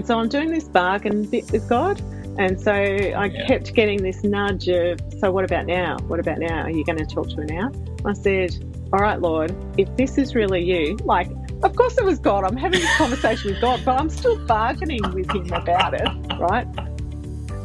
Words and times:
And 0.00 0.06
so 0.06 0.18
I'm 0.18 0.30
doing 0.30 0.50
this 0.50 0.64
bargain 0.64 1.26
bit 1.26 1.52
with 1.52 1.68
God. 1.68 2.00
And 2.38 2.58
so 2.58 2.72
I 2.72 3.26
yeah. 3.26 3.46
kept 3.46 3.74
getting 3.74 4.02
this 4.02 4.24
nudge 4.24 4.66
of, 4.68 4.98
so 5.18 5.30
what 5.30 5.44
about 5.44 5.66
now? 5.66 5.98
What 6.06 6.18
about 6.18 6.38
now? 6.38 6.62
Are 6.62 6.70
you 6.70 6.86
going 6.86 6.96
to 6.96 7.04
talk 7.04 7.28
to 7.28 7.36
her 7.36 7.44
now? 7.44 7.70
I 8.06 8.14
said, 8.14 8.56
all 8.94 9.00
right, 9.00 9.20
Lord, 9.20 9.54
if 9.76 9.94
this 9.98 10.16
is 10.16 10.34
really 10.34 10.62
you, 10.62 10.96
like, 11.04 11.28
of 11.62 11.76
course 11.76 11.98
it 11.98 12.04
was 12.06 12.18
God. 12.18 12.44
I'm 12.44 12.56
having 12.56 12.80
this 12.80 12.96
conversation 12.96 13.50
with 13.50 13.60
God, 13.60 13.82
but 13.84 14.00
I'm 14.00 14.08
still 14.08 14.38
bargaining 14.46 15.02
with 15.12 15.30
him 15.32 15.52
about 15.52 15.92
it, 15.92 16.08
right? 16.38 16.66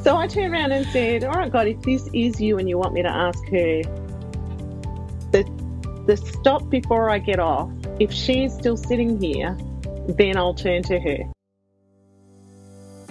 So 0.04 0.18
I 0.18 0.28
turned 0.28 0.52
around 0.52 0.74
and 0.74 0.86
said, 0.88 1.24
all 1.24 1.36
right, 1.36 1.50
God, 1.50 1.68
if 1.68 1.82
this 1.84 2.10
is 2.14 2.42
you 2.42 2.58
and 2.58 2.68
you 2.68 2.78
want 2.78 2.92
me 2.92 3.02
to 3.02 3.10
ask 3.10 3.42
her, 3.46 3.82
the, 5.32 6.04
the 6.06 6.18
stop 6.18 6.70
before 6.70 7.10
I 7.10 7.20
get 7.20 7.40
off, 7.40 7.72
if 8.02 8.12
she's 8.12 8.54
still 8.54 8.76
sitting 8.76 9.22
here, 9.22 9.58
then 10.10 10.36
I'll 10.36 10.54
turn 10.54 10.84
to 10.84 11.00
her. 11.00 11.32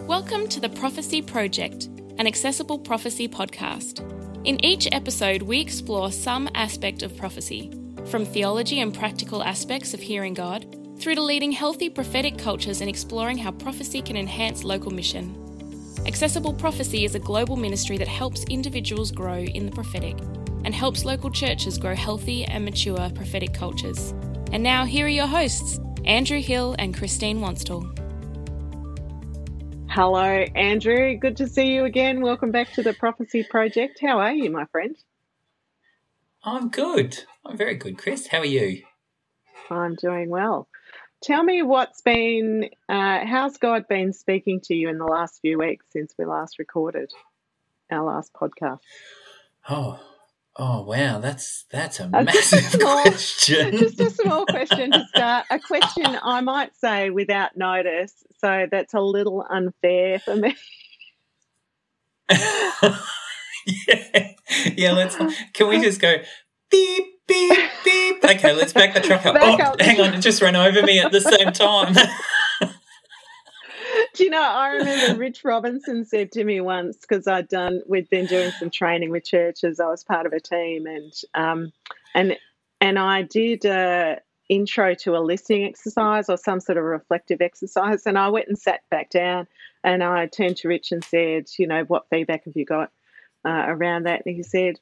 Welcome 0.07 0.49
to 0.49 0.61
the 0.61 0.69
Prophecy 0.69 1.23
Project, 1.23 1.87
an 2.19 2.27
accessible 2.27 2.79
prophecy 2.79 3.27
podcast. 3.27 4.01
In 4.45 4.63
each 4.63 4.87
episode, 4.93 5.41
we 5.41 5.63
explore 5.63 6.13
some 6.13 6.47
aspect 6.55 7.03
of 7.03 7.17
prophecy, 7.17 7.73
from 8.11 8.27
theology 8.27 8.81
and 8.81 8.93
practical 8.93 9.43
aspects 9.43 9.95
of 9.95 10.01
hearing 10.01 10.35
God, 10.35 10.67
through 10.99 11.15
to 11.15 11.23
leading 11.23 11.53
healthy 11.53 11.89
prophetic 11.89 12.37
cultures 12.37 12.83
and 12.83 12.91
exploring 12.91 13.39
how 13.39 13.51
prophecy 13.53 14.03
can 14.03 14.19
enhance 14.19 14.63
local 14.63 14.91
mission. 14.91 15.35
Accessible 16.07 16.53
Prophecy 16.53 17.07
is 17.07 17.15
a 17.15 17.19
global 17.19 17.57
ministry 17.57 17.97
that 17.97 18.07
helps 18.07 18.45
individuals 18.45 19.11
grow 19.11 19.39
in 19.39 19.65
the 19.65 19.73
prophetic 19.73 20.19
and 20.67 20.75
helps 20.75 21.07
local 21.07 21.31
churches 21.31 21.79
grow 21.79 21.95
healthy 21.95 22.45
and 22.45 22.63
mature 22.63 23.09
prophetic 23.15 23.55
cultures. 23.55 24.11
And 24.53 24.63
now, 24.63 24.85
here 24.85 25.07
are 25.07 25.09
your 25.09 25.27
hosts, 25.27 25.81
Andrew 26.05 26.43
Hill 26.43 26.77
and 26.79 26.95
Christine 26.95 27.39
Wanstall. 27.39 28.04
Hello, 29.95 30.25
Andrew. 30.25 31.17
Good 31.17 31.37
to 31.37 31.47
see 31.47 31.73
you 31.73 31.85
again. 31.85 32.21
Welcome 32.21 32.51
back 32.51 32.73
to 32.73 32.83
the 32.83 32.93
Prophecy 32.93 33.45
Project. 33.49 34.01
How 34.01 34.19
are 34.19 34.33
you, 34.33 34.51
my 34.51 34.65
friend? 34.65 34.97
I'm 36.43 36.69
good. 36.69 37.17
I'm 37.47 37.57
very 37.57 37.77
good, 37.77 37.97
Chris. 37.97 38.27
How 38.27 38.39
are 38.39 38.45
you? 38.45 38.83
I'm 39.71 39.95
doing 39.95 40.31
well. 40.31 40.67
Tell 41.23 41.45
me 41.45 41.63
what's 41.63 42.03
been, 42.03 42.71
uh, 42.89 43.25
how's 43.25 43.59
God 43.59 43.87
been 43.87 44.13
speaking 44.13 44.63
to 44.65 44.75
you 44.75 44.89
in 44.89 44.99
the 44.99 45.05
last 45.05 45.41
few 45.41 45.61
weeks 45.61 45.87
since 45.91 46.13
we 46.19 46.25
last 46.25 46.59
recorded 46.59 47.13
our 47.89 48.03
last 48.03 48.33
podcast? 48.33 48.81
Oh, 49.71 50.01
Oh 50.57 50.83
wow, 50.83 51.19
that's 51.19 51.65
that's 51.71 51.99
a 51.99 52.09
massive 52.09 52.33
just 52.33 52.53
a 52.53 52.59
small, 52.79 53.03
question. 53.03 53.77
Just 53.77 54.01
a 54.01 54.11
small 54.11 54.47
question 54.47 54.93
to 54.93 55.05
start. 55.09 55.47
A 55.51 55.59
question 55.59 56.07
I 56.23 56.43
might 56.43 56.77
say 56.77 57.11
without 57.11 57.57
notice, 57.57 58.13
so 58.39 58.67
that's 58.71 58.95
a 58.95 59.01
little 59.01 59.45
unfair 59.51 60.21
for 60.21 60.37
me. 60.37 60.55
yeah, 62.31 62.99
yeah. 64.77 64.93
Let's. 64.93 65.17
Can 65.55 65.69
we 65.69 65.81
just 65.81 66.01
go 66.01 66.19
beep 66.71 67.05
beep 67.27 67.59
beep? 67.85 68.25
Okay, 68.25 68.53
let's 68.53 68.73
back 68.73 68.95
the 68.95 69.01
truck 69.01 69.27
up. 69.27 69.35
Back 69.35 69.59
oh, 69.59 69.65
up. 69.73 69.81
hang 69.81 70.01
on, 70.01 70.15
it 70.15 70.21
just 70.21 70.41
ran 70.41 70.55
over 70.55 70.83
me 70.83 71.01
at 71.01 71.11
the 71.11 71.21
same 71.21 71.53
time. 71.53 71.97
Do 74.15 74.23
you 74.23 74.31
know, 74.31 74.43
I 74.43 74.69
remember 74.75 75.19
Rich 75.19 75.45
Robinson 75.45 76.05
said 76.05 76.31
to 76.33 76.45
me 76.45 76.61
once, 76.61 76.99
because 76.99 77.27
I'd 77.27 77.49
done, 77.49 77.83
we'd 77.89 78.09
been 78.09 78.27
doing 78.27 78.53
some 78.53 78.71
training 78.71 79.11
with 79.11 79.25
churches. 79.25 79.81
I 79.81 79.89
was 79.89 80.05
part 80.05 80.25
of 80.25 80.33
a 80.33 80.39
team, 80.39 80.87
and 80.87 81.13
um, 81.35 81.73
and 82.15 82.37
and 82.81 82.97
I 82.97 83.23
did 83.23 83.65
a 83.65 84.21
intro 84.49 84.95
to 84.95 85.17
a 85.17 85.19
listening 85.19 85.65
exercise 85.65 86.29
or 86.29 86.37
some 86.37 86.61
sort 86.61 86.79
of 86.79 86.85
reflective 86.85 87.41
exercise. 87.41 88.07
And 88.07 88.17
I 88.17 88.29
went 88.29 88.47
and 88.47 88.57
sat 88.57 88.89
back 88.89 89.11
down, 89.11 89.49
and 89.83 90.05
I 90.05 90.27
turned 90.27 90.59
to 90.59 90.69
Rich 90.69 90.93
and 90.93 91.03
said, 91.03 91.47
you 91.59 91.67
know, 91.67 91.83
what 91.83 92.09
feedback 92.09 92.45
have 92.45 92.55
you 92.57 92.65
got 92.65 92.93
uh, 93.45 93.65
around 93.67 94.07
that? 94.07 94.23
And 94.25 94.37
he 94.37 94.45
said, 94.45 94.79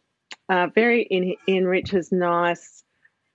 uh, 0.50 0.66
very 0.74 1.04
in 1.04 1.36
in 1.46 1.66
Rich's 1.66 2.12
nice 2.12 2.81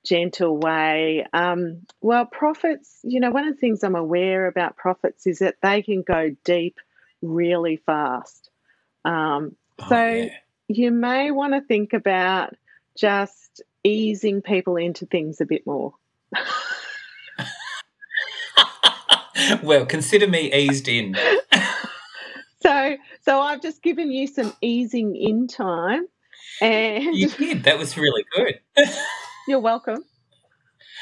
gentle 0.07 0.57
way. 0.57 1.25
Um, 1.33 1.81
well, 2.01 2.25
prophets, 2.25 2.99
you 3.03 3.19
know, 3.19 3.31
one 3.31 3.47
of 3.47 3.53
the 3.53 3.59
things 3.59 3.83
I'm 3.83 3.95
aware 3.95 4.47
about 4.47 4.77
prophets 4.77 5.27
is 5.27 5.39
that 5.39 5.55
they 5.61 5.81
can 5.81 6.01
go 6.01 6.35
deep 6.43 6.79
really 7.21 7.77
fast. 7.77 8.49
Um, 9.03 9.55
oh, 9.79 9.89
so 9.89 10.07
yeah. 10.07 10.29
you 10.67 10.91
may 10.91 11.31
want 11.31 11.53
to 11.53 11.61
think 11.61 11.93
about 11.93 12.55
just 12.95 13.61
easing 13.83 14.41
people 14.41 14.77
into 14.77 15.05
things 15.05 15.41
a 15.41 15.45
bit 15.45 15.67
more. 15.67 15.93
well, 19.63 19.85
consider 19.85 20.27
me 20.27 20.53
eased 20.53 20.87
in. 20.87 21.15
so, 22.61 22.95
so 23.21 23.39
I've 23.41 23.61
just 23.61 23.83
given 23.83 24.11
you 24.11 24.27
some 24.27 24.53
easing 24.61 25.15
in 25.15 25.47
time, 25.47 26.07
and 26.61 27.15
you 27.15 27.29
did. 27.29 27.63
That 27.63 27.77
was 27.77 27.97
really 27.97 28.23
good. 28.35 28.59
You're 29.47 29.59
welcome. 29.59 30.03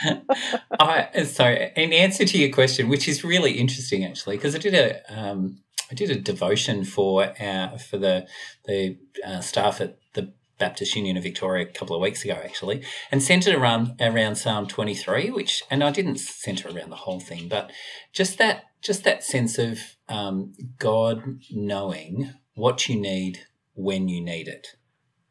I, 0.79 1.23
so, 1.23 1.47
in 1.47 1.93
answer 1.93 2.25
to 2.25 2.37
your 2.37 2.51
question, 2.51 2.89
which 2.89 3.07
is 3.07 3.23
really 3.23 3.53
interesting 3.53 4.03
actually, 4.03 4.37
because 4.37 4.55
I 4.55 4.59
did 4.59 4.73
a 4.73 5.01
um, 5.13 5.59
I 5.91 5.95
did 5.95 6.11
a 6.11 6.15
devotion 6.15 6.83
for 6.83 7.33
our, 7.39 7.77
for 7.77 7.97
the 7.97 8.27
the 8.65 8.97
uh, 9.25 9.41
staff 9.41 9.81
at 9.81 9.97
the 10.13 10.33
Baptist 10.57 10.95
Union 10.95 11.17
of 11.17 11.23
Victoria 11.23 11.65
a 11.65 11.71
couple 11.71 11.95
of 11.95 12.01
weeks 12.01 12.23
ago 12.23 12.39
actually, 12.43 12.83
and 13.11 13.23
centered 13.23 13.55
around 13.55 13.99
around 14.01 14.35
Psalm 14.35 14.67
twenty 14.67 14.95
three, 14.95 15.29
which 15.29 15.63
and 15.71 15.83
I 15.83 15.91
didn't 15.91 16.19
center 16.19 16.69
around 16.69 16.89
the 16.89 16.97
whole 16.97 17.19
thing, 17.19 17.47
but 17.47 17.71
just 18.13 18.37
that 18.37 18.65
just 18.81 19.03
that 19.05 19.23
sense 19.23 19.57
of 19.57 19.79
um, 20.09 20.53
God 20.77 21.39
knowing 21.51 22.33
what 22.53 22.87
you 22.89 22.99
need 22.99 23.39
when 23.73 24.07
you 24.07 24.23
need 24.23 24.47
it. 24.47 24.75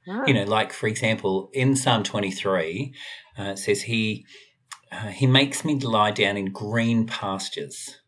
Oh. 0.07 0.27
You 0.27 0.35
know, 0.35 0.45
like 0.45 0.73
for 0.73 0.87
example, 0.87 1.51
in 1.53 1.77
Psalm 1.77 2.03
23, 2.03 2.93
uh, 3.39 3.43
it 3.43 3.59
says, 3.59 3.83
He 3.83 4.27
uh, 4.93 5.09
He 5.09 5.27
makes 5.27 5.65
me 5.65 5.79
lie 5.79 6.11
down 6.11 6.37
in 6.37 6.53
green 6.53 7.07
pastures 7.07 8.01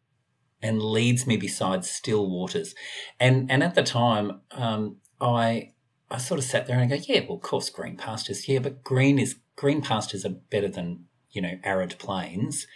and 0.62 0.82
leads 0.82 1.26
me 1.26 1.36
beside 1.36 1.84
still 1.84 2.28
waters. 2.28 2.74
And 3.18 3.50
and 3.50 3.62
at 3.62 3.74
the 3.74 3.82
time, 3.82 4.40
um, 4.52 4.96
I 5.20 5.72
I 6.10 6.18
sort 6.18 6.38
of 6.38 6.44
sat 6.44 6.66
there 6.66 6.78
and 6.78 6.92
I 6.92 6.96
go, 6.96 7.02
yeah, 7.06 7.20
well, 7.20 7.36
of 7.36 7.42
course, 7.42 7.68
green 7.70 7.96
pastures, 7.96 8.48
yeah, 8.48 8.60
but 8.60 8.84
green 8.84 9.18
is 9.18 9.36
green 9.56 9.82
pastures 9.82 10.24
are 10.24 10.36
better 10.50 10.68
than 10.68 11.04
you 11.30 11.42
know 11.42 11.58
arid 11.64 11.98
plains, 11.98 12.66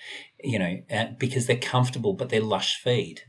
you 0.43 0.59
know, 0.59 0.83
uh, 0.91 1.07
because 1.19 1.47
they're 1.47 1.57
comfortable, 1.57 2.15
but 2.15 2.29
they're 2.29 2.41
lush 2.41 2.77
feed, 2.77 3.23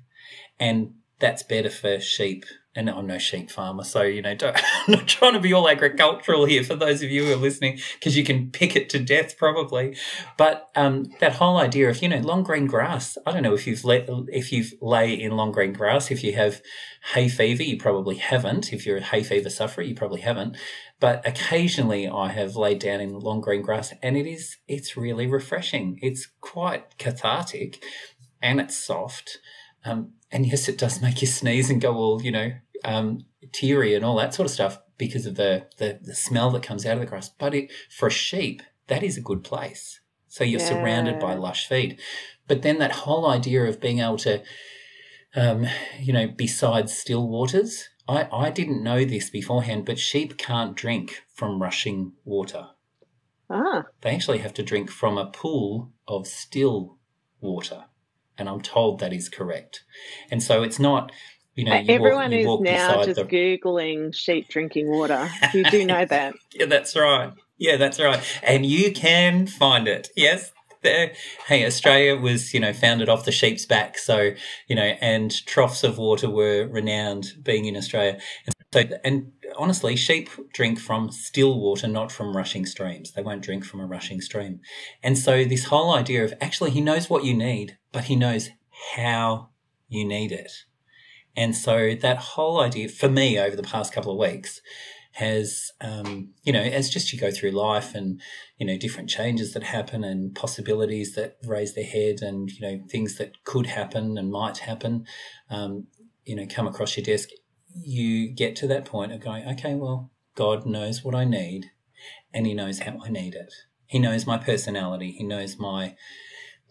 and 0.60 0.94
that's 1.20 1.44
better 1.44 1.70
for 1.70 2.00
sheep 2.00 2.46
and 2.76 2.90
I'm 2.90 3.08
no 3.08 3.18
sheep 3.18 3.52
farmer, 3.52 3.84
so 3.84 4.02
you 4.04 4.22
know, 4.22 4.34
don't, 4.34 4.56
I'm 4.88 4.94
not 4.94 5.08
trying 5.08 5.34
to 5.34 5.40
be 5.40 5.54
all 5.54 5.70
agricultural 5.70 6.46
here 6.46 6.64
for 6.64 6.76
those 6.76 7.04
of 7.04 7.12
you 7.12 7.26
who 7.26 7.34
are 7.34 7.38
listening, 7.38 7.80
because 7.94 8.16
you 8.16 8.24
can 8.24 8.50
pick 8.52 8.76
it 8.76 8.90
to 8.92 9.00
death 9.00 9.38
probably. 9.38 9.98
But 10.38 10.70
um, 10.76 11.06
that 11.20 11.34
whole 11.34 11.58
idea 11.58 11.90
of 11.90 12.02
you 12.02 12.10
know 12.10 12.20
long 12.20 12.44
green 12.44 12.68
grass. 12.68 13.18
I 13.26 13.32
don't 13.32 13.44
know 13.44 13.54
if 13.54 13.68
you've 13.68 13.84
let 13.84 14.08
if 14.30 14.52
you've 14.52 14.74
lay 14.82 15.14
in 15.14 15.32
long 15.32 15.52
green 15.52 15.74
grass. 15.74 16.12
If 16.12 16.24
you 16.24 16.34
have 16.34 16.62
hay 17.14 17.28
fever, 17.28 17.64
you 17.64 17.78
probably 17.78 18.16
haven't. 18.16 18.72
If 18.72 18.86
you're 18.86 18.98
a 18.98 19.04
hay 19.04 19.24
fever 19.24 19.50
sufferer, 19.50 19.84
you 19.84 19.96
probably 19.96 20.22
haven't. 20.22 20.56
But 21.00 21.28
occasionally, 21.28 22.08
I 22.08 22.30
have 22.30 22.56
laid 22.56 22.80
down 22.80 23.02
in 23.02 23.20
long 23.20 23.42
green 23.42 23.64
grass, 23.64 23.94
and 24.02 24.16
it 24.16 24.28
is 24.28 24.58
it's 24.68 24.96
really 24.96 25.28
refreshing. 25.28 26.00
It's 26.02 26.30
quite 26.40 26.98
cathartic, 26.98 27.84
and 28.42 28.62
it's 28.62 28.78
soft. 28.78 29.40
Um, 29.86 30.14
and 30.32 30.46
yes, 30.46 30.70
it 30.70 30.78
does 30.78 31.02
make 31.02 31.22
you 31.22 31.28
sneeze 31.28 31.70
and 31.70 31.82
go 31.82 31.96
all, 31.96 32.22
you 32.22 32.32
know, 32.32 32.54
um, 32.86 33.26
teary 33.52 33.96
and 33.96 34.06
all 34.06 34.16
that 34.18 34.34
sort 34.34 34.46
of 34.46 34.52
stuff 34.52 34.80
because 34.98 35.26
of 35.26 35.36
the, 35.36 35.68
the, 35.78 36.00
the 36.02 36.16
smell 36.16 36.52
that 36.52 36.64
comes 36.64 36.86
out 36.86 36.94
of 36.94 37.00
the 37.00 37.06
grass. 37.06 37.30
But 37.30 37.54
it, 37.54 37.72
for 37.90 38.08
a 38.08 38.12
sheep, 38.12 38.62
that 38.88 39.04
is 39.04 39.18
a 39.18 39.22
good 39.22 39.44
place. 39.44 40.00
So 40.28 40.44
you're 40.44 40.62
yeah. 40.62 40.70
surrounded 40.70 41.20
by 41.20 41.34
lush 41.34 41.68
feed. 41.68 42.00
But 42.48 42.62
then 42.62 42.80
that 42.80 42.92
whole 42.92 43.28
idea 43.28 43.64
of 43.66 43.82
being 43.82 44.00
able 44.00 44.18
to, 44.18 44.44
um, 45.36 45.68
you 46.00 46.14
know, 46.14 46.28
besides 46.28 46.96
still 46.96 47.28
waters, 47.28 47.90
I, 48.08 48.28
I 48.32 48.50
didn't 48.50 48.84
know 48.84 49.04
this 49.04 49.30
beforehand, 49.30 49.86
but 49.86 50.00
sheep 50.00 50.38
can't 50.38 50.76
drink 50.76 51.24
from 51.34 51.62
rushing 51.62 52.14
water. 52.24 52.68
Ah. 53.50 53.86
They 54.02 54.12
actually 54.12 54.40
have 54.40 54.54
to 54.56 54.64
drink 54.64 54.90
from 54.90 55.18
a 55.18 55.26
pool 55.26 55.92
of 56.08 56.28
still 56.28 56.98
water 57.42 57.86
and 58.38 58.50
I'm 58.50 58.62
told 58.62 59.00
that 59.00 59.14
is 59.14 59.30
correct. 59.30 59.84
And 60.30 60.42
so 60.42 60.64
it's 60.64 60.80
not, 60.80 61.12
you 61.56 61.66
know, 61.66 61.76
you 61.76 61.94
everyone 61.94 62.32
walk, 62.32 62.32
you 62.32 62.54
is 62.54 62.62
now 62.62 63.04
just 63.04 63.16
the... 63.18 63.26
googling 63.26 64.16
sheep 64.16 64.48
drinking 64.50 64.90
water. 64.90 65.30
You 65.54 65.64
do 65.66 65.86
know 65.86 66.06
that. 66.06 66.36
yeah, 66.54 66.66
that's 66.66 66.96
right. 66.96 67.34
Yeah, 67.58 67.78
that's 67.78 68.00
right. 68.00 68.22
And 68.42 68.66
you 68.66 68.92
can 68.92 69.48
find 69.48 69.88
it. 69.88 70.10
Yes. 70.16 70.52
There. 70.84 71.14
Hey, 71.46 71.64
Australia 71.68 72.20
was, 72.20 72.56
you 72.56 72.60
know, 72.60 72.74
founded 72.74 73.08
off 73.08 73.24
the 73.24 73.32
sheep's 73.32 73.68
back. 73.68 74.00
So, 74.00 74.32
you 74.68 74.76
know, 74.76 74.96
and 75.00 75.30
troughs 75.46 75.84
of 75.84 76.00
water 76.00 76.28
were 76.28 76.68
renowned 76.68 77.34
being 77.44 77.66
in 77.66 77.78
Australia. 77.78 78.20
And 78.48 78.56
so, 78.74 78.98
and 79.04 79.32
honestly, 79.58 79.96
sheep 79.96 80.30
drink 80.54 80.80
from 80.80 81.12
still 81.12 81.60
water, 81.60 81.88
not 81.88 82.12
from 82.12 82.36
rushing 82.36 82.66
streams. 82.66 83.12
They 83.12 83.22
won't 83.22 83.44
drink 83.44 83.64
from 83.64 83.80
a 83.80 83.86
rushing 83.86 84.22
stream. 84.22 84.62
And 85.04 85.18
so 85.18 85.44
this 85.44 85.66
whole 85.66 85.94
idea 85.94 86.24
of 86.24 86.34
actually 86.42 86.72
he 86.72 86.82
knows 86.82 87.12
what 87.12 87.26
you 87.26 87.36
need, 87.36 87.78
but 87.92 88.06
he 88.06 88.16
knows 88.16 88.50
how 88.96 89.50
You 89.92 90.06
need 90.06 90.32
it. 90.32 90.52
And 91.36 91.56
so 91.56 91.96
that 92.02 92.18
whole 92.18 92.62
idea 92.62 92.88
for 92.88 93.10
me 93.10 93.38
over 93.38 93.56
the 93.56 93.64
past 93.64 93.94
couple 93.94 94.14
of 94.14 94.18
weeks 94.18 94.62
has, 95.14 95.72
um, 95.82 96.30
you 96.44 96.54
know, 96.54 96.62
as 96.62 96.90
just 96.90 97.12
you 97.12 97.20
go 97.20 97.30
through 97.30 97.52
life 97.52 97.94
and, 97.94 98.22
you 98.58 98.66
know, 98.66 98.78
different 98.78 99.10
changes 99.10 99.54
that 99.54 99.64
happen 99.64 100.04
and 100.06 100.34
possibilities 100.34 101.14
that 101.16 101.38
raise 101.46 101.74
their 101.74 101.84
head 101.84 102.22
and, 102.22 102.50
you 102.52 102.62
know, 102.62 102.82
things 102.90 103.18
that 103.18 103.44
could 103.44 103.68
happen 103.68 104.18
and 104.18 104.32
might 104.32 104.60
happen, 104.60 105.06
um, 105.50 105.88
you 106.24 106.36
know, 106.36 106.46
come 106.50 106.68
across 106.68 106.96
your 106.96 107.04
desk, 107.04 107.30
you 107.76 108.30
get 108.30 108.56
to 108.56 108.68
that 108.68 108.86
point 108.86 109.12
of 109.12 109.20
going, 109.20 109.46
okay, 109.46 109.76
well, 109.76 110.10
God 110.36 110.66
knows 110.66 111.04
what 111.04 111.16
I 111.16 111.26
need 111.26 111.72
and 112.34 112.48
He 112.48 112.54
knows 112.54 112.80
how 112.80 112.98
I 113.04 113.10
need 113.10 113.36
it. 113.36 113.54
He 113.86 114.00
knows 114.00 114.26
my 114.26 114.38
personality. 114.38 115.12
He 115.12 115.26
knows 115.26 115.60
my 115.60 115.96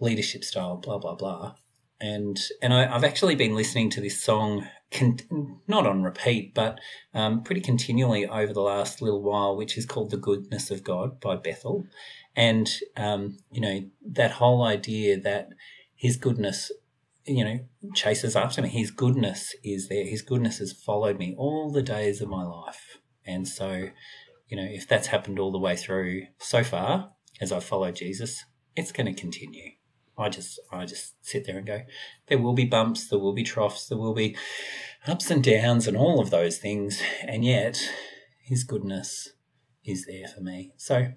leadership 0.00 0.44
style, 0.44 0.76
blah, 0.76 0.98
blah, 0.98 1.14
blah 1.14 1.54
and 2.00 2.40
and 2.62 2.72
I, 2.72 2.86
have 2.86 3.04
actually 3.04 3.34
been 3.34 3.54
listening 3.54 3.90
to 3.90 4.00
this 4.00 4.22
song 4.22 4.66
con- 4.90 5.60
not 5.68 5.86
on 5.86 6.02
repeat, 6.02 6.54
but 6.54 6.78
um, 7.14 7.42
pretty 7.42 7.60
continually 7.60 8.26
over 8.26 8.52
the 8.52 8.62
last 8.62 9.02
little 9.02 9.22
while, 9.22 9.56
which 9.56 9.76
is 9.76 9.86
called 9.86 10.10
"The 10.10 10.16
Goodness 10.16 10.70
of 10.70 10.82
God" 10.82 11.20
by 11.20 11.36
Bethel, 11.36 11.86
and 12.34 12.70
um, 12.96 13.36
you 13.52 13.60
know 13.60 13.80
that 14.12 14.32
whole 14.32 14.62
idea 14.62 15.20
that 15.20 15.50
His 15.94 16.16
goodness, 16.16 16.72
you 17.26 17.44
know, 17.44 17.60
chases 17.94 18.34
after 18.34 18.62
me. 18.62 18.70
His 18.70 18.90
goodness 18.90 19.54
is 19.62 19.88
there. 19.88 20.06
His 20.06 20.22
goodness 20.22 20.58
has 20.58 20.72
followed 20.72 21.18
me 21.18 21.34
all 21.36 21.70
the 21.70 21.82
days 21.82 22.22
of 22.22 22.28
my 22.28 22.44
life, 22.44 22.98
and 23.26 23.46
so 23.46 23.88
you 24.48 24.56
know 24.56 24.66
if 24.66 24.88
that's 24.88 25.08
happened 25.08 25.38
all 25.38 25.52
the 25.52 25.58
way 25.58 25.76
through 25.76 26.22
so 26.38 26.64
far 26.64 27.12
as 27.42 27.52
I 27.52 27.60
follow 27.60 27.92
Jesus, 27.92 28.44
it's 28.74 28.92
going 28.92 29.06
to 29.06 29.18
continue. 29.18 29.72
I 30.20 30.28
just 30.28 30.60
I 30.70 30.86
just 30.86 31.14
sit 31.24 31.46
there 31.46 31.56
and 31.56 31.66
go, 31.66 31.82
there 32.28 32.38
will 32.38 32.52
be 32.52 32.64
bumps, 32.64 33.08
there 33.08 33.18
will 33.18 33.32
be 33.32 33.42
troughs, 33.42 33.88
there 33.88 33.98
will 33.98 34.14
be 34.14 34.36
ups 35.06 35.30
and 35.30 35.42
downs 35.42 35.86
and 35.86 35.96
all 35.96 36.20
of 36.20 36.30
those 36.30 36.58
things, 36.58 37.02
and 37.26 37.44
yet 37.44 37.80
his 38.42 38.64
goodness 38.64 39.30
is 39.84 40.06
there 40.06 40.28
for 40.28 40.40
me. 40.40 40.72
So 40.76 41.12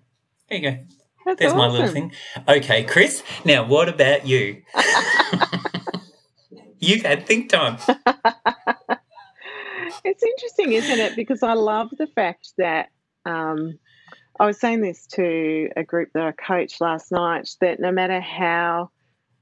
there 0.49 0.57
you 0.57 0.71
go. 0.71 0.77
That's 1.25 1.39
There's 1.39 1.53
awesome. 1.53 1.57
my 1.57 1.67
little 1.67 1.87
thing. 1.87 2.11
Okay, 2.47 2.83
Chris. 2.83 3.23
Now, 3.45 3.65
what 3.65 3.87
about 3.87 4.27
you? 4.27 4.61
you 6.79 7.01
had 7.01 7.25
think 7.25 7.49
time. 7.49 7.77
it's 10.03 10.23
interesting, 10.23 10.73
isn't 10.73 10.99
it? 10.99 11.15
Because 11.15 11.43
I 11.43 11.53
love 11.53 11.91
the 11.97 12.07
fact 12.07 12.49
that 12.57 12.89
um, 13.25 13.79
I 14.39 14.47
was 14.47 14.59
saying 14.59 14.81
this 14.81 15.05
to 15.07 15.69
a 15.75 15.83
group 15.83 16.09
that 16.13 16.23
I 16.23 16.31
coached 16.31 16.81
last 16.81 17.11
night 17.11 17.49
that 17.61 17.79
no 17.79 17.91
matter 17.91 18.19
how 18.19 18.89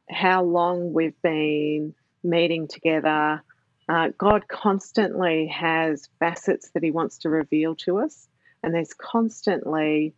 how 0.10 0.44
long 0.44 0.92
we've 0.92 1.20
been 1.22 1.96
meeting 2.24 2.68
together, 2.68 3.42
uh, 3.88 4.10
God 4.18 4.48
constantly 4.50 5.48
has 5.48 6.10
facets 6.20 6.72
that 6.74 6.84
He 6.84 6.92
wants 6.92 7.20
to 7.20 7.30
reveal 7.30 7.76
to 7.78 8.00
us, 8.00 8.28
and 8.62 8.74
there's 8.74 8.94
constantly, 8.94 10.14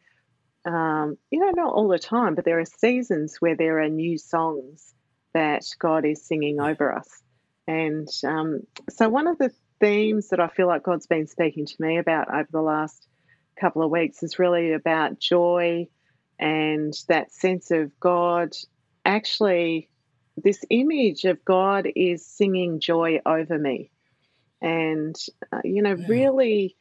um, 0.65 1.17
you 1.29 1.39
know, 1.39 1.51
not 1.55 1.73
all 1.73 1.87
the 1.87 1.99
time, 1.99 2.33
but 2.33 2.43
there 2.43 2.59
are 2.59 2.65
seasons 2.65 3.37
where 3.39 3.55
there 3.55 3.79
are 3.79 3.89
new 3.89 4.17
songs 4.17 4.95
that 5.35 5.63
God 5.77 6.03
is 6.03 6.25
singing 6.25 6.59
over 6.59 6.95
us, 6.95 7.21
and 7.67 8.07
um, 8.23 8.61
so 8.89 9.07
one 9.07 9.27
of 9.27 9.37
the 9.37 9.51
themes 9.79 10.29
that 10.29 10.39
I 10.39 10.47
feel 10.47 10.67
like 10.67 10.81
God's 10.81 11.07
been 11.07 11.27
speaking 11.27 11.67
to 11.67 11.75
me 11.79 11.99
about 11.99 12.33
over 12.33 12.47
the 12.51 12.61
last 12.61 13.07
couple 13.59 13.83
of 13.83 13.91
weeks 13.91 14.23
is 14.23 14.39
really 14.39 14.73
about 14.73 15.19
joy 15.19 15.87
and 16.39 16.93
that 17.07 17.31
sense 17.31 17.71
of 17.71 17.97
God 17.99 18.55
actually, 19.05 19.89
this 20.37 20.63
image 20.69 21.25
of 21.25 21.43
God 21.45 21.87
is 21.95 22.25
singing 22.25 22.79
joy 22.79 23.19
over 23.25 23.57
me. 23.57 23.91
And, 24.61 25.15
uh, 25.51 25.61
you 25.63 25.81
know, 25.81 25.95
yeah. 25.95 26.05
really, 26.07 26.75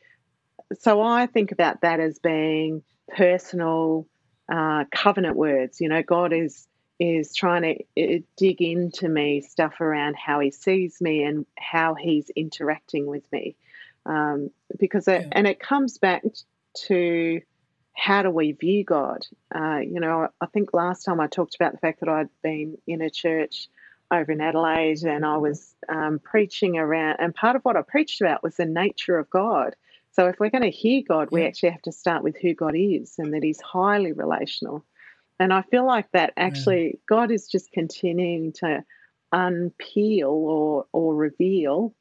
so 0.78 1.02
I 1.02 1.26
think 1.26 1.52
about 1.52 1.82
that 1.82 2.00
as 2.00 2.19
being 2.19 2.82
personal 3.08 4.06
uh, 4.50 4.84
covenant 4.94 5.36
words. 5.36 5.80
You 5.80 5.88
know, 5.88 6.02
God 6.02 6.32
is 6.32 6.66
is 6.98 7.34
trying 7.34 7.62
to 7.96 8.16
uh, 8.16 8.20
dig 8.36 8.62
into 8.62 9.08
me 9.08 9.40
stuff 9.40 9.80
around 9.80 10.14
how 10.14 10.38
he 10.38 10.52
sees 10.52 11.00
me 11.00 11.24
and 11.24 11.44
how 11.58 11.94
he's 11.94 12.30
interacting 12.36 13.06
with 13.06 13.24
me 13.32 13.56
um, 14.06 14.50
because 14.78 15.08
it, 15.08 15.26
and 15.32 15.46
it 15.46 15.58
comes 15.58 15.98
back 15.98 16.22
to 16.86 17.40
how 17.94 18.22
do 18.22 18.30
we 18.30 18.52
view 18.52 18.84
God? 18.84 19.26
Uh, 19.54 19.78
you 19.78 20.00
know, 20.00 20.28
I 20.40 20.46
think 20.46 20.72
last 20.72 21.04
time 21.04 21.20
I 21.20 21.26
talked 21.26 21.54
about 21.54 21.72
the 21.72 21.78
fact 21.78 22.00
that 22.00 22.08
I'd 22.08 22.28
been 22.42 22.78
in 22.86 23.02
a 23.02 23.10
church 23.10 23.69
over 24.10 24.32
in 24.32 24.40
Adelaide 24.40 25.02
and 25.02 25.24
I 25.24 25.36
was 25.38 25.74
um, 25.88 26.19
preaching 26.19 26.76
around, 26.76 27.16
and 27.20 27.34
part 27.34 27.56
of 27.56 27.62
what 27.62 27.76
I 27.76 27.82
preached 27.82 28.20
about 28.20 28.42
was 28.42 28.56
the 28.56 28.66
nature 28.66 29.19
of 29.19 29.30
God. 29.30 29.76
So 30.12 30.28
if 30.28 30.38
we're 30.38 30.50
going 30.50 30.62
to 30.62 30.70
hear 30.70 31.02
God, 31.06 31.28
we 31.30 31.44
actually 31.44 31.70
have 31.70 31.82
to 31.82 31.92
start 31.92 32.22
with 32.22 32.36
who 32.36 32.54
God 32.54 32.74
is 32.76 33.14
and 33.19 33.32
that 33.32 33.42
He's 33.42 33.60
highly 33.60 34.12
relational. 34.12 34.84
And 35.38 35.52
I 35.52 35.62
feel 35.62 35.86
like 35.86 36.10
that 36.12 36.34
actually 36.36 36.84
yeah. 36.84 37.00
God 37.08 37.30
is 37.30 37.48
just 37.48 37.72
continuing 37.72 38.52
to 38.54 38.84
unpeel 39.32 40.28
or 40.28 40.86
or 40.92 41.14
reveal 41.14 41.94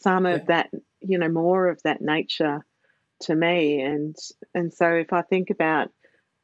some 0.00 0.24
yeah. 0.24 0.32
of 0.32 0.46
that, 0.46 0.70
you 1.00 1.18
know, 1.18 1.28
more 1.28 1.68
of 1.68 1.82
that 1.82 2.00
nature 2.00 2.64
to 3.22 3.34
me. 3.34 3.80
And 3.80 4.16
and 4.54 4.72
so 4.72 4.92
if 4.94 5.12
I 5.12 5.22
think 5.22 5.50
about 5.50 5.88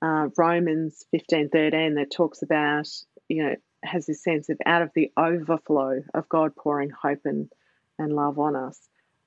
uh, 0.01 0.29
Romans 0.37 1.05
fifteen 1.11 1.49
thirteen, 1.49 1.95
that 1.95 2.11
talks 2.11 2.43
about 2.43 2.89
you 3.29 3.45
know 3.45 3.55
has 3.83 4.07
this 4.07 4.23
sense 4.23 4.49
of 4.49 4.59
out 4.65 4.83
of 4.83 4.91
the 4.95 5.11
overflow 5.17 6.03
of 6.15 6.29
God 6.29 6.55
pouring 6.57 6.91
hope 6.91 7.21
and 7.25 7.51
and 7.99 8.13
love 8.15 8.39
on 8.39 8.57
us. 8.57 8.79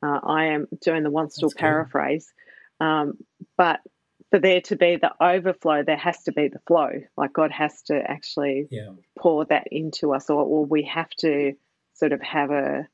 Uh, 0.04 0.20
I 0.24 0.46
am 0.48 0.68
doing 0.82 1.04
the 1.04 1.12
one 1.12 1.30
still 1.30 1.52
paraphrase, 1.56 2.32
um, 2.80 3.18
but 3.58 3.80
for 4.32 4.40
there 4.40 4.62
to 4.62 4.76
be 4.76 4.98
the 4.98 5.12
overflow, 5.24 5.84
there 5.84 5.98
has 5.98 6.24
to 6.24 6.32
be 6.32 6.48
the 6.48 6.60
flow. 6.68 6.90
Like 7.16 7.34
God 7.34 7.52
has 7.52 7.84
to 7.84 7.96
actually 7.96 8.68
yeah. 8.72 8.92
pour 9.18 9.46
that 9.46 9.68
into 9.72 10.14
us, 10.14 10.30
or, 10.30 10.44
or 10.44 10.66
we 10.66 10.84
have 10.84 11.10
to 11.20 11.54
sort 11.94 12.12
of 12.12 12.22
have 12.22 12.52
a 12.52 12.88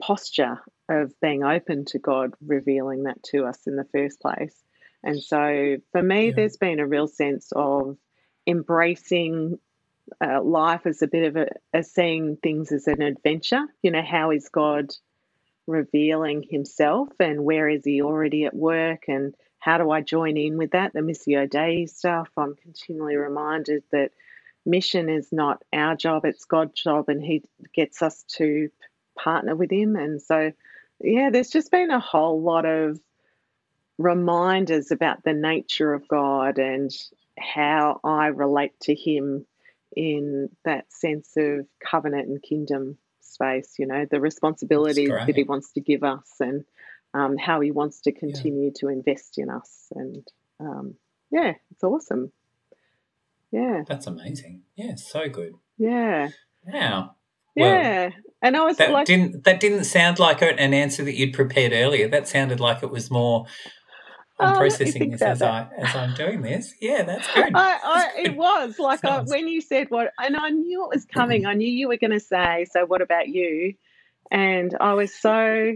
posture 0.00 0.60
of 0.88 1.12
being 1.20 1.44
open 1.44 1.84
to 1.86 1.98
God 1.98 2.32
revealing 2.44 3.04
that 3.04 3.22
to 3.24 3.44
us 3.44 3.66
in 3.66 3.76
the 3.76 3.86
first 3.92 4.20
place. 4.20 4.54
And 5.02 5.22
so 5.22 5.76
for 5.92 6.02
me, 6.02 6.28
yeah. 6.28 6.32
there's 6.34 6.56
been 6.56 6.80
a 6.80 6.86
real 6.86 7.08
sense 7.08 7.52
of 7.54 7.96
embracing 8.46 9.58
uh, 10.24 10.42
life 10.42 10.86
as 10.86 11.02
a 11.02 11.06
bit 11.06 11.24
of 11.28 11.36
a, 11.36 11.48
as 11.72 11.92
seeing 11.92 12.36
things 12.36 12.72
as 12.72 12.86
an 12.86 13.02
adventure. 13.02 13.64
You 13.82 13.90
know, 13.90 14.02
how 14.02 14.30
is 14.30 14.48
God 14.48 14.90
revealing 15.66 16.44
himself 16.48 17.08
and 17.20 17.44
where 17.44 17.68
is 17.68 17.84
he 17.84 18.00
already 18.00 18.46
at 18.46 18.54
work 18.54 19.04
and 19.08 19.34
how 19.58 19.78
do 19.78 19.90
I 19.90 20.00
join 20.00 20.36
in 20.36 20.56
with 20.56 20.70
that? 20.70 20.92
The 20.94 21.00
Missio 21.00 21.48
Dei 21.48 21.86
stuff, 21.86 22.30
I'm 22.36 22.54
continually 22.54 23.16
reminded 23.16 23.82
that 23.92 24.12
mission 24.64 25.08
is 25.08 25.28
not 25.32 25.62
our 25.72 25.96
job, 25.96 26.24
it's 26.24 26.44
God's 26.44 26.80
job, 26.80 27.08
and 27.08 27.22
He 27.22 27.42
gets 27.74 28.02
us 28.02 28.24
to 28.36 28.70
partner 29.22 29.54
with 29.54 29.70
Him. 29.70 29.96
And 29.96 30.20
so 30.20 30.52
yeah, 31.00 31.30
there's 31.30 31.50
just 31.50 31.70
been 31.70 31.90
a 31.90 32.00
whole 32.00 32.42
lot 32.42 32.64
of 32.64 32.98
reminders 33.98 34.90
about 34.90 35.24
the 35.24 35.32
nature 35.32 35.92
of 35.92 36.08
God 36.08 36.58
and 36.58 36.90
how 37.38 38.00
I 38.04 38.26
relate 38.26 38.78
to 38.82 38.94
Him 38.94 39.46
in 39.96 40.48
that 40.64 40.92
sense 40.92 41.32
of 41.36 41.66
covenant 41.84 42.28
and 42.28 42.42
kingdom 42.42 42.98
space, 43.20 43.74
you 43.78 43.86
know, 43.86 44.06
the 44.10 44.20
responsibilities 44.20 45.08
that 45.08 45.36
He 45.36 45.44
wants 45.44 45.72
to 45.72 45.80
give 45.80 46.02
us 46.02 46.34
and 46.40 46.64
um, 47.14 47.36
how 47.36 47.60
He 47.60 47.70
wants 47.70 48.00
to 48.02 48.12
continue 48.12 48.66
yeah. 48.66 48.80
to 48.80 48.88
invest 48.88 49.38
in 49.38 49.50
us. 49.50 49.86
And 49.94 50.26
um, 50.60 50.94
yeah, 51.30 51.54
it's 51.70 51.84
awesome. 51.84 52.32
Yeah. 53.50 53.82
That's 53.86 54.06
amazing. 54.06 54.62
Yeah, 54.76 54.96
so 54.96 55.28
good. 55.28 55.54
Yeah. 55.78 56.30
Wow. 56.64 57.14
Yeah, 57.58 58.04
well, 58.04 58.12
and 58.42 58.56
I 58.56 58.64
was 58.64 58.76
that 58.76 58.92
like, 58.92 59.06
didn't 59.06 59.44
that 59.44 59.60
didn't 59.60 59.84
sound 59.84 60.18
like 60.18 60.42
an 60.42 60.74
answer 60.74 61.04
that 61.04 61.16
you'd 61.16 61.34
prepared 61.34 61.72
earlier. 61.72 62.08
That 62.08 62.28
sounded 62.28 62.60
like 62.60 62.82
it 62.82 62.90
was 62.90 63.10
more. 63.10 63.46
I'm 64.40 64.54
oh, 64.54 64.58
processing 64.58 65.10
this 65.10 65.22
as 65.22 65.42
I 65.42 65.68
as 65.76 65.96
I'm 65.96 66.14
doing 66.14 66.42
this. 66.42 66.72
Yeah, 66.80 67.02
that's 67.02 67.26
good. 67.34 67.52
I, 67.54 67.78
I, 67.82 68.10
good. 68.16 68.26
It 68.26 68.36
was 68.36 68.78
like 68.78 69.04
I, 69.04 69.22
when 69.22 69.48
you 69.48 69.60
said 69.60 69.90
what, 69.90 70.12
and 70.18 70.36
I 70.36 70.50
knew 70.50 70.84
it 70.84 70.94
was 70.94 71.04
coming. 71.04 71.46
I 71.46 71.54
knew 71.54 71.68
you 71.68 71.88
were 71.88 71.96
going 71.96 72.12
to 72.12 72.20
say. 72.20 72.66
So, 72.70 72.86
what 72.86 73.02
about 73.02 73.28
you? 73.28 73.74
And 74.30 74.76
I 74.80 74.94
was 74.94 75.12
so 75.12 75.74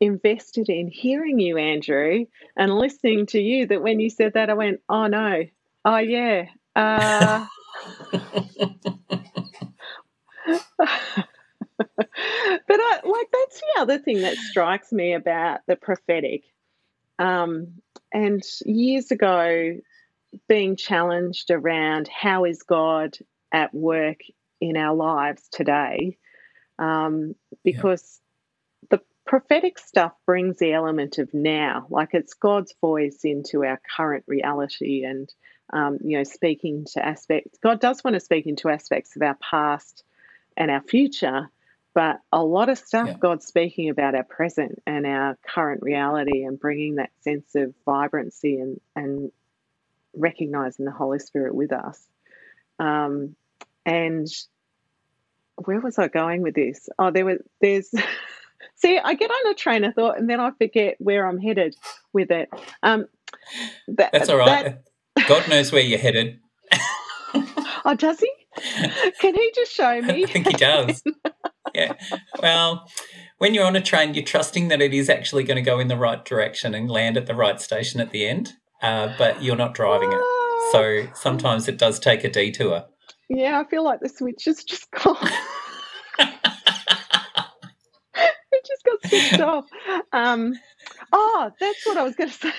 invested 0.00 0.68
in 0.68 0.88
hearing 0.88 1.40
you, 1.40 1.56
Andrew, 1.58 2.26
and 2.56 2.78
listening 2.78 3.26
to 3.26 3.40
you 3.40 3.66
that 3.66 3.82
when 3.82 3.98
you 3.98 4.10
said 4.10 4.34
that, 4.34 4.50
I 4.50 4.54
went, 4.54 4.80
"Oh 4.88 5.08
no, 5.08 5.42
oh 5.84 5.96
yeah." 5.96 6.46
Uh, 6.76 7.46
but 10.78 12.06
I 12.70 13.00
like 13.04 13.28
that's 13.32 13.60
the 13.60 13.80
other 13.80 13.98
thing 13.98 14.22
that 14.22 14.36
strikes 14.36 14.92
me 14.92 15.14
about 15.14 15.60
the 15.66 15.76
prophetic. 15.76 16.44
Um, 17.18 17.82
and 18.12 18.42
years 18.64 19.10
ago, 19.10 19.76
being 20.48 20.76
challenged 20.76 21.50
around 21.50 22.08
how 22.08 22.44
is 22.44 22.62
God 22.62 23.16
at 23.52 23.74
work 23.74 24.20
in 24.60 24.76
our 24.76 24.94
lives 24.94 25.48
today, 25.50 26.16
um, 26.78 27.34
because 27.64 28.20
the 28.90 29.00
prophetic 29.26 29.78
stuff 29.78 30.12
brings 30.26 30.58
the 30.58 30.72
element 30.72 31.18
of 31.18 31.32
now, 31.34 31.86
like 31.90 32.10
it's 32.12 32.34
God's 32.34 32.74
voice 32.80 33.20
into 33.24 33.64
our 33.64 33.80
current 33.96 34.24
reality 34.26 35.04
and, 35.04 35.32
um, 35.72 35.98
you 36.02 36.18
know, 36.18 36.24
speaking 36.24 36.86
to 36.92 37.04
aspects. 37.04 37.58
God 37.62 37.80
does 37.80 38.02
want 38.04 38.14
to 38.14 38.20
speak 38.20 38.46
into 38.46 38.68
aspects 38.68 39.16
of 39.16 39.22
our 39.22 39.36
past 39.36 40.04
and 40.58 40.70
our 40.70 40.82
future, 40.82 41.50
but 41.94 42.20
a 42.32 42.42
lot 42.42 42.68
of 42.68 42.76
stuff 42.78 43.06
Yeah. 43.08 43.16
God's 43.18 43.46
speaking 43.46 43.88
about 43.88 44.14
our 44.14 44.24
present 44.24 44.82
and 44.86 45.06
our 45.06 45.38
current 45.46 45.82
reality 45.82 46.42
and 46.44 46.60
bringing 46.60 46.96
that 46.96 47.10
sense 47.22 47.54
of 47.54 47.72
vibrancy 47.86 48.58
and, 48.58 48.80
and 48.94 49.32
recognizing 50.14 50.84
the 50.84 50.90
Holy 50.90 51.20
Spirit 51.20 51.54
with 51.54 51.72
us. 51.72 52.04
Um, 52.78 53.36
and 53.86 54.26
where 55.64 55.80
was 55.80 55.98
I 55.98 56.08
going 56.08 56.42
with 56.42 56.54
this? 56.54 56.88
Oh, 56.98 57.10
there 57.10 57.24
was 57.24 57.38
there's 57.60 57.90
see, 58.74 58.98
I 58.98 59.14
get 59.14 59.30
on 59.30 59.52
a 59.52 59.54
train 59.54 59.84
of 59.84 59.94
thought 59.94 60.18
and 60.18 60.28
then 60.28 60.40
I 60.40 60.50
forget 60.50 60.96
where 60.98 61.26
I'm 61.26 61.38
headed 61.40 61.76
with 62.12 62.30
it. 62.32 62.50
Um, 62.82 63.06
that, 63.88 64.12
That's 64.12 64.28
all 64.28 64.38
right. 64.38 64.64
that- 64.64 64.84
God 65.28 65.48
knows 65.48 65.72
where 65.72 65.82
you're 65.82 65.98
headed. 65.98 66.38
oh, 67.84 67.94
does 67.96 68.20
he? 68.20 68.30
Can 69.20 69.34
he 69.34 69.52
just 69.54 69.72
show 69.72 70.00
me? 70.00 70.24
I 70.24 70.26
think 70.26 70.46
he 70.46 70.52
does. 70.54 71.02
yeah. 71.74 71.92
Well, 72.42 72.88
when 73.38 73.54
you're 73.54 73.66
on 73.66 73.76
a 73.76 73.80
train, 73.80 74.14
you're 74.14 74.24
trusting 74.24 74.68
that 74.68 74.80
it 74.80 74.92
is 74.94 75.08
actually 75.08 75.44
going 75.44 75.56
to 75.56 75.62
go 75.62 75.78
in 75.78 75.88
the 75.88 75.96
right 75.96 76.24
direction 76.24 76.74
and 76.74 76.90
land 76.90 77.16
at 77.16 77.26
the 77.26 77.34
right 77.34 77.60
station 77.60 78.00
at 78.00 78.10
the 78.10 78.26
end, 78.26 78.54
uh, 78.82 79.12
but 79.18 79.42
you're 79.42 79.56
not 79.56 79.74
driving 79.74 80.12
it. 80.12 80.20
So 80.72 81.08
sometimes 81.14 81.68
it 81.68 81.78
does 81.78 81.98
take 81.98 82.24
a 82.24 82.30
detour. 82.30 82.84
yeah, 83.28 83.60
I 83.60 83.68
feel 83.68 83.84
like 83.84 84.00
the 84.00 84.08
switch 84.08 84.46
is 84.46 84.64
just 84.64 84.90
gone. 85.02 85.16
it 86.18 86.26
just 88.66 88.84
got 88.84 89.08
switched 89.08 89.40
off. 89.40 89.64
Um, 90.12 90.54
oh, 91.12 91.50
that's 91.60 91.86
what 91.86 91.96
I 91.96 92.02
was 92.02 92.16
going 92.16 92.30
to 92.30 92.36
say. 92.36 92.52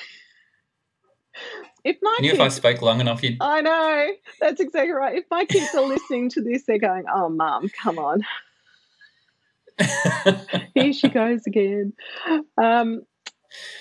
If 1.84 1.98
my 2.02 2.16
I 2.18 2.22
knew 2.22 2.32
if 2.32 2.40
I 2.42 2.50
spoke 2.50 2.82
long 2.82 3.02
enough, 3.02 3.24
you'd. 3.24 3.38
I 3.42 3.62
know 3.62 4.12
that's 4.40 4.60
exactly 4.60 4.92
right. 4.92 5.18
If 5.18 5.26
my 5.32 5.46
kids 5.46 5.74
are 5.76 5.84
listening 5.84 6.30
to 6.32 6.42
this, 6.42 6.64
they're 6.66 6.80
going, 6.80 7.06
"Oh, 7.14 7.30
mom, 7.30 7.70
come 7.70 7.98
on, 7.98 8.22
here 10.76 10.94
she 10.94 11.10
goes 11.10 11.48
again." 11.48 11.94
Um, 12.58 13.04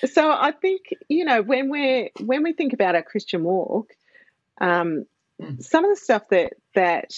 so 0.07 0.31
I 0.31 0.53
think 0.53 0.95
you 1.09 1.25
know 1.25 1.43
when 1.43 1.71
we're 1.71 2.11
when 2.21 2.43
we 2.43 2.53
think 2.53 2.73
about 2.73 2.95
our 2.95 3.03
Christian 3.03 3.43
walk, 3.43 3.93
um, 4.61 5.05
some 5.61 5.85
of 5.85 5.91
the 5.91 6.01
stuff 6.01 6.29
that 6.31 6.55
that 6.75 7.13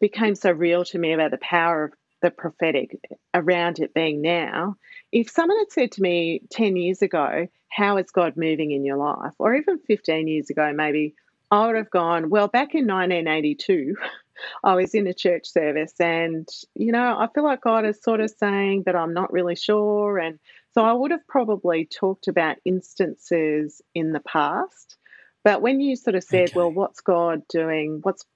became 0.00 0.34
so 0.34 0.50
real 0.50 0.84
to 0.84 0.98
me 0.98 1.12
about 1.12 1.30
the 1.30 1.38
power 1.38 1.84
of 1.84 1.92
the 2.22 2.30
prophetic 2.30 2.98
around 3.32 3.78
it 3.80 3.94
being 3.94 4.22
now. 4.22 4.76
If 5.14 5.30
someone 5.30 5.58
had 5.60 5.72
said 5.72 5.92
to 5.94 6.02
me 6.02 6.42
ten 6.50 6.76
years 6.76 7.02
ago, 7.02 7.48
"How 7.70 7.98
is 7.98 8.10
God 8.12 8.36
moving 8.36 8.72
in 8.72 8.84
your 8.84 8.98
life?" 8.98 9.34
or 9.40 9.56
even 9.56 9.78
fifteen 9.80 10.28
years 10.28 10.50
ago, 10.50 10.72
maybe 10.74 11.14
I 11.52 11.66
would 11.68 11.76
have 11.76 11.90
gone, 11.90 12.30
"Well, 12.30 12.48
back 12.48 12.74
in 12.76 12.86
1982." 12.88 13.96
I 14.64 14.74
was 14.76 14.94
in 14.94 15.06
a 15.08 15.14
church 15.14 15.46
service, 15.48 15.94
and 16.00 16.48
you 16.76 16.92
know, 16.92 17.16
I 17.18 17.28
feel 17.34 17.44
like 17.44 17.62
God 17.62 17.86
is 17.86 18.02
sort 18.02 18.20
of 18.20 18.32
saying, 18.32 18.84
but 18.84 18.96
I'm 18.96 19.14
not 19.14 19.32
really 19.32 19.56
sure. 19.56 20.18
And 20.18 20.40
so 20.72 20.84
I 20.84 20.92
would 20.94 21.12
have 21.12 21.26
probably 21.28 21.86
talked 21.86 22.28
about 22.28 22.58
instances 22.66 23.82
in 23.94 24.12
the 24.12 24.20
past. 24.20 24.96
But 25.44 25.62
when 25.62 25.80
you 25.80 25.96
sort 25.96 26.16
of 26.16 26.24
said, 26.24 26.50
Okay. 26.50 26.54
well, 26.54 26.72
what's 26.72 27.02
God 27.02 27.42
doing? 27.48 28.00
What's 28.02 28.26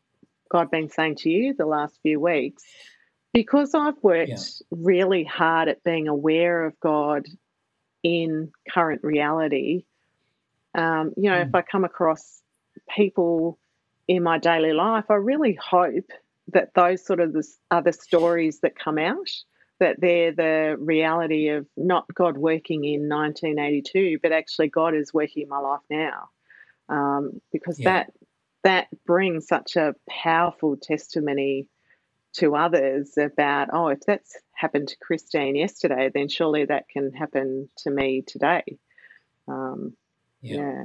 God 0.50 0.70
been 0.70 0.90
saying 0.90 1.16
to 1.18 1.30
you 1.30 1.54
the 1.54 1.66
last 1.66 2.00
few 2.02 2.20
weeks? 2.20 2.64
Because 3.32 3.75
I've 3.75 4.02
worked 4.02 4.30
Yeah. 4.30 4.44
really 4.70 5.25
hard 5.25 5.68
at 5.68 5.85
being 5.85 6.08
aware 6.08 6.64
of 6.64 6.78
God 6.80 7.26
in 8.02 8.52
current 8.73 9.02
reality, 9.04 9.85
um, 10.75 11.12
you 11.16 11.30
know, 11.30 11.40
if 11.40 11.54
I 11.54 11.62
come 11.62 11.85
across 11.85 12.42
people 12.94 13.58
in 14.06 14.23
my 14.23 14.38
daily 14.38 14.73
life, 14.73 15.04
I 15.11 15.14
really 15.14 15.54
hope 15.54 16.11
that 16.52 16.70
those 16.75 17.04
sort 17.04 17.20
of 17.20 17.32
the 17.32 17.47
are 17.70 17.82
the 17.82 17.92
stories 17.92 18.61
that 18.61 18.78
come 18.78 18.99
out, 18.99 19.28
that 19.80 20.00
they're 20.00 20.32
the 20.32 20.76
reality 20.78 21.49
of 21.49 21.66
not 21.76 22.06
God 22.14 22.38
working 22.38 22.85
in 22.85 23.08
1982, 23.08 24.18
but 24.23 24.32
actually 24.32 24.68
God 24.68 24.94
is 24.94 25.12
working 25.12 25.42
in 25.42 25.49
my 25.49 25.58
life 25.58 25.80
now, 25.90 26.28
um, 26.88 27.40
because 27.52 27.78
Yeah. 27.78 27.90
that 28.04 28.12
that 28.64 28.88
brings 29.06 29.47
such 29.47 29.76
a 29.76 29.94
powerful 30.08 30.76
testimony 30.76 31.68
to 32.38 32.57
others 32.57 33.16
about 33.16 33.68
oh 33.73 33.88
if 33.88 34.00
that's 34.07 34.37
happened 34.52 34.88
to 34.88 34.97
Christine 35.00 35.57
yesterday, 35.57 36.11
then 36.12 36.28
surely 36.28 36.64
that 36.64 36.88
can 36.88 37.12
happen 37.12 37.68
to 37.78 37.90
me 37.90 38.23
today. 38.26 38.64
Um, 39.47 39.97
Yeah, 40.42 40.57
yeah. 40.57 40.85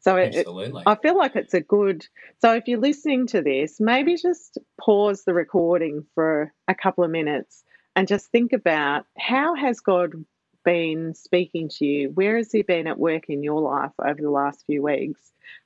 So 0.00 0.16
it. 0.16 0.46
I 0.86 0.96
feel 0.96 1.16
like 1.16 1.34
it's 1.34 1.54
a 1.54 1.60
good. 1.60 2.06
So 2.40 2.52
if 2.54 2.64
you're 2.66 2.80
listening 2.80 3.26
to 3.28 3.40
this, 3.40 3.80
maybe 3.80 4.16
just 4.16 4.58
pause 4.78 5.24
the 5.24 5.32
recording 5.32 6.04
for 6.14 6.52
a 6.68 6.74
couple 6.74 7.04
of 7.04 7.10
minutes 7.10 7.64
and 7.96 8.06
just 8.06 8.26
think 8.26 8.52
about 8.52 9.06
how 9.16 9.54
has 9.54 9.80
God 9.80 10.12
been 10.64 11.14
speaking 11.14 11.68
to 11.68 11.86
you? 11.86 12.10
Where 12.10 12.36
has 12.36 12.50
He 12.52 12.62
been 12.62 12.86
at 12.86 12.98
work 12.98 13.24
in 13.28 13.42
your 13.42 13.60
life 13.60 13.92
over 13.98 14.20
the 14.20 14.30
last 14.30 14.64
few 14.66 14.82
weeks? 14.82 15.20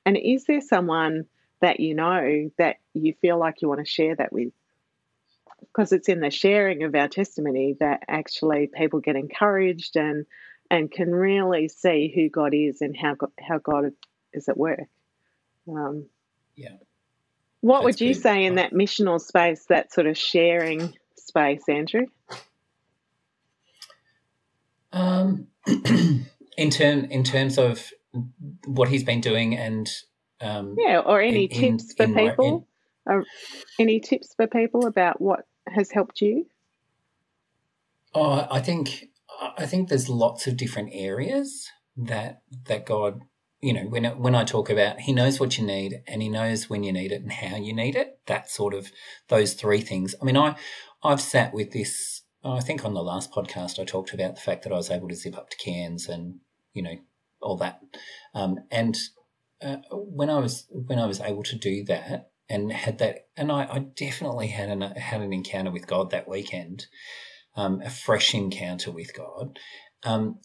And 0.05 0.17
is 0.17 0.45
there 0.45 0.61
someone 0.61 1.25
that 1.61 1.79
you 1.79 1.95
know 1.95 2.49
that 2.57 2.77
you 2.93 3.13
feel 3.21 3.37
like 3.37 3.61
you 3.61 3.67
want 3.67 3.79
to 3.79 3.91
share 3.91 4.15
that 4.15 4.31
with? 4.31 4.53
Because 5.61 5.91
it's 5.91 6.09
in 6.09 6.21
the 6.21 6.31
sharing 6.31 6.83
of 6.83 6.95
our 6.95 7.07
testimony 7.07 7.75
that 7.79 8.03
actually 8.07 8.69
people 8.73 8.99
get 8.99 9.15
encouraged 9.15 9.95
and 9.97 10.25
and 10.71 10.91
can 10.91 11.11
really 11.11 11.67
see 11.67 12.11
who 12.13 12.29
God 12.29 12.53
is 12.53 12.81
and 12.81 12.95
how 12.95 13.15
God, 13.15 13.31
how 13.39 13.57
God 13.57 13.91
is 14.33 14.47
at 14.49 14.57
work. 14.57 14.81
Um, 15.67 16.07
Yeah. 16.55 16.77
What 17.61 17.83
would 17.83 17.99
you 17.99 18.13
say 18.13 18.45
in 18.45 18.55
that 18.55 18.71
missional 18.73 19.19
space, 19.19 19.65
that 19.65 19.91
sort 19.91 20.07
of 20.07 20.17
sharing 20.17 20.93
space, 21.17 21.63
Andrew? 21.67 22.05
Um, 24.93 25.47
in 26.57 26.69
term 26.71 27.05
in 27.05 27.23
terms 27.23 27.57
of 27.57 27.91
what 28.65 28.89
he's 28.89 29.03
been 29.03 29.21
doing 29.21 29.55
and 29.55 29.89
um, 30.41 30.75
Yeah, 30.77 30.99
or 30.99 31.21
any 31.21 31.47
in- 31.47 31.63
in- 31.65 31.77
tips 31.77 31.93
for 31.93 32.05
in 32.05 32.13
people? 32.15 32.67
Or 33.05 33.25
any 33.79 33.99
tips 33.99 34.33
for 34.35 34.47
people 34.47 34.85
about 34.85 35.19
what 35.21 35.45
has 35.71 35.91
helped 35.91 36.21
you? 36.21 36.45
Oh, 38.13 38.47
I 38.49 38.59
think 38.59 39.09
I 39.57 39.65
think 39.65 39.89
there's 39.89 40.09
lots 40.09 40.47
of 40.47 40.57
different 40.57 40.89
areas 40.93 41.69
that 41.95 42.41
that 42.65 42.85
God, 42.85 43.21
you 43.61 43.73
know, 43.73 43.83
when 43.83 44.05
when 44.19 44.35
I 44.35 44.43
talk 44.43 44.69
about 44.69 45.01
He 45.01 45.13
knows 45.13 45.39
what 45.39 45.57
you 45.57 45.65
need 45.65 46.01
and 46.07 46.21
He 46.21 46.29
knows 46.29 46.69
when 46.69 46.83
you 46.83 46.91
need 46.91 47.11
it 47.11 47.21
and 47.21 47.31
how 47.31 47.57
you 47.57 47.73
need 47.73 47.95
it. 47.95 48.19
That 48.25 48.49
sort 48.49 48.73
of 48.73 48.91
those 49.27 49.53
three 49.53 49.81
things. 49.81 50.15
I 50.21 50.25
mean, 50.25 50.37
I 50.37 50.55
I've 51.03 51.21
sat 51.21 51.53
with 51.53 51.71
this. 51.71 52.23
oh, 52.43 52.53
I 52.53 52.61
think 52.61 52.83
on 52.83 52.93
the 52.93 53.03
last 53.03 53.31
podcast 53.31 53.79
I 53.79 53.85
talked 53.85 54.13
about 54.13 54.35
the 54.35 54.41
fact 54.41 54.63
that 54.63 54.73
I 54.73 54.77
was 54.77 54.89
able 54.89 55.07
to 55.09 55.15
zip 55.15 55.37
up 55.37 55.49
to 55.49 55.57
Cairns 55.57 56.07
and 56.07 56.39
you 56.73 56.81
know 56.81 56.95
all 57.41 57.57
that, 57.57 57.79
um, 58.33 58.57
and 58.69 58.97
uh, 59.61 59.77
when 59.91 60.29
I 60.29 60.39
was 60.39 60.67
when 60.71 60.99
I 60.99 61.05
was 61.05 61.21
able 61.21 61.43
to 61.43 61.55
do 61.55 61.83
that 61.85 62.31
and 62.49 62.71
had 62.71 62.97
that, 62.99 63.27
and 63.37 63.51
I, 63.51 63.67
I 63.71 63.79
definitely 63.79 64.47
had 64.47 64.69
an 64.69 64.81
had 64.81 65.21
an 65.21 65.33
encounter 65.33 65.71
with 65.71 65.87
God 65.87 66.11
that 66.11 66.27
weekend 66.27 66.87
um, 67.55 67.81
a 67.81 67.89
fresh 67.89 68.33
encounter 68.33 68.91
with 68.91 69.13
God. 69.13 69.59
Um, 70.03 70.39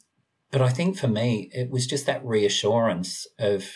but 0.50 0.61
I 0.61 0.68
think 0.68 0.99
for 0.99 1.08
me, 1.08 1.50
it 1.52 1.70
was 1.70 1.87
just 1.87 2.06
that 2.06 2.25
reassurance 2.25 3.26
of 3.38 3.66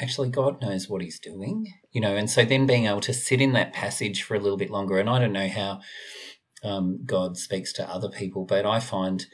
actually 0.00 0.30
God 0.30 0.60
knows 0.60 0.88
what 0.88 1.02
He's 1.02 1.20
doing, 1.20 1.66
you 1.92 2.00
know. 2.00 2.16
And 2.16 2.30
so 2.30 2.44
then 2.44 2.66
being 2.66 2.86
able 2.86 3.00
to 3.02 3.14
sit 3.14 3.40
in 3.40 3.52
that 3.52 3.72
passage 3.72 4.22
for 4.22 4.34
a 4.34 4.40
little 4.40 4.58
bit 4.58 4.70
longer, 4.70 4.98
and 4.98 5.10
I 5.10 5.18
don't 5.18 5.32
know 5.32 5.48
how 5.48 5.80
um, 6.62 7.00
God 7.04 7.36
speaks 7.36 7.72
to 7.74 7.88
other 7.88 8.08
people, 8.08 8.44
but 8.44 8.64
I 8.64 8.80
find 8.80 9.24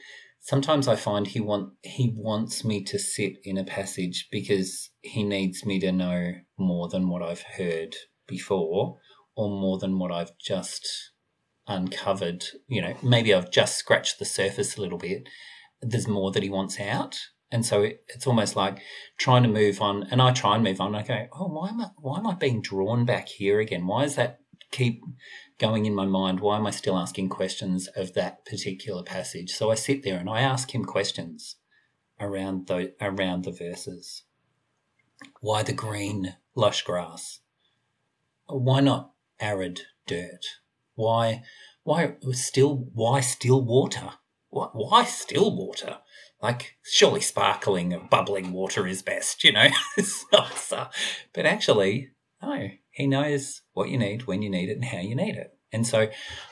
sometimes 0.41 0.89
I 0.89 0.97
find 0.97 1.27
He 1.27 1.41
want 1.41 1.73
He 1.83 2.13
wants 2.15 2.65
me 2.65 2.83
to 2.85 2.99
sit 2.99 3.35
in 3.45 3.59
a 3.59 3.65
passage 3.65 4.29
because 4.31 4.91
He 5.03 5.23
needs 5.23 5.65
me 5.65 5.81
to 5.81 5.93
know 5.93 6.33
more 6.59 6.89
than 6.89 7.09
what 7.09 7.23
I've 7.23 7.43
heard 7.43 7.95
before, 8.31 8.97
or 9.35 9.51
more 9.51 9.79
than 9.79 9.99
what 9.99 10.13
I've 10.13 10.39
just 10.39 11.13
uncovered. 11.67 12.45
You 12.69 12.81
know, 12.81 12.95
maybe 13.03 13.35
I've 13.35 13.51
just 13.51 13.77
scratched 13.77 14.19
the 14.19 14.25
surface 14.25 14.77
a 14.77 14.81
little 14.81 14.99
bit. 14.99 15.29
There's 15.83 16.09
more 16.09 16.31
that 16.31 16.43
he 16.43 16.49
wants 16.49 16.81
out, 16.81 17.19
and 17.51 17.67
so 17.67 17.83
it, 17.83 18.05
it's 18.09 18.27
almost 18.27 18.57
like 18.57 18.79
trying 19.19 19.43
to 19.43 19.49
move 19.49 19.83
on. 19.83 20.05
And 20.11 20.23
I 20.23 20.33
try 20.33 20.55
and 20.55 20.65
move 20.65 20.81
on. 20.81 20.95
I 20.95 21.03
go, 21.03 21.27
oh, 21.35 21.49
why 21.49 21.69
am 21.69 21.81
I? 21.81 21.89
Why 21.99 22.19
am 22.19 22.27
I 22.27 22.35
being 22.35 22.63
drawn 22.63 23.05
back 23.05 23.29
here 23.29 23.61
again? 23.61 23.87
Why 23.87 24.05
is 24.05 24.15
that 24.15 24.41
keep 24.71 25.03
going 25.59 25.85
in 25.87 25.95
my 25.95 26.07
mind? 26.07 26.41
Why 26.41 26.57
am 26.57 26.67
I 26.67 26.71
still 26.71 26.97
asking 26.97 27.29
questions 27.29 27.89
of 27.89 28.15
that 28.15 28.45
particular 28.47 29.03
passage? 29.03 29.51
So 29.51 29.71
I 29.71 29.75
sit 29.75 30.03
there 30.03 30.19
and 30.19 30.31
I 30.31 30.41
ask 30.41 30.75
him 30.75 30.85
questions 30.85 31.57
around 32.21 32.67
the 32.67 32.95
around 33.01 33.45
the 33.45 33.53
verses. 33.53 34.23
Why 35.41 35.63
the 35.63 35.73
green 35.73 36.37
lush 36.55 36.83
grass? 36.83 37.41
Why 38.51 38.81
not 38.81 39.13
arid 39.41 39.83
dirt? 40.07 40.45
Why 40.95 41.43
why 41.83 42.15
still 42.33 42.89
why 42.93 43.21
still 43.21 43.65
water? 43.65 44.11
Why, 44.49 44.69
why 44.73 45.05
still 45.05 45.57
water? 45.57 45.99
Like 46.43 46.77
surely 46.83 47.21
sparkling 47.21 47.93
and 47.93 48.09
bubbling 48.09 48.53
water 48.53 48.87
is 48.87 49.03
best, 49.03 49.45
you 49.45 49.53
know. 49.53 49.69
but 51.33 51.47
actually, 51.47 52.11
no. 52.43 52.69
He 52.91 53.07
knows 53.07 53.63
what 53.73 53.89
you 53.89 53.99
need, 53.99 54.27
when 54.27 54.43
you 54.43 54.51
need 54.51 54.69
it, 54.69 54.77
and 54.77 54.85
how 54.85 54.99
you 54.99 55.15
need 55.15 55.37
it. 55.37 55.55
And 55.73 55.87
so 55.87 56.01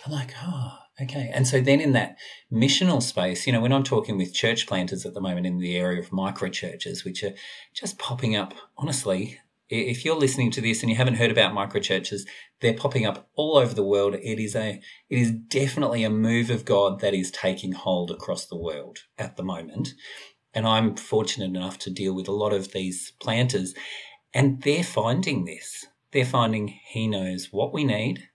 I'm 0.06 0.12
like, 0.12 0.32
oh, 0.42 0.78
okay. 1.02 1.30
And 1.34 1.46
so 1.46 1.60
then 1.60 1.80
in 1.80 1.92
that 1.92 2.16
missional 2.52 3.02
space, 3.02 3.46
you 3.46 3.52
know, 3.52 3.60
when 3.60 3.72
I'm 3.72 3.82
talking 3.82 4.16
with 4.16 4.32
church 4.32 4.66
planters 4.66 5.04
at 5.04 5.14
the 5.14 5.20
moment 5.20 5.46
in 5.46 5.58
the 5.58 5.76
area 5.76 6.00
of 6.00 6.12
micro 6.12 6.48
churches, 6.48 7.04
which 7.04 7.24
are 7.24 7.34
just 7.74 7.98
popping 7.98 8.36
up, 8.36 8.54
honestly, 8.76 9.40
if 9.70 10.04
you're 10.04 10.16
listening 10.16 10.50
to 10.52 10.60
this 10.60 10.82
and 10.82 10.90
you 10.90 10.96
haven't 10.96 11.14
heard 11.14 11.30
about 11.30 11.52
micro 11.52 11.80
churches, 11.80 12.26
they're 12.60 12.74
popping 12.74 13.06
up 13.06 13.28
all 13.34 13.58
over 13.58 13.74
the 13.74 13.84
world. 13.84 14.14
It 14.14 14.38
is 14.38 14.56
a, 14.56 14.80
it 15.10 15.18
is 15.18 15.30
definitely 15.30 16.04
a 16.04 16.10
move 16.10 16.50
of 16.50 16.64
God 16.64 17.00
that 17.00 17.14
is 17.14 17.30
taking 17.30 17.72
hold 17.72 18.10
across 18.10 18.46
the 18.46 18.56
world 18.56 19.00
at 19.18 19.36
the 19.36 19.42
moment. 19.42 19.90
And 20.54 20.66
I'm 20.66 20.96
fortunate 20.96 21.46
enough 21.46 21.78
to 21.80 21.90
deal 21.90 22.14
with 22.14 22.28
a 22.28 22.32
lot 22.32 22.52
of 22.52 22.72
these 22.72 23.12
planters 23.20 23.74
and 24.32 24.62
they're 24.62 24.84
finding 24.84 25.44
this. 25.44 25.86
They're 26.12 26.24
finding 26.24 26.68
He 26.88 27.06
knows 27.06 27.48
what 27.50 27.72
we 27.72 27.84
need, 27.84 28.28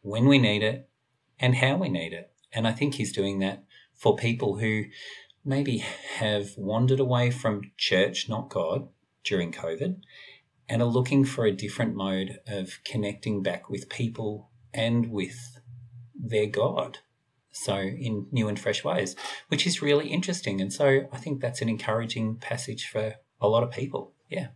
when 0.00 0.26
we 0.26 0.38
need 0.38 0.62
it, 0.62 0.88
and 1.38 1.56
how 1.56 1.76
we 1.76 1.88
need 1.88 2.12
it. 2.12 2.32
And 2.52 2.66
I 2.66 2.72
think 2.72 2.94
He's 2.94 3.12
doing 3.12 3.38
that 3.40 3.64
for 3.94 4.16
people 4.16 4.58
who 4.58 4.84
maybe 5.44 5.78
have 6.16 6.50
wandered 6.56 7.00
away 7.00 7.30
from 7.30 7.70
church, 7.76 8.28
not 8.28 8.48
God, 8.48 8.88
during 9.22 9.52
COVID 9.52 9.96
and 10.68 10.82
are 10.82 10.86
looking 10.86 11.24
for 11.24 11.46
a 11.46 11.52
different 11.52 11.94
mode 11.94 12.40
of 12.46 12.80
connecting 12.84 13.42
back 13.42 13.70
with 13.70 13.88
people 13.88 14.50
and 14.74 15.10
with 15.10 15.60
their 16.14 16.46
God. 16.46 16.98
So, 17.52 17.76
in 17.76 18.26
new 18.32 18.48
and 18.48 18.58
fresh 18.58 18.84
ways, 18.84 19.16
which 19.48 19.66
is 19.66 19.80
really 19.80 20.08
interesting. 20.08 20.60
And 20.60 20.70
so, 20.70 21.08
I 21.10 21.16
think 21.16 21.40
that's 21.40 21.62
an 21.62 21.70
encouraging 21.70 22.36
passage 22.36 22.86
for 22.86 23.14
a 23.40 23.48
lot 23.48 23.62
of 23.62 23.70
people. 23.70 24.12
Yeah. 24.28 24.48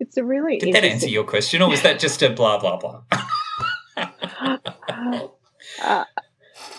It's 0.00 0.16
a 0.16 0.24
really. 0.24 0.58
Did 0.58 0.74
that 0.74 0.84
answer 0.84 1.08
your 1.08 1.24
question, 1.24 1.60
or 1.60 1.68
was 1.68 1.82
that 1.82 2.00
just 2.00 2.22
a 2.22 2.30
blah, 2.30 2.58
blah, 2.58 2.78
blah? 2.78 3.02
uh, 5.82 6.04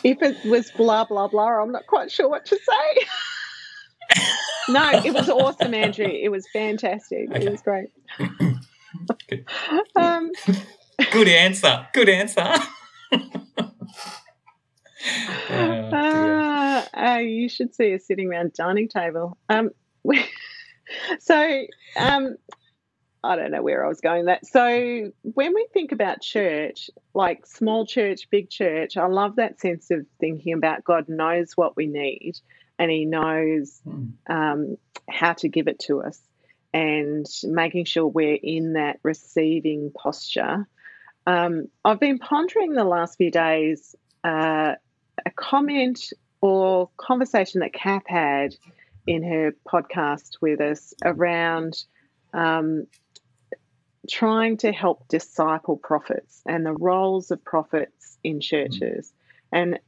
if 0.04 0.22
it 0.22 0.46
was 0.46 0.72
blah, 0.72 1.04
blah, 1.06 1.28
blah, 1.28 1.62
I'm 1.62 1.72
not 1.72 1.86
quite 1.88 2.12
sure 2.12 2.30
what 2.30 2.46
to 2.48 2.56
say. 2.56 3.06
no, 4.70 4.92
it 5.06 5.14
was 5.14 5.30
awesome, 5.30 5.74
Andrew. 5.74 6.06
It 6.06 6.30
was 6.30 6.48
fantastic. 6.52 7.30
Okay. 7.30 7.46
It 7.46 7.52
was 7.52 7.62
great. 7.62 7.90
Good. 9.28 9.46
Um, 9.96 10.32
Good 11.12 11.28
answer. 11.28 11.88
Good 11.94 12.10
answer. 12.10 12.54
oh, 13.12 13.24
uh, 15.50 16.86
uh, 16.94 17.18
you 17.18 17.50
should 17.50 17.74
see 17.74 17.94
us 17.96 18.06
sitting 18.06 18.30
around 18.30 18.54
dining 18.54 18.90
table. 18.90 19.38
Um, 19.50 19.70
so, 21.20 21.66
um, 21.98 22.36
I 23.24 23.36
don't 23.36 23.52
know 23.52 23.62
where 23.62 23.86
I 23.86 23.88
was 23.88 24.02
going 24.02 24.26
that. 24.26 24.46
So, 24.46 25.12
when 25.22 25.54
we 25.54 25.68
think 25.74 25.92
about 25.92 26.22
church, 26.22 26.90
like 27.14 27.46
small 27.46 27.86
church, 27.86 28.30
big 28.30 28.50
church, 28.50 28.98
I 28.98 29.08
love 29.08 29.38
that 29.38 29.60
sense 29.60 29.90
of 29.92 30.06
thinking 30.20 30.54
about 30.54 30.84
God 30.84 31.08
knows 31.08 31.54
what 31.56 31.76
we 31.76 31.88
need 31.88 32.34
and 32.80 32.90
He 32.90 33.06
knows 33.06 33.80
hmm. 33.84 34.08
um, 34.28 34.78
how 35.08 35.34
to 35.34 35.50
give 35.50 35.68
it 35.68 35.80
to 35.80 36.02
us 36.02 36.20
and 36.74 37.26
making 37.44 37.86
sure 37.86 38.08
we're 38.08 38.40
in 38.42 38.74
that 38.74 39.00
receiving 39.04 39.92
posture. 39.92 40.68
Um, 41.28 41.68
I've 41.84 42.00
been 42.00 42.20
pondering 42.20 42.74
the 42.74 42.84
last 42.84 43.18
few 43.18 43.32
days 43.32 43.96
uh, 44.24 44.76
a 45.26 45.32
comment 45.36 46.14
or 46.42 46.90
conversation 46.98 47.62
that 47.62 47.74
Kath 47.74 48.08
had 48.08 48.56
in 49.06 49.24
her 49.24 49.56
podcast 49.68 50.38
with 50.42 50.62
us 50.62 50.94
around 51.04 51.84
um, 52.34 52.88
trying 54.10 54.58
to 54.58 54.72
help 54.72 55.08
disciple 55.08 55.78
prophets 55.78 56.42
and 56.46 56.66
the 56.66 56.74
roles 56.74 57.32
of 57.32 57.44
prophets 57.44 58.18
in 58.24 58.40
churches. 58.40 59.12
And 59.52 59.80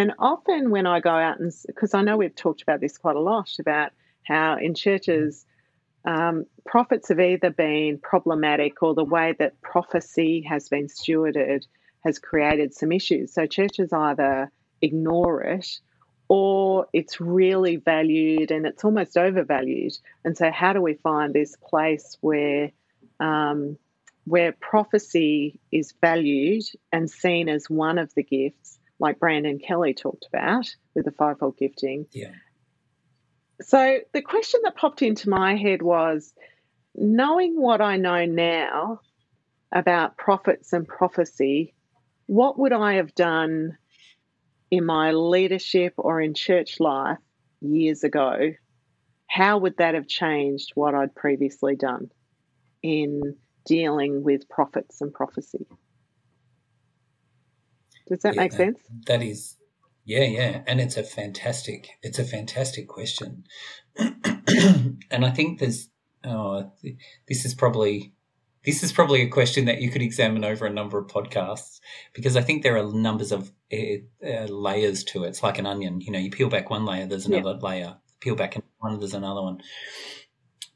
and 0.00 0.14
often 0.18 0.70
when 0.70 0.86
I 0.86 1.00
go 1.00 1.10
out 1.10 1.40
and 1.40 1.52
because 1.66 1.92
I 1.92 2.00
know 2.00 2.16
we've 2.16 2.34
talked 2.34 2.62
about 2.62 2.80
this 2.80 2.96
quite 2.96 3.16
a 3.16 3.20
lot 3.20 3.50
about 3.58 3.92
how 4.22 4.56
in 4.56 4.74
churches 4.74 5.44
um, 6.06 6.46
prophets 6.64 7.10
have 7.10 7.20
either 7.20 7.50
been 7.50 7.98
problematic 7.98 8.82
or 8.82 8.94
the 8.94 9.04
way 9.04 9.34
that 9.38 9.60
prophecy 9.60 10.40
has 10.48 10.70
been 10.70 10.86
stewarded 10.86 11.66
has 12.02 12.18
created 12.18 12.72
some 12.72 12.92
issues. 12.92 13.34
So 13.34 13.44
churches 13.44 13.92
either 13.92 14.50
ignore 14.80 15.42
it 15.42 15.68
or 16.28 16.86
it's 16.94 17.20
really 17.20 17.76
valued 17.76 18.50
and 18.50 18.64
it's 18.64 18.84
almost 18.84 19.18
overvalued. 19.18 19.92
And 20.24 20.34
so, 20.34 20.50
how 20.50 20.72
do 20.72 20.80
we 20.80 20.94
find 20.94 21.34
this 21.34 21.56
place 21.56 22.16
where 22.22 22.70
um, 23.18 23.76
where 24.24 24.52
prophecy 24.52 25.60
is 25.70 25.92
valued 26.00 26.62
and 26.90 27.10
seen 27.10 27.50
as 27.50 27.68
one 27.68 27.98
of 27.98 28.14
the 28.14 28.22
gifts, 28.22 28.78
like 29.00 29.18
Brandon 29.18 29.58
Kelly 29.58 29.94
talked 29.94 30.26
about 30.32 30.66
with 30.94 31.06
the 31.06 31.10
fivefold 31.12 31.56
gifting? 31.56 32.06
Yeah. 32.12 32.32
So 33.62 33.98
the 34.12 34.22
question 34.22 34.60
that 34.64 34.76
popped 34.76 35.02
into 35.02 35.28
my 35.28 35.56
head 35.56 35.82
was 35.82 36.32
knowing 36.94 37.60
what 37.60 37.80
I 37.80 37.96
know 37.96 38.24
now 38.24 39.00
about 39.72 40.16
prophets 40.16 40.72
and 40.72 40.86
prophecy, 40.86 41.74
what 42.26 42.58
would 42.58 42.72
I 42.72 42.94
have 42.94 43.14
done 43.14 43.76
in 44.70 44.84
my 44.84 45.12
leadership 45.12 45.94
or 45.96 46.20
in 46.20 46.34
church 46.34 46.80
life 46.80 47.18
years 47.60 48.04
ago? 48.04 48.52
How 49.26 49.58
would 49.58 49.76
that 49.78 49.94
have 49.94 50.08
changed 50.08 50.72
what 50.74 50.94
I'd 50.94 51.14
previously 51.14 51.76
done 51.76 52.10
in 52.82 53.36
dealing 53.64 54.22
with 54.22 54.48
prophets 54.48 55.00
and 55.00 55.12
prophecy? 55.12 55.66
Does 58.10 58.20
that 58.20 58.34
yeah, 58.34 58.42
make 58.42 58.52
sense? 58.52 58.78
That 59.06 59.22
is 59.22 59.56
yeah, 60.10 60.24
yeah, 60.24 60.62
and 60.66 60.80
it's 60.80 60.96
a 60.96 61.04
fantastic, 61.04 61.90
it's 62.02 62.18
a 62.18 62.24
fantastic 62.24 62.88
question, 62.88 63.44
and 63.96 65.24
I 65.24 65.30
think 65.30 65.60
there's, 65.60 65.88
oh, 66.24 66.72
this 67.28 67.44
is 67.44 67.54
probably, 67.54 68.12
this 68.64 68.82
is 68.82 68.92
probably 68.92 69.22
a 69.22 69.28
question 69.28 69.66
that 69.66 69.80
you 69.80 69.88
could 69.88 70.02
examine 70.02 70.44
over 70.44 70.66
a 70.66 70.72
number 70.72 70.98
of 70.98 71.06
podcasts 71.06 71.78
because 72.12 72.36
I 72.36 72.42
think 72.42 72.64
there 72.64 72.76
are 72.76 72.90
numbers 72.92 73.30
of 73.30 73.52
uh, 73.72 74.26
uh, 74.26 74.46
layers 74.46 75.04
to 75.04 75.22
it. 75.22 75.28
It's 75.28 75.44
like 75.44 75.58
an 75.58 75.66
onion, 75.66 76.00
you 76.00 76.10
know, 76.10 76.18
you 76.18 76.30
peel 76.30 76.48
back 76.48 76.70
one 76.70 76.84
layer, 76.84 77.06
there's 77.06 77.26
another 77.26 77.58
yeah. 77.60 77.68
layer. 77.68 77.96
Peel 78.20 78.34
back 78.34 78.56
and 78.56 78.64
one, 78.78 78.98
there's 78.98 79.14
another 79.14 79.42
one. 79.42 79.62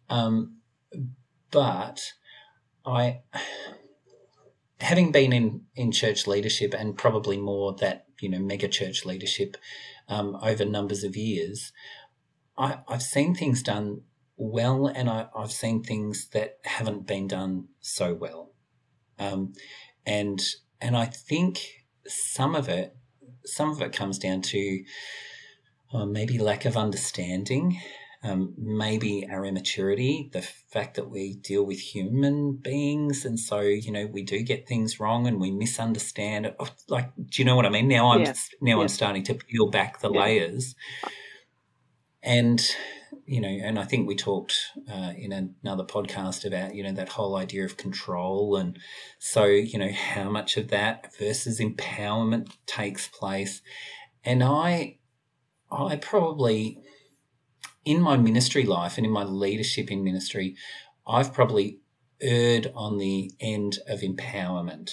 Um, 0.08 0.58
but 1.50 2.00
I, 2.86 3.22
having 4.80 5.12
been 5.12 5.32
in 5.32 5.62
in 5.74 5.92
church 5.92 6.26
leadership 6.26 6.74
and 6.74 6.98
probably 6.98 7.36
more 7.36 7.74
that 7.74 8.06
you 8.20 8.28
know 8.28 8.38
mega 8.38 8.68
church 8.68 9.04
leadership 9.04 9.56
um, 10.08 10.36
over 10.42 10.64
numbers 10.64 11.04
of 11.04 11.16
years, 11.16 11.72
I, 12.58 12.78
have 12.88 13.02
seen 13.02 13.34
things 13.34 13.62
done 13.62 14.02
well, 14.36 14.86
and 14.86 15.08
I, 15.08 15.28
have 15.36 15.52
seen 15.52 15.82
things 15.82 16.28
that 16.28 16.58
haven't 16.64 17.06
been 17.06 17.28
done 17.28 17.68
so 17.80 18.14
well, 18.14 18.52
um, 19.18 19.52
and 20.04 20.42
and 20.80 20.96
I 20.96 21.06
think 21.06 21.86
some 22.06 22.54
of 22.54 22.68
it 22.68 22.96
some 23.44 23.70
of 23.70 23.80
it 23.80 23.92
comes 23.92 24.18
down 24.18 24.42
to 24.42 24.84
uh, 25.92 26.06
maybe 26.06 26.38
lack 26.38 26.64
of 26.64 26.76
understanding 26.76 27.80
um, 28.24 28.54
maybe 28.56 29.28
our 29.30 29.44
immaturity, 29.44 30.30
the 30.32 30.40
fact 30.40 30.96
that 30.96 31.10
we 31.10 31.34
deal 31.34 31.62
with 31.62 31.78
human 31.78 32.54
beings, 32.54 33.26
and 33.26 33.38
so 33.38 33.60
you 33.60 33.92
know 33.92 34.06
we 34.06 34.22
do 34.22 34.42
get 34.42 34.66
things 34.66 34.98
wrong 34.98 35.26
and 35.26 35.38
we 35.38 35.50
misunderstand. 35.50 36.52
Oh, 36.58 36.68
like, 36.88 37.10
do 37.16 37.42
you 37.42 37.44
know 37.44 37.54
what 37.54 37.66
I 37.66 37.68
mean? 37.68 37.86
Now 37.86 38.12
I'm 38.12 38.22
yeah. 38.22 38.32
now 38.62 38.76
yeah. 38.76 38.82
I'm 38.82 38.88
starting 38.88 39.24
to 39.24 39.34
peel 39.34 39.68
back 39.68 40.00
the 40.00 40.10
yeah. 40.10 40.20
layers, 40.20 40.74
and 42.22 42.66
you 43.26 43.42
know, 43.42 43.48
and 43.48 43.78
I 43.78 43.84
think 43.84 44.08
we 44.08 44.16
talked 44.16 44.54
uh, 44.90 45.12
in 45.16 45.32
another 45.62 45.84
podcast 45.84 46.46
about 46.46 46.74
you 46.74 46.82
know 46.82 46.92
that 46.92 47.10
whole 47.10 47.36
idea 47.36 47.66
of 47.66 47.76
control, 47.76 48.56
and 48.56 48.78
so 49.18 49.44
you 49.44 49.78
know 49.78 49.92
how 49.92 50.30
much 50.30 50.56
of 50.56 50.68
that 50.68 51.14
versus 51.18 51.60
empowerment 51.60 52.52
takes 52.64 53.06
place, 53.06 53.60
and 54.24 54.42
I, 54.42 54.96
I 55.70 55.96
probably 55.96 56.80
in 57.84 58.00
my 58.00 58.16
ministry 58.16 58.64
life 58.64 58.96
and 58.96 59.06
in 59.06 59.12
my 59.12 59.24
leadership 59.24 59.90
in 59.90 60.04
ministry, 60.04 60.56
I've 61.06 61.32
probably 61.32 61.80
erred 62.20 62.72
on 62.74 62.98
the 62.98 63.30
end 63.40 63.78
of 63.86 64.00
empowerment. 64.00 64.92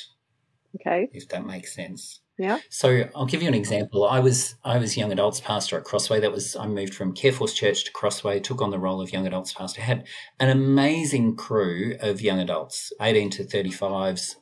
Okay. 0.75 1.09
If 1.13 1.29
that 1.29 1.45
makes 1.45 1.73
sense. 1.73 2.21
Yeah. 2.37 2.59
So 2.69 3.07
I'll 3.15 3.25
give 3.25 3.41
you 3.41 3.47
an 3.47 3.53
example. 3.53 4.07
I 4.07 4.19
was 4.19 4.55
I 4.63 4.77
was 4.77 4.97
young 4.97 5.11
adults 5.11 5.39
pastor 5.39 5.77
at 5.77 5.83
Crossway. 5.83 6.19
That 6.19 6.31
was 6.31 6.55
I 6.55 6.65
moved 6.65 6.95
from 6.95 7.13
Careforce 7.13 7.53
Church 7.53 7.83
to 7.85 7.91
Crossway, 7.91 8.39
took 8.39 8.61
on 8.61 8.71
the 8.71 8.79
role 8.79 9.01
of 9.01 9.13
young 9.13 9.27
adults 9.27 9.53
pastor. 9.53 9.81
Had 9.81 10.07
an 10.39 10.49
amazing 10.49 11.35
crew 11.35 11.95
of 11.99 12.21
young 12.21 12.39
adults, 12.39 12.91
18 12.99 13.29
to 13.31 13.43
35s, 13.43 14.37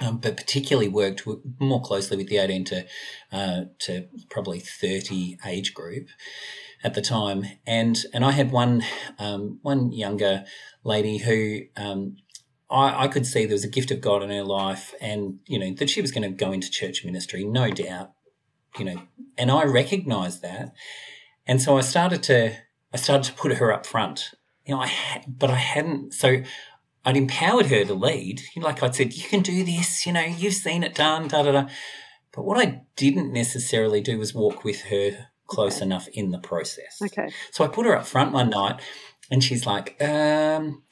um, 0.00 0.18
but 0.18 0.36
particularly 0.36 0.88
worked 0.88 1.26
more 1.58 1.80
closely 1.80 2.16
with 2.16 2.28
the 2.28 2.38
18 2.38 2.64
to 2.66 2.86
uh, 3.32 3.60
to 3.80 4.08
probably 4.28 4.58
30 4.58 5.38
age 5.46 5.72
group 5.72 6.08
at 6.82 6.94
the 6.94 7.02
time. 7.02 7.44
And 7.66 7.98
and 8.12 8.24
I 8.24 8.32
had 8.32 8.50
one 8.50 8.82
um, 9.18 9.58
one 9.62 9.92
younger 9.92 10.44
lady 10.84 11.18
who 11.18 11.62
um, 11.76 12.16
I, 12.70 13.04
I, 13.04 13.08
could 13.08 13.26
see 13.26 13.44
there 13.44 13.54
was 13.54 13.64
a 13.64 13.68
gift 13.68 13.90
of 13.90 14.00
God 14.00 14.22
in 14.22 14.30
her 14.30 14.44
life, 14.44 14.94
and 15.00 15.40
you 15.46 15.58
know 15.58 15.72
that 15.74 15.90
she 15.90 16.00
was 16.00 16.12
going 16.12 16.22
to 16.22 16.44
go 16.44 16.52
into 16.52 16.70
church 16.70 17.04
ministry, 17.04 17.44
no 17.44 17.70
doubt. 17.70 18.12
You 18.78 18.84
know, 18.84 19.02
and 19.38 19.50
I 19.50 19.64
recognised 19.64 20.42
that, 20.42 20.74
and 21.46 21.60
so 21.60 21.78
I 21.78 21.80
started 21.80 22.22
to 22.24 22.56
I 22.92 22.96
started 22.96 23.24
to 23.24 23.32
put 23.32 23.56
her 23.56 23.72
up 23.72 23.86
front. 23.86 24.30
You 24.64 24.74
know, 24.74 24.80
I 24.80 24.86
had, 24.86 25.38
but 25.38 25.50
I 25.50 25.56
hadn't. 25.56 26.12
So 26.12 26.42
I'd 27.04 27.16
empowered 27.16 27.66
her 27.66 27.84
to 27.84 27.94
lead. 27.94 28.42
Like 28.56 28.82
I'd 28.82 28.94
said, 28.94 29.14
you 29.14 29.28
can 29.28 29.42
do 29.42 29.64
this. 29.64 30.06
You 30.06 30.12
know, 30.12 30.24
you've 30.24 30.54
seen 30.54 30.82
it 30.82 30.94
done. 30.94 31.28
Da 31.28 31.42
da 31.42 31.52
da. 31.52 31.68
But 32.32 32.44
what 32.44 32.58
I 32.58 32.82
didn't 32.96 33.32
necessarily 33.32 34.00
do 34.00 34.18
was 34.18 34.34
walk 34.34 34.64
with 34.64 34.82
her 34.84 35.28
close 35.46 35.76
okay. 35.76 35.86
enough 35.86 36.08
in 36.08 36.30
the 36.30 36.38
process. 36.38 37.00
Okay. 37.02 37.30
So 37.50 37.64
I 37.64 37.68
put 37.68 37.86
her 37.86 37.96
up 37.96 38.06
front 38.06 38.32
one 38.32 38.50
night, 38.50 38.80
and 39.30 39.42
she's 39.42 39.66
like, 39.66 40.00
um, 40.02 40.82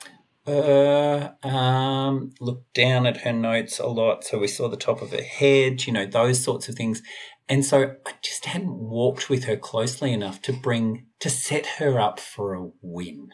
uh, 0.47 1.31
um, 1.43 2.33
looked 2.40 2.75
down 2.75 3.07
at 3.07 3.19
her 3.19 3.33
notes 3.33 3.79
a 3.79 3.87
lot. 3.87 4.25
So 4.25 4.38
we 4.38 4.49
saw 4.49 4.69
the 4.69 4.77
top 4.77 5.03
of 5.03 5.11
her 5.11 5.23
head, 5.23 5.87
you 5.87 5.93
know, 5.93 6.07
those 6.07 6.43
sorts 6.43 6.69
of 6.69 6.75
things. 6.75 7.03
And 7.49 7.64
so 7.64 7.95
I 8.07 8.12
just 8.23 8.47
hadn't 8.47 8.75
walked 8.75 9.29
with 9.29 9.45
her 9.45 9.57
closely 9.57 10.12
enough 10.12 10.40
to 10.43 10.53
bring, 10.53 11.07
to 11.21 11.31
set 11.31 11.67
her 11.79 12.01
up 12.01 12.19
for 12.19 12.55
a 12.55 12.71
win. 12.81 13.29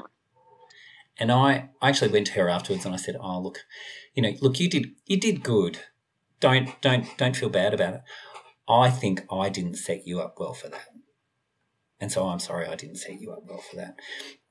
And 1.17 1.31
I, 1.31 1.71
I 1.83 1.91
actually 1.91 2.11
went 2.11 2.29
to 2.29 2.33
her 2.35 2.49
afterwards 2.49 2.85
and 2.85 2.95
I 2.95 2.99
said, 2.99 3.17
Oh, 3.21 3.41
look, 3.41 3.61
you 4.15 4.23
know, 4.23 4.33
look, 4.41 4.59
you 4.59 4.69
did, 4.69 4.93
you 5.07 5.19
did 5.19 5.43
good. 5.43 5.81
Don't, 6.41 6.81
don't, 6.81 7.07
don't 7.19 7.37
feel 7.37 7.51
bad 7.51 7.75
about 7.75 7.95
it. 7.95 8.01
I 8.69 8.89
think 8.89 9.27
I 9.31 9.49
didn't 9.49 9.75
set 9.75 10.07
you 10.07 10.21
up 10.21 10.37
well 10.39 10.55
for 10.55 10.69
that. 10.69 10.87
And 12.01 12.11
so 12.11 12.23
oh, 12.23 12.29
I'm 12.29 12.39
sorry 12.39 12.67
I 12.67 12.77
didn't 12.77 12.97
set 12.97 13.21
you 13.21 13.33
up 13.33 13.43
well 13.47 13.59
for 13.59 13.77
that. 13.77 13.97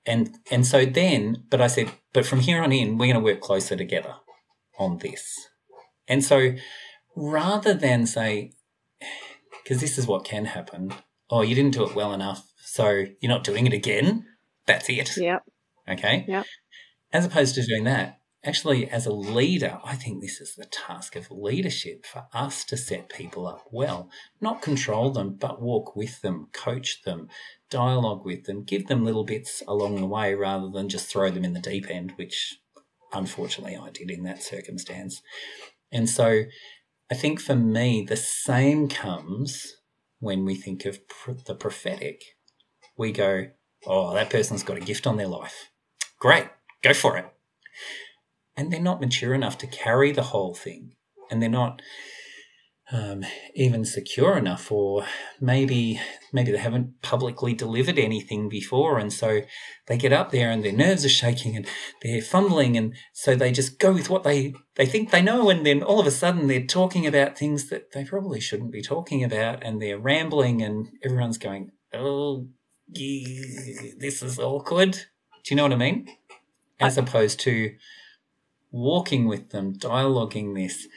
And 0.06 0.38
and 0.52 0.66
so 0.66 0.86
then, 0.86 1.44
but 1.50 1.62
I 1.62 1.68
said, 1.68 1.92
but 2.14 2.26
from 2.26 2.42
here 2.42 2.62
on 2.62 2.72
in, 2.72 2.98
we're 2.98 3.12
going 3.12 3.24
to 3.24 3.32
work 3.32 3.42
closer 3.42 3.76
together 3.76 4.16
on 4.78 4.98
this. 5.00 5.50
And 6.08 6.24
so 6.24 6.54
rather 7.16 7.74
than 7.74 8.06
say, 8.06 8.54
because 9.64 9.82
this 9.82 9.98
is 9.98 10.08
what 10.08 10.24
can 10.24 10.46
happen, 10.46 10.94
oh, 11.30 11.42
you 11.42 11.56
didn't 11.56 11.74
do 11.74 11.84
it 11.84 11.96
well 11.96 12.14
enough, 12.14 12.48
so 12.58 13.06
you're 13.20 13.32
not 13.32 13.44
doing 13.44 13.68
it 13.68 13.74
again. 13.74 14.26
That's 14.66 14.90
it. 14.90 15.18
Yep. 15.18 15.44
Okay. 15.90 16.26
Yep. 16.28 16.46
As 17.12 17.26
opposed 17.26 17.56
to 17.56 17.66
doing 17.66 17.84
that, 17.86 18.19
actually, 18.44 18.90
as 18.90 19.06
a 19.06 19.12
leader, 19.14 19.80
I 19.84 19.96
think 19.96 20.22
this 20.22 20.40
is 20.40 20.56
the 20.56 20.66
task 20.66 21.16
of 21.16 21.30
leadership 21.30 22.06
for 22.06 22.28
us 22.34 22.64
to 22.66 22.78
set 22.78 23.10
people 23.10 23.48
up 23.48 23.68
well, 23.72 24.10
not 24.40 24.62
control 24.62 25.12
them, 25.12 25.36
but 25.36 25.62
walk 25.62 25.96
with 25.96 26.22
them, 26.22 26.48
coach 26.54 27.02
them, 27.04 27.28
dialogue 27.70 28.26
with 28.26 28.46
them, 28.46 28.64
give 28.64 28.88
them 28.88 29.04
little 29.04 29.26
bits 29.26 29.62
along 29.68 29.96
the 29.98 30.06
way 30.06 30.34
rather 30.34 30.70
than 30.70 30.90
just 30.90 31.08
throw 31.10 31.30
them 31.30 31.44
in 31.44 31.54
the 31.54 31.60
deep 31.60 31.90
end, 31.90 32.14
which 32.16 32.60
unfortunately 33.12 33.76
I 33.76 33.90
did 33.90 34.10
in 34.10 34.24
that 34.24 34.42
circumstance. 34.42 35.22
And 35.92 36.10
so 36.10 36.44
I 37.12 37.16
think 37.16 37.42
for 37.42 37.56
me, 37.56 38.06
the 38.08 38.18
same 38.18 38.88
comes 38.88 39.76
when 40.20 40.46
we 40.46 40.56
think 40.56 40.86
of 40.86 41.00
the 41.46 41.56
prophetic. 41.56 42.22
We 42.96 43.12
go, 43.12 43.48
oh, 43.86 44.14
that 44.14 44.30
person's 44.30 44.64
got 44.64 44.78
a 44.78 44.82
gift 44.82 45.08
on 45.08 45.18
their 45.18 45.28
life. 45.28 45.72
Great, 46.20 46.48
go 46.82 46.94
for 46.94 47.18
it 47.18 47.34
and 48.60 48.74
they're 48.74 48.82
not 48.82 49.00
mature 49.00 49.34
enough 49.34 49.58
to 49.60 49.68
carry 49.68 50.12
the 50.12 50.22
whole 50.22 50.54
thing, 50.54 50.92
and 51.32 51.42
they're 51.42 51.50
not 51.50 51.82
um, 52.92 53.24
even 53.56 53.86
secure 53.86 54.38
enough, 54.38 54.70
or 54.70 55.06
maybe 55.40 56.02
maybe 56.34 56.52
they 56.52 56.58
haven't 56.58 57.02
publicly 57.02 57.54
delivered 57.54 57.98
anything 57.98 58.50
before, 58.50 59.00
and 59.00 59.14
so 59.14 59.44
they 59.88 59.98
get 59.98 60.12
up 60.12 60.32
there 60.32 60.52
and 60.52 60.62
their 60.62 60.74
nerves 60.74 61.06
are 61.06 61.10
shaking 61.10 61.56
and 61.56 61.68
they're 62.02 62.22
fumbling, 62.22 62.76
and 62.76 62.96
so 63.14 63.34
they 63.34 63.54
just 63.54 63.80
go 63.80 63.94
with 63.94 64.10
what 64.10 64.24
they 64.24 64.54
they 64.76 64.86
think 64.86 65.12
they 65.12 65.22
know, 65.22 65.50
and 65.50 65.66
then 65.66 65.82
all 65.82 66.02
of 66.02 66.08
a 66.08 66.12
sudden 66.12 66.48
they're 66.48 66.66
talking 66.66 67.08
about 67.08 67.38
things 67.38 67.70
that 67.70 67.94
they 67.94 68.04
probably 68.04 68.42
shouldn't 68.42 68.74
be 68.74 68.82
talking 68.82 69.24
about, 69.24 69.64
and 69.64 69.82
they're 69.82 69.98
rambling, 69.98 70.62
and 70.62 70.90
everyone's 71.02 71.38
going, 71.38 71.72
"Oh, 71.94 72.50
this 72.90 74.22
is 74.22 74.38
awkward." 74.38 74.92
Do 75.46 75.54
you 75.54 75.56
know 75.56 75.64
what 75.64 75.72
I 75.72 75.78
mean? 75.78 76.10
As 76.82 76.98
opposed 76.98 77.40
to 77.42 77.72
walking 78.72 79.28
with 79.28 79.50
them, 79.50 79.74
dialoguing 79.74 80.56
this, 80.56 80.88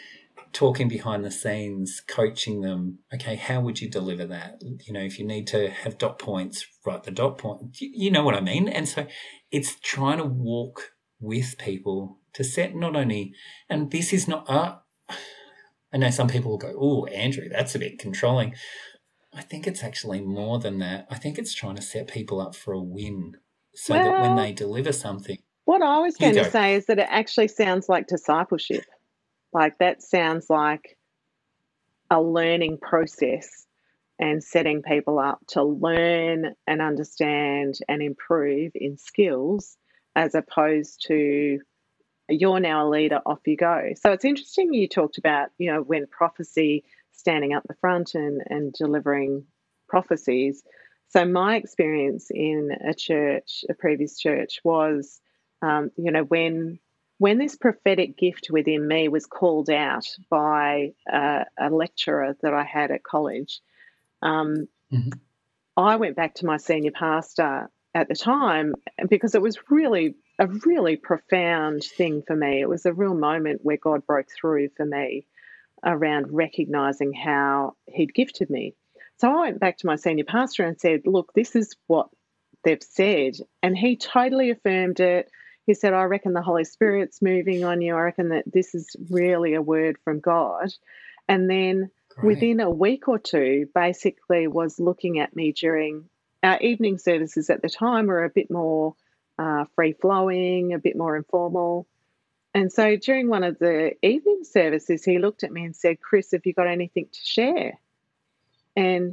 talking 0.52 0.88
behind 0.88 1.24
the 1.24 1.30
scenes, 1.30 2.02
coaching 2.06 2.60
them. 2.60 2.98
Okay, 3.14 3.36
how 3.36 3.60
would 3.60 3.80
you 3.80 3.88
deliver 3.88 4.26
that? 4.26 4.62
You 4.62 4.92
know, 4.92 5.00
if 5.00 5.18
you 5.18 5.26
need 5.26 5.46
to 5.48 5.70
have 5.70 5.98
dot 5.98 6.18
points, 6.18 6.66
write 6.84 7.04
the 7.04 7.10
dot 7.10 7.38
point. 7.38 7.80
You 7.80 8.10
know 8.10 8.24
what 8.24 8.34
I 8.34 8.40
mean? 8.40 8.68
And 8.68 8.88
so 8.88 9.06
it's 9.50 9.76
trying 9.80 10.18
to 10.18 10.24
walk 10.24 10.92
with 11.20 11.56
people 11.58 12.18
to 12.34 12.44
set 12.44 12.74
not 12.74 12.96
only, 12.96 13.34
and 13.68 13.90
this 13.90 14.12
is 14.12 14.26
not, 14.28 14.48
uh, 14.48 14.76
I 15.92 15.98
know 15.98 16.10
some 16.10 16.28
people 16.28 16.50
will 16.50 16.58
go, 16.58 16.74
oh, 16.78 17.06
Andrew, 17.06 17.48
that's 17.48 17.74
a 17.74 17.78
bit 17.78 17.98
controlling. 17.98 18.54
I 19.34 19.42
think 19.42 19.66
it's 19.66 19.82
actually 19.82 20.20
more 20.20 20.58
than 20.58 20.78
that. 20.78 21.06
I 21.10 21.16
think 21.16 21.38
it's 21.38 21.54
trying 21.54 21.76
to 21.76 21.82
set 21.82 22.08
people 22.08 22.40
up 22.40 22.54
for 22.54 22.72
a 22.72 22.82
win 22.82 23.36
so 23.74 23.94
well, 23.94 24.04
that 24.04 24.20
when 24.20 24.36
they 24.36 24.52
deliver 24.52 24.92
something, 24.92 25.38
what 25.64 25.82
I 25.82 26.00
was 26.00 26.16
going 26.16 26.34
to 26.34 26.50
say 26.50 26.74
is 26.74 26.86
that 26.86 26.98
it 26.98 27.06
actually 27.08 27.48
sounds 27.48 27.88
like 27.88 28.06
discipleship. 28.06 28.84
Like 29.52 29.78
that 29.78 30.02
sounds 30.02 30.48
like 30.48 30.96
a 32.10 32.20
learning 32.20 32.78
process 32.78 33.66
and 34.18 34.42
setting 34.42 34.82
people 34.82 35.18
up 35.18 35.40
to 35.48 35.62
learn 35.62 36.54
and 36.66 36.82
understand 36.82 37.78
and 37.88 38.02
improve 38.02 38.72
in 38.74 38.96
skills 38.96 39.76
as 40.14 40.34
opposed 40.34 41.04
to 41.08 41.58
you're 42.28 42.60
now 42.60 42.86
a 42.86 42.88
leader, 42.88 43.20
off 43.26 43.40
you 43.46 43.56
go. 43.56 43.90
So 44.00 44.12
it's 44.12 44.24
interesting 44.24 44.72
you 44.72 44.88
talked 44.88 45.18
about, 45.18 45.48
you 45.58 45.72
know, 45.72 45.82
when 45.82 46.06
prophecy 46.06 46.84
standing 47.12 47.52
up 47.52 47.64
the 47.66 47.74
front 47.80 48.14
and, 48.14 48.42
and 48.48 48.72
delivering 48.72 49.44
prophecies. 49.88 50.62
So 51.08 51.24
my 51.26 51.56
experience 51.56 52.30
in 52.30 52.70
a 52.86 52.94
church, 52.94 53.64
a 53.68 53.74
previous 53.74 54.18
church, 54.18 54.60
was 54.64 55.20
um, 55.62 55.90
you 55.96 56.10
know, 56.10 56.24
when 56.24 56.78
when 57.18 57.38
this 57.38 57.54
prophetic 57.54 58.18
gift 58.18 58.48
within 58.50 58.86
me 58.86 59.06
was 59.08 59.26
called 59.26 59.70
out 59.70 60.06
by 60.28 60.92
a, 61.08 61.44
a 61.56 61.70
lecturer 61.70 62.36
that 62.42 62.52
I 62.52 62.64
had 62.64 62.90
at 62.90 63.04
college, 63.04 63.60
um, 64.22 64.66
mm-hmm. 64.92 65.10
I 65.76 65.96
went 65.96 66.16
back 66.16 66.34
to 66.36 66.46
my 66.46 66.56
senior 66.56 66.90
pastor 66.90 67.70
at 67.94 68.08
the 68.08 68.16
time 68.16 68.74
because 69.08 69.36
it 69.36 69.42
was 69.42 69.70
really 69.70 70.16
a 70.38 70.48
really 70.66 70.96
profound 70.96 71.84
thing 71.84 72.22
for 72.26 72.34
me. 72.34 72.60
It 72.60 72.68
was 72.68 72.86
a 72.86 72.92
real 72.92 73.14
moment 73.14 73.60
where 73.62 73.76
God 73.76 74.04
broke 74.04 74.26
through 74.34 74.70
for 74.76 74.84
me 74.84 75.26
around 75.84 76.32
recognizing 76.32 77.12
how 77.12 77.76
He'd 77.86 78.14
gifted 78.14 78.50
me. 78.50 78.74
So 79.18 79.30
I 79.30 79.40
went 79.42 79.60
back 79.60 79.78
to 79.78 79.86
my 79.86 79.94
senior 79.94 80.24
pastor 80.24 80.64
and 80.64 80.80
said, 80.80 81.02
Look, 81.04 81.32
this 81.34 81.54
is 81.54 81.76
what 81.86 82.08
they've 82.64 82.82
said. 82.82 83.34
And 83.62 83.76
he 83.76 83.96
totally 83.96 84.50
affirmed 84.50 85.00
it 85.00 85.30
he 85.66 85.74
said, 85.74 85.94
I 85.94 86.04
reckon 86.04 86.32
the 86.32 86.42
Holy 86.42 86.64
Spirit's 86.64 87.22
moving 87.22 87.64
on 87.64 87.80
you. 87.80 87.94
I 87.94 88.00
reckon 88.00 88.30
that 88.30 88.44
this 88.50 88.74
is 88.74 88.96
really 89.10 89.54
a 89.54 89.62
word 89.62 89.96
from 90.04 90.20
God. 90.20 90.72
And 91.28 91.48
then 91.48 91.90
Great. 92.10 92.26
within 92.26 92.60
a 92.60 92.70
week 92.70 93.08
or 93.08 93.18
two, 93.18 93.68
basically 93.74 94.48
was 94.48 94.80
looking 94.80 95.20
at 95.20 95.36
me 95.36 95.52
during 95.52 96.08
our 96.42 96.58
evening 96.60 96.98
services 96.98 97.48
at 97.50 97.62
the 97.62 97.68
time 97.68 98.06
were 98.06 98.24
a 98.24 98.30
bit 98.30 98.50
more 98.50 98.96
uh, 99.38 99.64
free 99.76 99.92
flowing, 99.92 100.72
a 100.72 100.78
bit 100.78 100.96
more 100.96 101.16
informal. 101.16 101.86
And 102.54 102.70
so 102.70 102.96
during 102.96 103.28
one 103.28 103.44
of 103.44 103.58
the 103.58 103.92
evening 104.02 104.44
services, 104.44 105.04
he 105.04 105.18
looked 105.18 105.42
at 105.42 105.52
me 105.52 105.64
and 105.64 105.74
said, 105.74 106.00
Chris, 106.00 106.32
have 106.32 106.44
you 106.44 106.52
got 106.52 106.66
anything 106.66 107.06
to 107.10 107.20
share? 107.22 107.78
And 108.76 109.12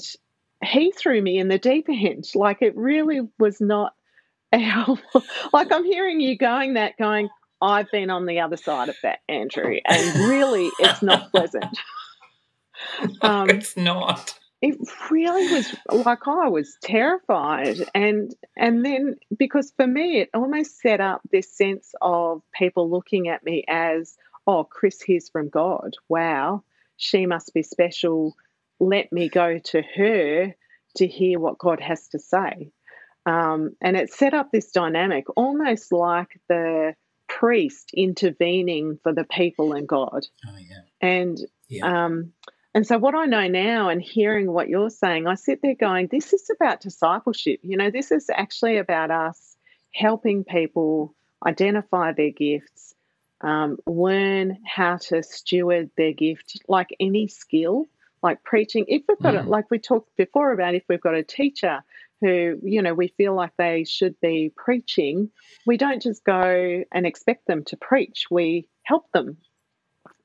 he 0.63 0.91
threw 0.91 1.21
me 1.21 1.38
in 1.38 1.47
the 1.47 1.57
deep 1.57 1.88
end. 1.88 2.25
Like 2.35 2.62
it 2.62 2.75
really 2.75 3.21
was 3.38 3.62
not 3.62 3.93
like 5.53 5.71
I'm 5.71 5.85
hearing 5.85 6.19
you 6.19 6.38
going 6.38 6.73
that, 6.73 6.97
going, 6.97 7.29
I've 7.62 7.91
been 7.91 8.09
on 8.09 8.25
the 8.25 8.39
other 8.39 8.57
side 8.57 8.89
of 8.89 8.95
that, 9.03 9.19
Andrew, 9.27 9.77
and 9.85 10.29
really, 10.29 10.69
it's 10.79 11.01
not 11.01 11.29
pleasant. 11.31 11.65
um, 13.21 13.49
it's 13.49 13.75
not. 13.75 14.38
It 14.62 14.77
really 15.09 15.53
was 15.53 15.73
like 15.89 16.27
I 16.27 16.49
was 16.49 16.77
terrified, 16.81 17.77
and 17.93 18.33
and 18.57 18.85
then 18.85 19.15
because 19.38 19.73
for 19.77 19.88
me, 19.88 20.19
it 20.19 20.29
almost 20.33 20.79
set 20.79 20.99
up 20.99 21.21
this 21.31 21.55
sense 21.55 21.93
of 22.01 22.41
people 22.53 22.89
looking 22.89 23.29
at 23.29 23.43
me 23.43 23.63
as, 23.67 24.17
oh, 24.47 24.65
Chris 24.65 25.01
hears 25.01 25.29
from 25.29 25.49
God. 25.49 25.95
Wow, 26.09 26.63
she 26.97 27.25
must 27.25 27.53
be 27.53 27.63
special. 27.63 28.35
Let 28.81 29.12
me 29.12 29.29
go 29.29 29.59
to 29.59 29.81
her 29.95 30.55
to 30.95 31.07
hear 31.07 31.39
what 31.39 31.57
God 31.57 31.79
has 31.79 32.07
to 32.09 32.19
say. 32.19 32.71
Um, 33.29 33.75
and 33.81 33.95
it 33.95 34.11
set 34.11 34.33
up 34.33 34.51
this 34.51 34.71
dynamic 34.71 35.25
almost 35.37 35.91
like 35.91 36.39
the 36.47 36.95
priest 37.27 37.91
intervening 37.93 38.99
for 39.03 39.13
the 39.13 39.23
people 39.23 39.73
and 39.73 39.87
God. 39.87 40.25
Oh, 40.47 40.57
yeah. 40.57 40.81
And 41.01 41.37
Yeah. 41.67 42.05
um, 42.05 42.33
and 42.73 42.85
so 42.85 42.97
what 42.97 43.15
I 43.15 43.25
know 43.25 43.47
now 43.47 43.89
and 43.89 44.01
hearing 44.01 44.51
what 44.51 44.69
you're 44.69 44.89
saying, 44.89 45.27
I 45.27 45.35
sit 45.35 45.61
there 45.61 45.75
going, 45.75 46.07
this 46.07 46.33
is 46.33 46.49
about 46.55 46.81
discipleship. 46.81 47.59
You 47.63 47.77
know, 47.77 47.91
this 47.91 48.11
is 48.11 48.29
actually 48.33 48.77
about 48.77 49.11
us 49.11 49.57
helping 49.93 50.43
people 50.43 51.13
identify 51.45 52.11
their 52.13 52.29
gifts, 52.31 52.95
um, 53.41 53.77
learn 53.85 54.57
how 54.65 54.97
to 54.97 55.23
steward 55.23 55.89
their 55.97 56.13
gift, 56.13 56.61
like 56.67 56.89
any 56.99 57.27
skill, 57.27 57.85
like 58.21 58.43
preaching. 58.43 58.85
If 58.87 59.03
we've 59.07 59.19
got 59.19 59.35
it, 59.35 59.45
Mm. 59.45 59.49
like 59.49 59.71
we 59.71 59.79
talked 59.79 60.15
before 60.15 60.51
about, 60.51 60.75
if 60.75 60.83
we've 60.89 61.01
got 61.01 61.15
a 61.15 61.23
teacher 61.23 61.83
who, 62.21 62.60
you 62.63 62.82
know, 62.82 62.93
we 62.93 63.10
feel 63.10 63.34
like 63.36 63.51
they 63.58 63.84
should 63.84 64.19
be 64.21 64.51
preaching, 64.55 65.29
we 65.65 65.77
don't 65.77 66.01
just 66.01 66.23
go 66.23 66.84
and 66.91 67.05
expect 67.05 67.47
them 67.47 67.63
to 67.65 67.77
preach. 67.77 68.25
We 68.29 68.67
help 68.84 69.12
them 69.12 69.38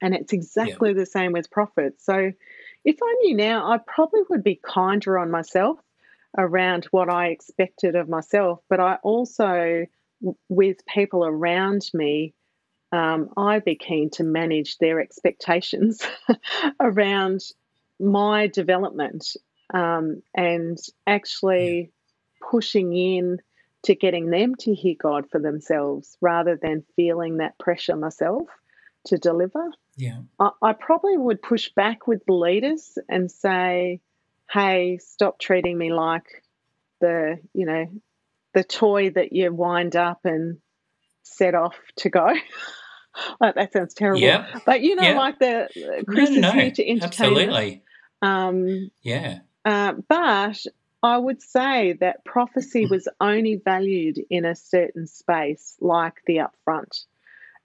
and 0.05 0.15
it's 0.15 0.33
exactly 0.33 0.93
the 0.93 1.07
same 1.07 1.33
with 1.33 1.51
prophets. 1.51 2.05
So 2.05 2.33
if 2.85 2.99
I 3.03 3.17
knew 3.23 3.37
now, 3.37 3.73
I 3.73 3.79
probably 3.79 4.21
would 4.29 4.45
be 4.45 4.61
kinder 4.63 5.19
on 5.19 5.31
myself 5.31 5.79
around 6.37 6.85
what 6.91 7.09
I 7.09 7.29
expected 7.29 7.97
of 7.97 8.09
myself. 8.09 8.61
But 8.69 8.81
I 8.81 8.97
also, 9.03 9.87
with 10.49 10.85
people 10.87 11.25
around 11.25 11.89
me, 11.95 12.35
um, 12.93 13.31
I'd 13.37 13.65
be 13.65 13.77
keen 13.77 14.11
to 14.11 14.25
manage 14.25 14.79
their 14.79 15.01
expectations 15.01 16.03
around 16.81 17.41
my 17.99 18.47
development 18.49 19.37
um, 19.73 20.23
and 20.35 20.79
actually 21.07 21.91
pushing 22.51 22.95
in 22.97 23.39
to 23.85 23.95
getting 23.95 24.31
them 24.31 24.55
to 24.57 24.75
hear 24.75 24.95
God 25.01 25.27
for 25.31 25.39
themselves 25.41 26.17
rather 26.21 26.59
than 26.61 26.85
feeling 26.97 27.39
that 27.39 27.59
pressure 27.59 27.97
myself 27.97 28.49
to 29.07 29.19
deliver. 29.19 29.71
Yeah. 29.97 30.21
I, 30.41 30.51
I 30.63 30.73
probably 30.73 31.17
would 31.17 31.43
push 31.43 31.69
back 31.77 32.07
with 32.07 32.25
the 32.27 32.33
leaders 32.33 32.97
and 33.09 33.31
say, 33.31 34.01
"Hey, 34.51 34.99
stop 34.99 35.39
treating 35.39 35.77
me 35.77 35.93
like 35.93 36.25
the 37.01 37.39
you 37.53 37.67
know 37.67 37.87
the 38.55 38.65
toy 38.65 39.11
that 39.11 39.33
you 39.33 39.53
wind 39.53 39.97
up 39.97 40.21
and 40.25 40.59
set 41.23 41.55
off 41.55 41.77
to 41.97 42.09
go." 42.11 42.33
like 43.41 43.55
that 43.57 43.73
sounds 43.73 43.95
terrible, 43.95 44.21
Yeah. 44.21 44.59
but 44.65 44.81
you 44.81 44.97
know, 44.97 45.03
Yeah. 45.03 45.19
like 45.19 45.39
the 45.39 45.69
No, 45.77 46.03
Chris 46.09 46.31
no, 46.31 46.37
is 46.37 46.41
no. 46.43 46.53
here 46.53 46.71
to 46.71 46.89
entertain. 46.89 47.05
Absolutely. 47.29 47.83
Um, 48.23 48.91
Yeah. 49.03 49.41
Uh, 49.65 49.95
but 50.09 50.65
I 51.03 51.19
would 51.19 51.43
say 51.43 51.95
that 52.01 52.25
prophecy 52.25 52.87
was 52.87 53.09
only 53.21 53.57
valued 53.57 54.19
in 54.31 54.45
a 54.45 54.55
certain 54.55 55.07
space, 55.07 55.77
like 55.81 56.23
the 56.27 56.39
upfront, 56.39 57.05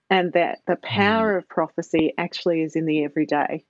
and 0.10 0.34
that 0.34 0.60
the 0.68 0.76
power 0.76 1.38
of 1.38 1.48
prophecy 1.48 2.14
actually 2.18 2.64
is 2.64 2.76
in 2.76 2.86
the 2.86 3.04
everyday. 3.04 3.64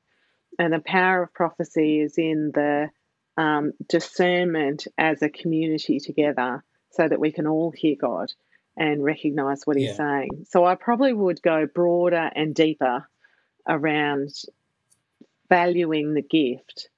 And 0.57 0.73
the 0.73 0.79
power 0.79 1.23
of 1.23 1.33
prophecy 1.33 1.99
is 1.99 2.17
in 2.17 2.51
the 2.53 2.89
um, 3.37 3.73
discernment 3.87 4.87
as 4.97 5.21
a 5.21 5.29
community 5.29 5.99
together 5.99 6.63
so 6.91 7.07
that 7.07 7.19
we 7.19 7.31
can 7.31 7.47
all 7.47 7.71
hear 7.71 7.95
God 7.95 8.33
and 8.75 9.03
recognize 9.03 9.65
what 9.65 9.77
He's 9.77 9.95
saying. 9.95 10.47
So 10.49 10.65
I 10.65 10.75
probably 10.75 11.13
would 11.13 11.41
go 11.41 11.65
broader 11.67 12.29
and 12.35 12.55
deeper 12.55 13.07
around 13.67 14.31
valuing 15.47 16.13
the 16.13 16.21
gift 16.21 16.89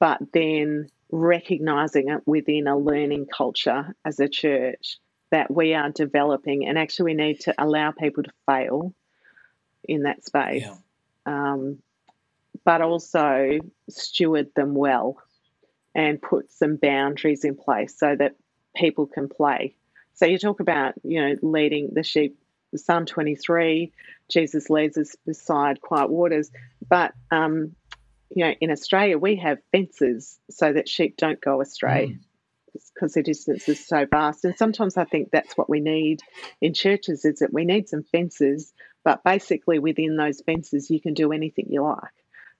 but 0.00 0.20
then 0.32 0.88
recognizing 1.10 2.08
it 2.10 2.22
within 2.26 2.66
a 2.66 2.76
learning 2.76 3.26
culture 3.26 3.94
as 4.04 4.20
a 4.20 4.28
church 4.28 4.98
that 5.30 5.52
we 5.52 5.74
are 5.74 5.90
developing 5.90 6.66
and 6.66 6.78
actually 6.78 7.14
we 7.14 7.14
need 7.14 7.40
to 7.40 7.54
allow 7.58 7.90
people 7.92 8.22
to 8.24 8.30
fail 8.46 8.94
in 9.84 10.02
that 10.04 10.24
space 10.24 10.64
Yeah. 10.64 10.76
um, 11.26 11.78
but 12.64 12.82
also 12.82 13.60
steward 13.88 14.48
them 14.54 14.74
well 14.74 15.18
and 15.94 16.20
put 16.22 16.52
some 16.52 16.76
boundaries 16.76 17.44
in 17.44 17.56
place 17.56 17.98
so 17.98 18.14
that 18.16 18.36
people 18.76 19.06
can 19.06 19.28
play 19.28 19.74
so 20.14 20.26
you 20.26 20.38
talk 20.38 20.60
about 20.60 20.94
you 21.04 21.20
know 21.20 21.36
leading 21.42 21.90
the 21.94 22.02
sheep 22.02 22.38
psalm 22.76 23.06
23 23.06 23.92
jesus 24.30 24.70
leads 24.70 24.98
us 24.98 25.16
beside 25.26 25.80
quiet 25.80 26.10
waters 26.10 26.50
but 26.88 27.12
um, 27.30 27.74
you 28.34 28.44
know, 28.44 28.54
in 28.60 28.70
Australia, 28.70 29.16
we 29.16 29.36
have 29.36 29.58
fences 29.72 30.38
so 30.50 30.72
that 30.72 30.88
sheep 30.88 31.16
don't 31.16 31.40
go 31.40 31.60
astray 31.60 32.08
mm. 32.08 32.82
because 32.94 33.14
the 33.14 33.22
distance 33.22 33.68
is 33.68 33.86
so 33.86 34.06
vast. 34.06 34.44
And 34.44 34.56
sometimes 34.56 34.96
I 34.96 35.04
think 35.04 35.30
that's 35.30 35.56
what 35.56 35.70
we 35.70 35.80
need 35.80 36.20
in 36.60 36.74
churches 36.74 37.24
is 37.24 37.38
that 37.38 37.52
we 37.52 37.64
need 37.64 37.88
some 37.88 38.02
fences, 38.02 38.72
but 39.04 39.22
basically 39.22 39.78
within 39.78 40.16
those 40.16 40.40
fences, 40.40 40.90
you 40.90 41.00
can 41.00 41.14
do 41.14 41.32
anything 41.32 41.66
you 41.70 41.82
like 41.82 41.98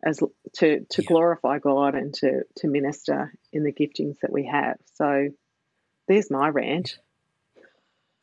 as 0.04 0.22
to 0.54 0.84
to 0.90 1.02
Yeah. 1.02 1.08
glorify 1.08 1.58
God 1.58 1.94
and 1.94 2.14
to 2.14 2.42
to 2.58 2.68
minister 2.68 3.32
in 3.52 3.64
the 3.64 3.72
giftings 3.72 4.20
that 4.20 4.30
we 4.32 4.46
have. 4.46 4.76
So 4.94 5.30
there's 6.06 6.30
my 6.30 6.48
rant. 6.48 6.98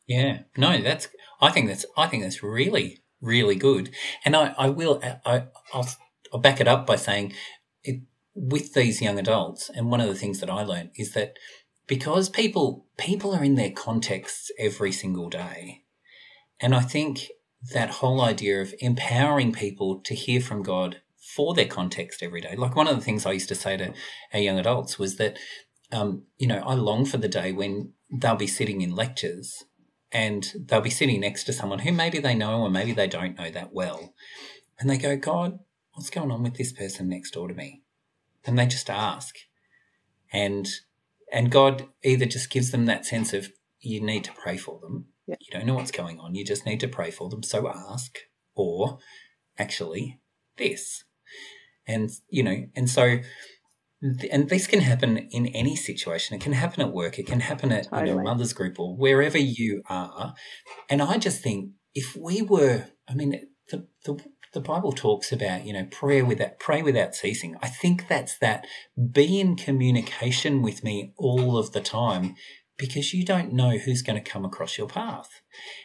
Yeah, 0.06 0.40
no, 0.56 0.80
that's. 0.80 1.08
I 1.40 1.50
think 1.50 1.68
that's. 1.68 1.84
I 1.96 2.06
think 2.06 2.22
that's 2.22 2.42
really, 2.42 3.00
really 3.20 3.56
good. 3.56 3.90
And 4.24 4.34
I, 4.36 4.54
I 4.58 4.68
will. 4.68 5.00
I, 5.24 5.44
I'll, 5.72 5.88
I'll 6.32 6.40
back 6.40 6.60
it 6.60 6.68
up 6.68 6.86
by 6.86 6.96
saying, 6.96 7.32
it, 7.84 8.02
with 8.34 8.74
these 8.74 9.02
young 9.02 9.18
adults, 9.18 9.70
and 9.70 9.90
one 9.90 10.00
of 10.00 10.08
the 10.08 10.14
things 10.14 10.40
that 10.40 10.50
I 10.50 10.62
learned 10.62 10.90
is 10.96 11.12
that 11.12 11.34
because 11.86 12.28
people 12.28 12.86
people 12.96 13.34
are 13.34 13.44
in 13.44 13.56
their 13.56 13.70
contexts 13.70 14.50
every 14.58 14.92
single 14.92 15.28
day, 15.28 15.82
and 16.60 16.74
I 16.74 16.80
think 16.80 17.28
that 17.72 17.90
whole 17.90 18.20
idea 18.20 18.60
of 18.60 18.74
empowering 18.80 19.52
people 19.52 20.00
to 20.00 20.14
hear 20.14 20.40
from 20.40 20.62
God 20.62 21.00
for 21.16 21.54
their 21.54 21.66
context 21.66 22.22
every 22.22 22.40
day. 22.40 22.56
Like 22.56 22.76
one 22.76 22.88
of 22.88 22.96
the 22.96 23.04
things 23.04 23.24
I 23.24 23.32
used 23.32 23.48
to 23.48 23.54
say 23.54 23.76
to 23.76 23.94
our 24.32 24.40
young 24.40 24.58
adults 24.58 24.98
was 24.98 25.16
that, 25.16 25.38
um, 25.92 26.24
you 26.38 26.46
know, 26.46 26.62
I 26.66 26.74
long 26.74 27.04
for 27.04 27.18
the 27.18 27.28
day 27.28 27.52
when 27.52 27.92
they'll 28.10 28.34
be 28.36 28.46
sitting 28.46 28.80
in 28.82 28.94
lectures 28.94 29.64
and 30.10 30.52
they'll 30.66 30.80
be 30.80 30.90
sitting 30.90 31.20
next 31.20 31.44
to 31.44 31.52
someone 31.52 31.80
who 31.80 31.92
maybe 31.92 32.18
they 32.18 32.34
know 32.34 32.60
or 32.60 32.70
maybe 32.70 32.92
they 32.92 33.06
don't 33.06 33.38
know 33.38 33.50
that 33.50 33.72
well. 33.72 34.12
And 34.78 34.90
they 34.90 34.98
go, 34.98 35.16
God, 35.16 35.60
what's 35.94 36.10
going 36.10 36.30
on 36.30 36.42
with 36.42 36.54
this 36.54 36.72
person 36.72 37.08
next 37.08 37.32
door 37.32 37.48
to 37.48 37.54
me? 37.54 37.82
And 38.44 38.58
they 38.58 38.66
just 38.66 38.90
ask. 38.90 39.36
And 40.32 40.68
and 41.32 41.50
God 41.50 41.88
either 42.02 42.26
just 42.26 42.50
gives 42.50 42.70
them 42.70 42.86
that 42.86 43.06
sense 43.06 43.32
of 43.32 43.48
you 43.80 44.00
need 44.00 44.24
to 44.24 44.32
pray 44.32 44.56
for 44.56 44.78
them. 44.80 45.06
Yeah. 45.26 45.36
You 45.40 45.58
don't 45.58 45.66
know 45.66 45.74
what's 45.74 45.90
going 45.90 46.18
on. 46.18 46.34
You 46.34 46.44
just 46.44 46.66
need 46.66 46.80
to 46.80 46.88
pray 46.88 47.10
for 47.10 47.28
them. 47.28 47.42
So 47.42 47.68
ask. 47.68 48.18
Or 48.54 48.98
actually 49.58 50.20
this. 50.56 51.04
And 51.86 52.10
you 52.28 52.42
know, 52.42 52.66
and 52.76 52.88
so 52.88 53.18
and 54.30 54.48
this 54.48 54.66
can 54.66 54.80
happen 54.80 55.16
in 55.30 55.46
any 55.48 55.76
situation. 55.76 56.34
It 56.34 56.42
can 56.42 56.52
happen 56.52 56.82
at 56.82 56.92
work. 56.92 57.18
It 57.18 57.26
can 57.26 57.40
happen 57.40 57.70
at 57.70 57.84
you 57.84 57.90
know 57.90 57.98
Totally. 57.98 58.24
mother's 58.24 58.52
group 58.52 58.80
or 58.80 58.96
wherever 58.96 59.38
you 59.38 59.82
are. 59.88 60.34
And 60.88 61.00
I 61.00 61.18
just 61.18 61.40
think 61.40 61.70
if 61.94 62.16
we 62.16 62.42
were, 62.42 62.86
I 63.08 63.14
mean, 63.14 63.46
the 63.70 63.86
the, 64.04 64.18
the 64.52 64.60
Bible 64.60 64.92
talks 64.92 65.32
about 65.32 65.64
you 65.64 65.72
know 65.72 65.86
prayer 65.90 66.24
without 66.24 66.58
pray 66.58 66.82
without 66.82 67.14
ceasing. 67.14 67.56
I 67.62 67.68
think 67.68 68.08
that's 68.08 68.38
that 68.38 68.66
be 69.10 69.40
in 69.40 69.56
communication 69.56 70.62
with 70.62 70.84
me 70.84 71.12
all 71.16 71.56
of 71.56 71.72
the 71.72 71.80
time 71.80 72.34
because 72.76 73.14
you 73.14 73.24
don't 73.24 73.52
know 73.52 73.78
who's 73.78 74.02
going 74.02 74.22
to 74.22 74.30
come 74.30 74.44
across 74.44 74.76
your 74.76 74.88
path. 74.88 75.28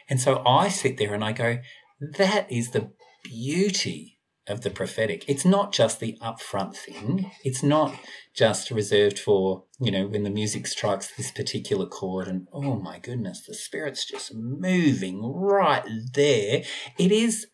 And 0.08 0.20
so 0.20 0.42
I 0.44 0.68
sit 0.68 0.96
there 0.96 1.14
and 1.14 1.22
I 1.22 1.32
go, 1.32 1.58
that 2.00 2.50
is 2.50 2.70
the 2.70 2.90
beauty 3.22 4.18
of 4.48 4.62
the 4.62 4.70
prophetic. 4.70 5.24
It's 5.28 5.44
not 5.44 5.72
just 5.72 6.00
the 6.00 6.18
upfront 6.22 6.74
thing. 6.74 7.30
It's 7.44 7.62
not 7.62 7.94
just 8.34 8.70
reserved 8.70 9.18
for, 9.18 9.64
you 9.78 9.90
know, 9.90 10.06
when 10.06 10.22
the 10.22 10.30
music 10.30 10.66
strikes 10.66 11.14
this 11.14 11.30
particular 11.30 11.86
chord 11.86 12.26
and 12.26 12.48
oh 12.52 12.76
my 12.76 12.98
goodness, 12.98 13.44
the 13.46 13.54
spirit's 13.54 14.06
just 14.06 14.34
moving 14.34 15.22
right 15.22 15.84
there. 16.14 16.62
It 16.98 17.12
is 17.12 17.46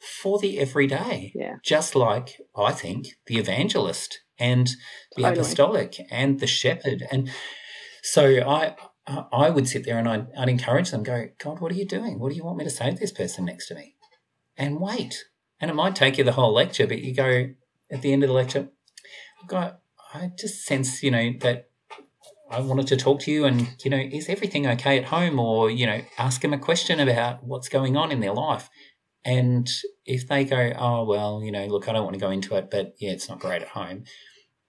for 0.00 0.38
the 0.38 0.58
everyday. 0.58 1.32
Yeah. 1.34 1.56
Just 1.62 1.94
like 1.94 2.38
I 2.56 2.72
think 2.72 3.08
the 3.26 3.38
evangelist 3.38 4.20
and 4.38 4.68
the 5.16 5.22
Totally. 5.22 5.40
apostolic 5.40 5.96
and 6.10 6.40
the 6.40 6.46
shepherd. 6.46 7.06
And 7.10 7.30
so 8.02 8.48
I 8.48 8.76
I 9.32 9.50
would 9.50 9.68
sit 9.68 9.84
there 9.84 9.98
and 9.98 10.08
I'd, 10.08 10.26
I'd 10.36 10.48
encourage 10.48 10.90
them, 10.90 11.02
go, 11.02 11.28
God, 11.38 11.60
what 11.60 11.72
are 11.72 11.76
you 11.76 11.86
doing? 11.86 12.18
What 12.18 12.30
do 12.30 12.36
you 12.36 12.44
want 12.44 12.58
me 12.58 12.64
to 12.64 12.70
say 12.70 12.90
to 12.90 12.96
this 12.96 13.12
person 13.12 13.44
next 13.44 13.68
to 13.68 13.74
me? 13.74 13.96
And 14.56 14.80
wait. 14.80 15.24
And 15.58 15.70
it 15.70 15.74
might 15.74 15.96
take 15.96 16.16
you 16.16 16.24
the 16.24 16.32
whole 16.32 16.52
lecture, 16.52 16.86
but 16.86 17.02
you 17.02 17.14
go 17.14 17.50
at 17.90 18.02
the 18.02 18.12
end 18.12 18.22
of 18.22 18.28
the 18.28 18.34
lecture, 18.34 18.68
God, 19.46 19.76
I 20.14 20.30
just 20.38 20.64
sense, 20.64 21.02
you 21.02 21.10
know, 21.10 21.32
that 21.40 21.70
I 22.50 22.60
wanted 22.60 22.86
to 22.88 22.96
talk 22.96 23.20
to 23.20 23.30
you 23.30 23.44
and, 23.44 23.74
you 23.84 23.90
know, 23.90 23.98
is 23.98 24.28
everything 24.28 24.66
okay 24.66 24.98
at 24.98 25.06
home? 25.06 25.38
Or, 25.38 25.70
you 25.70 25.86
know, 25.86 26.02
ask 26.18 26.40
them 26.40 26.52
a 26.52 26.58
question 26.58 27.00
about 27.00 27.44
what's 27.44 27.68
going 27.68 27.96
on 27.96 28.12
in 28.12 28.20
their 28.20 28.32
life. 28.32 28.68
And 29.24 29.68
if 30.06 30.28
they 30.28 30.44
go, 30.44 30.72
oh, 30.78 31.04
well, 31.04 31.42
you 31.42 31.52
know, 31.52 31.66
look, 31.66 31.88
I 31.88 31.92
don't 31.92 32.04
want 32.04 32.14
to 32.14 32.20
go 32.20 32.30
into 32.30 32.56
it, 32.56 32.70
but 32.70 32.94
yeah, 32.98 33.10
it's 33.10 33.28
not 33.28 33.38
great 33.38 33.62
at 33.62 33.68
home. 33.68 34.04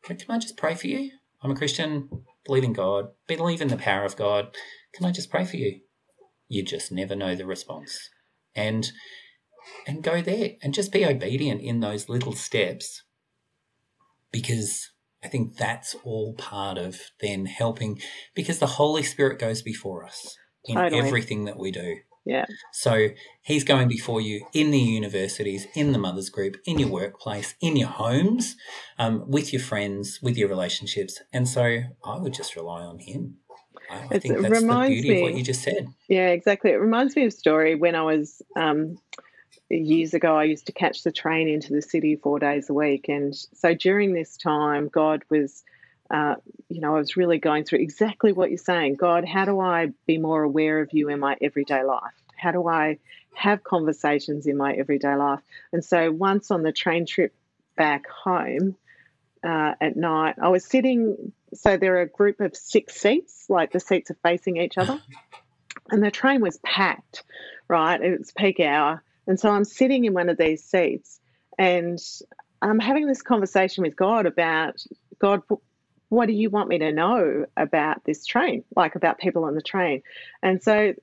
But 0.08 0.20
can 0.20 0.32
I 0.32 0.40
just 0.40 0.58
pray 0.58 0.76
for 0.76 0.88
you? 0.88 1.12
I'm 1.42 1.52
a 1.52 1.56
Christian, 1.56 2.10
believe 2.46 2.64
in 2.64 2.74
God, 2.74 3.10
believe 3.28 3.62
in 3.62 3.70
the 3.70 3.78
power 3.78 4.04
of 4.04 4.16
God. 4.16 4.56
Can 4.94 5.06
I 5.06 5.12
just 5.12 5.32
pray 5.32 5.46
for 5.46 5.58
you? 5.58 5.82
You 6.50 6.64
just 6.64 6.92
never 6.92 7.16
know 7.16 7.36
the 7.36 7.46
response. 7.46 8.10
and 8.56 8.92
and 9.88 10.04
go 10.04 10.22
there 10.22 10.52
and 10.62 10.74
just 10.74 10.92
be 10.92 11.06
obedient 11.06 11.62
in 11.62 11.80
those 11.80 12.10
little 12.10 12.34
steps 12.34 13.04
because 14.32 14.90
I 15.24 15.28
think 15.28 15.56
that's 15.56 15.96
all 16.04 16.34
part 16.34 16.78
of 16.78 17.00
then 17.20 17.46
helping 17.46 18.00
because 18.34 18.60
the 18.60 18.66
Holy 18.68 19.04
Spirit 19.04 19.40
goes 19.40 19.62
before 19.62 20.06
us 20.06 20.36
in 20.66 20.76
totally. 20.76 21.08
everything 21.08 21.46
that 21.46 21.60
we 21.60 21.72
do. 21.72 21.98
Yeah. 22.26 22.46
So 22.72 23.10
he's 23.42 23.64
going 23.64 23.88
before 23.88 24.22
you 24.22 24.46
in 24.54 24.72
the 24.72 24.80
universities, 24.80 25.68
in 25.74 25.92
the 25.92 25.98
mothers 25.98 26.30
group, 26.30 26.58
in 26.66 26.78
your 26.78 26.90
workplace, 26.90 27.56
in 27.62 27.76
your 27.76 27.90
homes, 27.90 28.56
um, 29.00 29.30
with 29.30 29.52
your 29.52 29.62
friends, 29.62 30.20
with 30.22 30.38
your 30.38 30.48
relationships. 30.48 31.20
And 31.34 31.48
so 31.48 31.82
I 32.06 32.18
would 32.18 32.34
just 32.34 32.56
rely 32.56 32.84
on 32.84 33.00
him. 33.00 33.38
I, 33.90 34.08
I 34.12 34.20
think 34.20 34.40
that's 34.40 34.62
the 34.62 34.86
beauty 34.88 35.10
me, 35.10 35.18
of 35.18 35.22
what 35.24 35.36
you 35.36 35.44
just 35.44 35.64
said. 35.64 35.88
Yeah, 36.08 36.30
exactly. 36.30 36.72
It 36.72 36.76
reminds 36.76 37.16
me 37.16 37.24
of 37.24 37.30
a 37.30 37.32
story 37.32 37.76
when 37.76 37.96
I 37.96 38.04
was 38.04 38.42
um, 38.56 39.00
years 39.70 40.14
ago, 40.14 40.36
I 40.36 40.44
used 40.44 40.66
to 40.68 40.72
catch 40.72 41.04
the 41.04 41.12
train 41.12 41.48
into 41.48 41.74
the 41.74 41.82
city 41.82 42.16
four 42.16 42.40
days 42.40 42.70
a 42.70 42.74
week. 42.74 43.08
And 43.10 43.36
so 43.36 43.74
during 43.74 44.14
this 44.14 44.38
time, 44.38 44.90
God 44.90 45.24
was, 45.30 45.64
uh, 46.12 46.36
you 46.70 46.82
know, 46.82 46.96
I 46.96 47.00
was 47.00 47.16
really 47.16 47.38
going 47.38 47.64
through 47.64 47.80
exactly 47.80 48.34
what 48.34 48.50
you're 48.50 48.58
saying. 48.58 48.96
God, 48.96 49.26
how 49.26 49.46
do 49.46 49.60
I 49.60 49.90
be 50.06 50.18
more 50.18 50.44
aware 50.44 50.82
of 50.82 50.90
you 50.94 51.10
in 51.10 51.20
my 51.20 51.38
everyday 51.42 51.84
life? 51.84 52.14
How 52.36 52.52
do 52.52 52.68
I 52.68 52.98
have 53.34 53.64
conversations 53.64 54.48
in 54.48 54.58
my 54.58 54.74
everyday 54.74 55.16
life? 55.16 55.40
And 55.72 55.84
so 55.84 56.12
once 56.12 56.52
on 56.52 56.64
the 56.64 56.72
train 56.72 57.06
trip 57.06 57.34
back 57.78 58.08
home 58.08 58.76
uh, 59.44 59.74
at 59.80 59.96
night, 59.96 60.36
I 60.42 60.50
was 60.50 60.66
sitting, 60.66 61.32
so 61.54 61.78
there 61.78 61.98
are 61.98 62.02
a 62.02 62.08
group 62.08 62.42
of 62.42 62.56
six 62.56 62.96
seats, 62.96 63.46
like 63.48 63.72
the 63.72 63.80
seats 63.80 64.12
are 64.12 64.18
facing 64.24 64.58
each 64.58 64.78
other. 64.78 65.00
And 65.90 66.04
the 66.04 66.12
train 66.12 66.42
was 66.42 66.58
packed, 66.64 67.24
right? 67.70 68.02
It's 68.02 68.32
peak 68.32 68.60
hour 68.60 69.02
and 69.28 69.40
so 69.40 69.50
I'm 69.50 69.66
sitting 69.66 70.06
in 70.06 70.14
one 70.14 70.30
of 70.30 70.38
these 70.38 70.64
seats 70.64 71.20
and 71.58 72.00
I'm 72.62 72.80
having 72.80 73.08
this 73.08 73.22
conversation 73.22 73.84
with 73.84 73.96
God 73.96 74.26
about 74.26 74.84
God, 75.20 75.42
what 76.12 76.28
do 76.28 76.34
you 76.34 76.50
want 76.50 76.68
me 76.68 76.78
to 76.78 76.92
know 76.92 77.46
about 77.56 78.04
this 78.04 78.26
train, 78.26 78.66
like 78.76 78.96
about 78.96 79.18
people 79.18 79.46
on 79.46 79.56
the 79.56 79.62
train? 79.62 80.04
And 80.44 80.62
so 80.62 80.94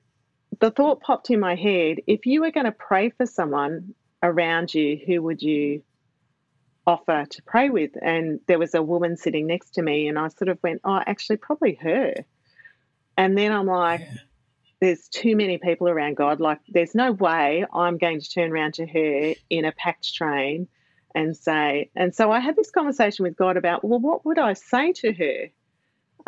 the 0.59 0.69
thought 0.69 1.01
popped 1.01 1.31
in 1.31 1.39
my 1.39 1.55
head 1.55 1.97
if 2.05 2.27
you 2.27 2.41
were 2.41 2.51
going 2.51 2.67
to 2.67 2.71
pray 2.71 3.09
for 3.09 3.25
someone 3.25 3.95
around 4.21 4.71
you, 4.71 4.99
who 5.07 5.23
would 5.23 5.41
you 5.41 5.81
offer 6.85 7.25
to 7.27 7.41
pray 7.41 7.71
with? 7.71 7.89
And 7.99 8.39
there 8.45 8.59
was 8.59 8.75
a 8.75 8.83
woman 8.83 9.17
sitting 9.17 9.47
next 9.47 9.71
to 9.71 9.81
me, 9.81 10.07
and 10.07 10.19
I 10.19 10.27
sort 10.27 10.49
of 10.49 10.59
went, 10.61 10.81
Oh, 10.83 11.01
actually, 11.03 11.37
probably 11.37 11.73
her. 11.81 12.13
And 13.17 13.35
then 13.35 13.51
I'm 13.51 13.65
like, 13.65 14.01
yeah 14.01 14.13
there's 14.81 15.09
too 15.09 15.35
many 15.35 15.57
people 15.57 15.89
around 15.89 16.15
God. 16.15 16.39
Like, 16.39 16.59
there's 16.69 16.95
no 16.95 17.11
way 17.11 17.65
I'm 17.73 17.97
going 17.97 18.21
to 18.21 18.29
turn 18.29 18.49
around 18.49 18.75
to 18.75 18.87
her 18.87 19.33
in 19.49 19.65
a 19.65 19.73
packed 19.73 20.13
train 20.13 20.69
and 21.15 21.35
say, 21.35 21.89
and 21.95 22.13
so 22.13 22.31
I 22.31 22.39
had 22.39 22.55
this 22.55 22.71
conversation 22.71 23.23
with 23.23 23.35
God 23.35 23.57
about, 23.57 23.83
well, 23.83 23.99
what 23.99 24.25
would 24.25 24.39
I 24.39 24.53
say 24.53 24.93
to 24.93 25.13
her? 25.13 25.49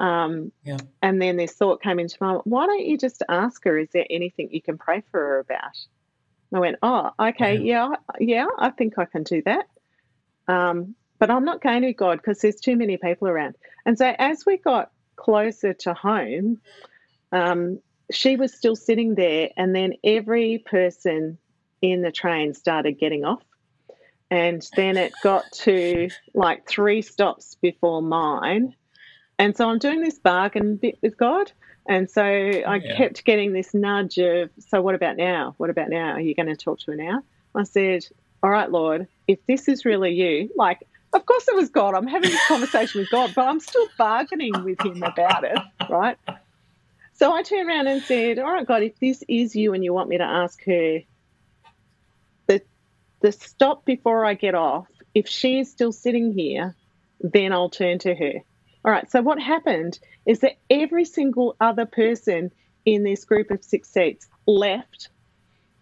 Um, 0.03 0.51
yeah. 0.63 0.77
And 1.01 1.21
then 1.21 1.37
this 1.37 1.53
thought 1.53 1.81
came 1.81 1.99
into 1.99 2.17
my 2.19 2.33
mind, 2.33 2.41
why 2.45 2.65
don't 2.65 2.85
you 2.85 2.97
just 2.97 3.21
ask 3.29 3.63
her, 3.65 3.77
is 3.77 3.89
there 3.93 4.05
anything 4.09 4.49
you 4.51 4.61
can 4.61 4.77
pray 4.77 5.03
for 5.11 5.19
her 5.19 5.39
about? 5.39 5.77
And 6.51 6.57
I 6.57 6.59
went, 6.59 6.77
oh, 6.81 7.11
okay, 7.19 7.57
yeah, 7.57 7.89
yeah, 8.19 8.47
I 8.57 8.71
think 8.71 8.97
I 8.97 9.05
can 9.05 9.23
do 9.23 9.41
that. 9.43 9.67
Um, 10.47 10.95
but 11.19 11.29
I'm 11.29 11.45
not 11.45 11.61
going 11.61 11.83
to 11.83 11.93
God 11.93 12.17
because 12.17 12.39
there's 12.41 12.59
too 12.59 12.75
many 12.75 12.97
people 12.97 13.27
around. 13.27 13.55
And 13.85 13.97
so 13.97 14.13
as 14.17 14.43
we 14.45 14.57
got 14.57 14.91
closer 15.15 15.73
to 15.73 15.93
home, 15.93 16.59
um, 17.31 17.79
she 18.11 18.35
was 18.35 18.53
still 18.53 18.75
sitting 18.75 19.15
there, 19.15 19.49
and 19.55 19.73
then 19.75 19.93
every 20.03 20.57
person 20.57 21.37
in 21.81 22.01
the 22.01 22.11
train 22.11 22.53
started 22.53 22.99
getting 22.99 23.23
off. 23.23 23.43
And 24.31 24.65
then 24.77 24.97
it 24.97 25.11
got 25.23 25.51
to 25.51 26.09
like 26.33 26.67
three 26.67 27.01
stops 27.01 27.57
before 27.61 28.01
mine. 28.01 28.73
And 29.37 29.55
so 29.55 29.69
I'm 29.69 29.77
doing 29.77 30.01
this 30.01 30.19
bargain 30.19 30.77
bit 30.77 30.97
with 31.01 31.17
God. 31.17 31.51
And 31.87 32.09
so 32.09 32.23
I 32.23 32.75
yeah. 32.77 32.95
kept 32.95 33.25
getting 33.25 33.53
this 33.53 33.73
nudge 33.73 34.17
of, 34.17 34.49
so 34.59 34.81
what 34.81 34.95
about 34.95 35.17
now? 35.17 35.53
What 35.57 35.69
about 35.69 35.89
now? 35.89 36.13
Are 36.13 36.21
you 36.21 36.33
going 36.33 36.47
to 36.47 36.55
talk 36.55 36.79
to 36.79 36.91
her 36.91 36.97
now? 36.97 37.21
I 37.55 37.63
said, 37.63 38.05
all 38.41 38.49
right, 38.49 38.71
Lord, 38.71 39.07
if 39.27 39.39
this 39.47 39.67
is 39.67 39.83
really 39.83 40.13
you, 40.13 40.49
like, 40.55 40.79
of 41.13 41.25
course 41.25 41.47
it 41.47 41.55
was 41.55 41.69
God. 41.69 41.93
I'm 41.93 42.07
having 42.07 42.29
this 42.29 42.47
conversation 42.47 43.01
with 43.01 43.09
God, 43.09 43.33
but 43.35 43.47
I'm 43.47 43.59
still 43.59 43.87
bargaining 43.97 44.63
with 44.63 44.79
him 44.79 45.03
about 45.03 45.43
it, 45.43 45.59
right? 45.89 46.17
So 47.13 47.33
I 47.33 47.43
turned 47.43 47.67
around 47.67 47.87
and 47.87 48.01
said, 48.03 48.39
All 48.39 48.51
right, 48.51 48.65
God, 48.65 48.81
if 48.81 48.97
this 48.99 49.23
is 49.27 49.55
you 49.55 49.73
and 49.73 49.83
you 49.83 49.93
want 49.93 50.09
me 50.09 50.17
to 50.17 50.23
ask 50.23 50.63
her 50.65 50.99
the 53.21 53.31
stop 53.31 53.85
before 53.85 54.25
I 54.25 54.33
get 54.33 54.55
off, 54.55 54.87
if 55.13 55.27
she 55.27 55.59
is 55.59 55.71
still 55.71 55.91
sitting 55.91 56.33
here, 56.33 56.75
then 57.19 57.53
I'll 57.53 57.69
turn 57.69 57.99
to 57.99 58.15
her. 58.15 58.33
All 58.83 58.91
right, 58.91 59.09
so 59.09 59.21
what 59.21 59.39
happened 59.39 59.99
is 60.25 60.39
that 60.39 60.57
every 60.69 61.05
single 61.05 61.55
other 61.59 61.85
person 61.85 62.51
in 62.85 63.03
this 63.03 63.25
group 63.25 63.51
of 63.51 63.63
six 63.63 63.89
seats 63.89 64.27
left. 64.47 65.09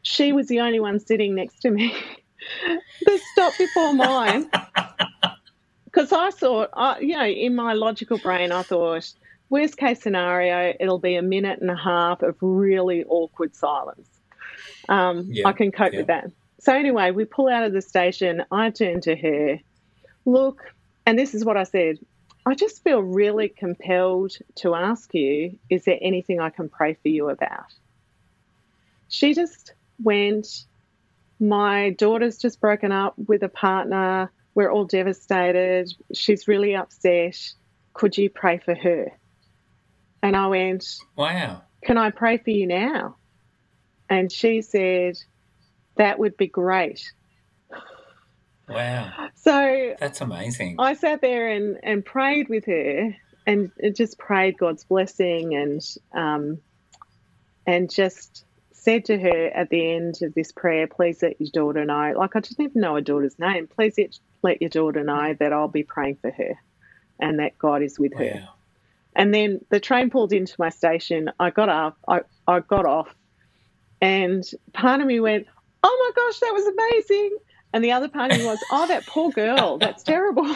She 0.01 0.33
was 0.33 0.47
the 0.47 0.59
only 0.59 0.79
one 0.79 0.99
sitting 0.99 1.35
next 1.35 1.59
to 1.61 1.71
me. 1.71 1.95
the 3.05 3.19
stop 3.31 3.53
before 3.57 3.93
mine. 3.93 4.49
Because 5.85 6.11
I 6.11 6.29
thought, 6.29 6.69
I, 6.73 6.99
you 6.99 7.17
know, 7.17 7.25
in 7.25 7.55
my 7.55 7.73
logical 7.73 8.19
brain, 8.19 8.51
I 8.51 8.61
thought, 8.61 9.11
Worst 9.49 9.77
case 9.77 10.01
scenario, 10.01 10.75
it'll 10.79 10.99
be 10.99 11.15
a 11.15 11.23
minute 11.23 11.59
and 11.59 11.71
a 11.71 11.75
half 11.75 12.21
of 12.21 12.35
really 12.41 13.03
awkward 13.05 13.55
silence. 13.55 14.07
Um, 14.87 15.25
yeah, 15.27 15.47
I 15.47 15.53
can 15.53 15.71
cope 15.71 15.93
yeah. 15.93 15.99
with 15.99 16.07
that. 16.07 16.31
So, 16.59 16.73
anyway, 16.73 17.11
we 17.11 17.25
pull 17.25 17.47
out 17.47 17.63
of 17.63 17.73
the 17.73 17.81
station. 17.81 18.43
I 18.51 18.69
turn 18.69 19.01
to 19.01 19.15
her, 19.15 19.59
look, 20.25 20.61
and 21.05 21.17
this 21.17 21.33
is 21.33 21.45
what 21.45 21.57
I 21.57 21.63
said 21.63 21.99
I 22.45 22.55
just 22.55 22.83
feel 22.83 23.01
really 23.01 23.49
compelled 23.49 24.31
to 24.55 24.73
ask 24.73 25.13
you, 25.13 25.59
is 25.69 25.85
there 25.85 25.99
anything 26.01 26.39
I 26.39 26.49
can 26.49 26.69
pray 26.69 26.95
for 26.95 27.09
you 27.09 27.29
about? 27.29 27.71
She 29.07 29.33
just 29.33 29.73
went, 30.01 30.65
My 31.39 31.91
daughter's 31.91 32.37
just 32.37 32.59
broken 32.59 32.91
up 32.91 33.13
with 33.17 33.43
a 33.43 33.49
partner. 33.49 34.31
We're 34.55 34.71
all 34.71 34.85
devastated. 34.85 35.93
She's 36.13 36.47
really 36.47 36.75
upset. 36.75 37.37
Could 37.93 38.17
you 38.17 38.29
pray 38.29 38.57
for 38.57 38.73
her? 38.73 39.11
And 40.23 40.35
I 40.35 40.47
went, 40.47 40.85
Wow. 41.15 41.61
Can 41.83 41.97
I 41.97 42.09
pray 42.09 42.37
for 42.37 42.49
you 42.49 42.65
now? 42.67 43.17
And 44.09 44.31
she 44.31 44.61
said, 44.61 45.17
That 45.97 46.19
would 46.19 46.37
be 46.37 46.47
great. 46.47 47.11
Wow. 48.67 49.11
So 49.35 49.95
that's 49.99 50.21
amazing. 50.21 50.75
I 50.79 50.93
sat 50.93 51.21
there 51.21 51.49
and, 51.49 51.77
and 51.83 52.05
prayed 52.05 52.49
with 52.49 52.65
her 52.65 53.15
and 53.47 53.71
just 53.95 54.19
prayed 54.19 54.57
God's 54.57 54.83
blessing 54.83 55.55
and 55.55 55.81
um, 56.13 56.59
and 57.65 57.89
just 57.91 58.45
said 58.73 59.05
to 59.05 59.19
her 59.19 59.47
at 59.47 59.69
the 59.69 59.93
end 59.93 60.21
of 60.21 60.33
this 60.33 60.51
prayer, 60.51 60.87
please 60.87 61.21
let 61.21 61.39
your 61.39 61.49
daughter 61.51 61.83
know. 61.83 62.13
Like 62.15 62.35
I 62.35 62.39
didn't 62.39 62.63
even 62.63 62.81
know 62.81 62.95
her 62.95 63.01
daughter's 63.01 63.37
name. 63.39 63.67
Please 63.67 63.95
let 64.41 64.61
your 64.61 64.69
daughter 64.69 65.03
know 65.03 65.35
that 65.39 65.51
I'll 65.51 65.67
be 65.67 65.83
praying 65.83 66.17
for 66.21 66.31
her 66.31 66.55
and 67.19 67.39
that 67.39 67.57
God 67.57 67.81
is 67.81 67.99
with 67.99 68.13
wow. 68.13 68.19
her. 68.19 68.49
And 69.15 69.33
then 69.33 69.59
the 69.69 69.79
train 69.79 70.09
pulled 70.09 70.31
into 70.31 70.53
my 70.59 70.69
station. 70.69 71.31
I 71.39 71.49
got 71.49 71.69
up, 71.69 71.97
I, 72.07 72.21
I 72.47 72.61
got 72.61 72.85
off, 72.85 73.13
and 74.01 74.43
part 74.73 75.01
of 75.01 75.07
me 75.07 75.19
went, 75.19 75.47
Oh 75.83 76.13
my 76.15 76.21
gosh, 76.21 76.39
that 76.39 76.51
was 76.53 76.65
amazing. 76.67 77.37
And 77.73 77.83
the 77.83 77.91
other 77.91 78.07
part 78.07 78.31
of 78.31 78.37
me 78.37 78.45
was, 78.45 78.59
Oh, 78.71 78.87
that 78.87 79.05
poor 79.05 79.31
girl, 79.31 79.77
that's 79.77 80.03
terrible. 80.03 80.43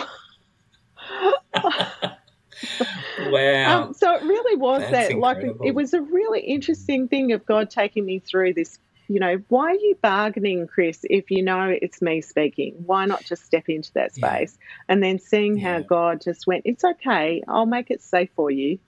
wow. 3.30 3.84
Um, 3.84 3.94
so 3.94 4.16
it 4.16 4.24
really 4.24 4.58
was 4.58 4.82
that's 4.82 4.92
that, 4.92 5.12
incredible. 5.12 5.58
like, 5.60 5.68
it 5.68 5.76
was 5.76 5.94
a 5.94 6.02
really 6.02 6.42
interesting 6.42 7.08
thing 7.08 7.32
of 7.32 7.46
God 7.46 7.70
taking 7.70 8.06
me 8.06 8.20
through 8.20 8.54
this 8.54 8.80
you 9.08 9.20
know, 9.20 9.42
why 9.50 9.72
are 9.72 9.76
you 9.76 9.98
bargaining, 10.02 10.68
Chris, 10.68 11.06
if 11.10 11.30
you 11.30 11.44
know 11.44 11.76
it's 11.82 12.02
me 12.02 12.22
speaking? 12.22 12.76
Why 12.86 13.06
not 13.06 13.24
just 13.24 13.46
step 13.46 13.68
into 13.68 13.92
that 13.94 14.16
space? 14.16 14.58
Yeah. 14.60 14.86
And 14.90 15.04
then 15.04 15.20
seeing 15.20 15.58
yeah. 15.58 15.74
how 15.74 15.80
God 15.82 16.22
just 16.22 16.48
went, 16.48 16.64
it's 16.66 16.84
okay, 16.84 17.44
I'll 17.48 17.66
make 17.66 17.92
it 17.92 18.02
safe 18.02 18.30
for 18.36 18.50
you. 18.50 18.80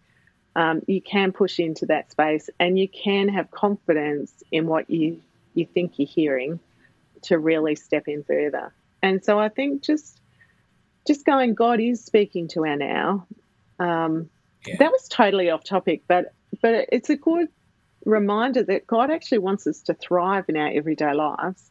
Um, 0.56 0.82
you 0.88 1.02
can 1.02 1.34
push 1.34 1.60
into 1.60 1.86
that 1.88 2.12
space 2.12 2.50
and 2.60 2.80
you 2.80 2.88
can 2.88 3.28
have 3.28 3.52
confidence 3.52 4.32
in 4.52 4.68
what 4.68 4.90
you, 4.90 5.22
you 5.56 5.66
think 5.66 5.98
you're 5.98 6.08
hearing 6.08 6.60
to 7.24 7.40
really 7.40 7.76
step 7.76 8.08
in 8.08 8.24
further. 8.24 8.74
And 9.02 9.24
so 9.24 9.40
I 9.40 9.50
think 9.50 9.84
just 9.84 10.20
just 11.06 11.26
going, 11.26 11.54
God 11.54 11.80
is 11.80 12.04
speaking 12.04 12.48
to 12.50 12.66
our 12.66 12.76
now. 12.76 13.28
Um, 13.80 14.30
yeah. 14.66 14.78
That 14.80 14.92
was 14.92 15.08
totally 15.08 15.50
off 15.50 15.64
topic, 15.64 16.04
but 16.08 16.34
but 16.62 16.88
it's 16.92 17.10
a 17.10 17.16
good 17.16 17.50
reminder 18.06 18.64
that 18.64 18.88
God 18.88 19.12
actually 19.12 19.40
wants 19.40 19.68
us 19.68 19.82
to 19.84 19.94
thrive 19.94 20.46
in 20.48 20.58
our 20.58 20.70
everyday 20.70 21.14
lives 21.14 21.70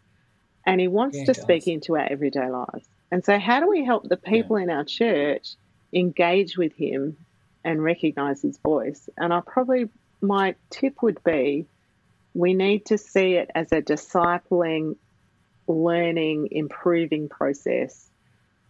and 0.67 0.81
He 0.81 0.89
wants 0.89 1.19
yeah, 1.19 1.27
to 1.27 1.35
speak 1.35 1.67
into 1.67 1.97
our 1.97 2.07
everyday 2.11 2.49
lives. 2.49 2.89
And 3.11 3.25
so, 3.25 3.39
how 3.39 3.61
do 3.61 3.69
we 3.69 3.85
help 3.85 4.09
the 4.09 4.17
people 4.17 4.59
yeah. 4.59 4.65
in 4.65 4.71
our 4.71 4.85
church 4.85 5.55
engage 5.93 6.57
with 6.57 6.75
Him 6.75 7.17
and 7.65 7.83
recognize 7.83 8.43
His 8.43 8.59
voice? 8.59 9.09
And 9.17 9.33
I 9.33 9.41
probably, 9.41 9.89
my 10.21 10.55
tip 10.71 11.03
would 11.03 11.23
be 11.25 11.67
we 12.35 12.53
need 12.53 12.87
to 12.87 12.99
see 12.99 13.35
it 13.35 13.51
as 13.55 13.73
a 13.73 13.81
discipling, 13.81 14.97
learning, 15.67 16.49
improving 16.51 17.29
process 17.29 18.11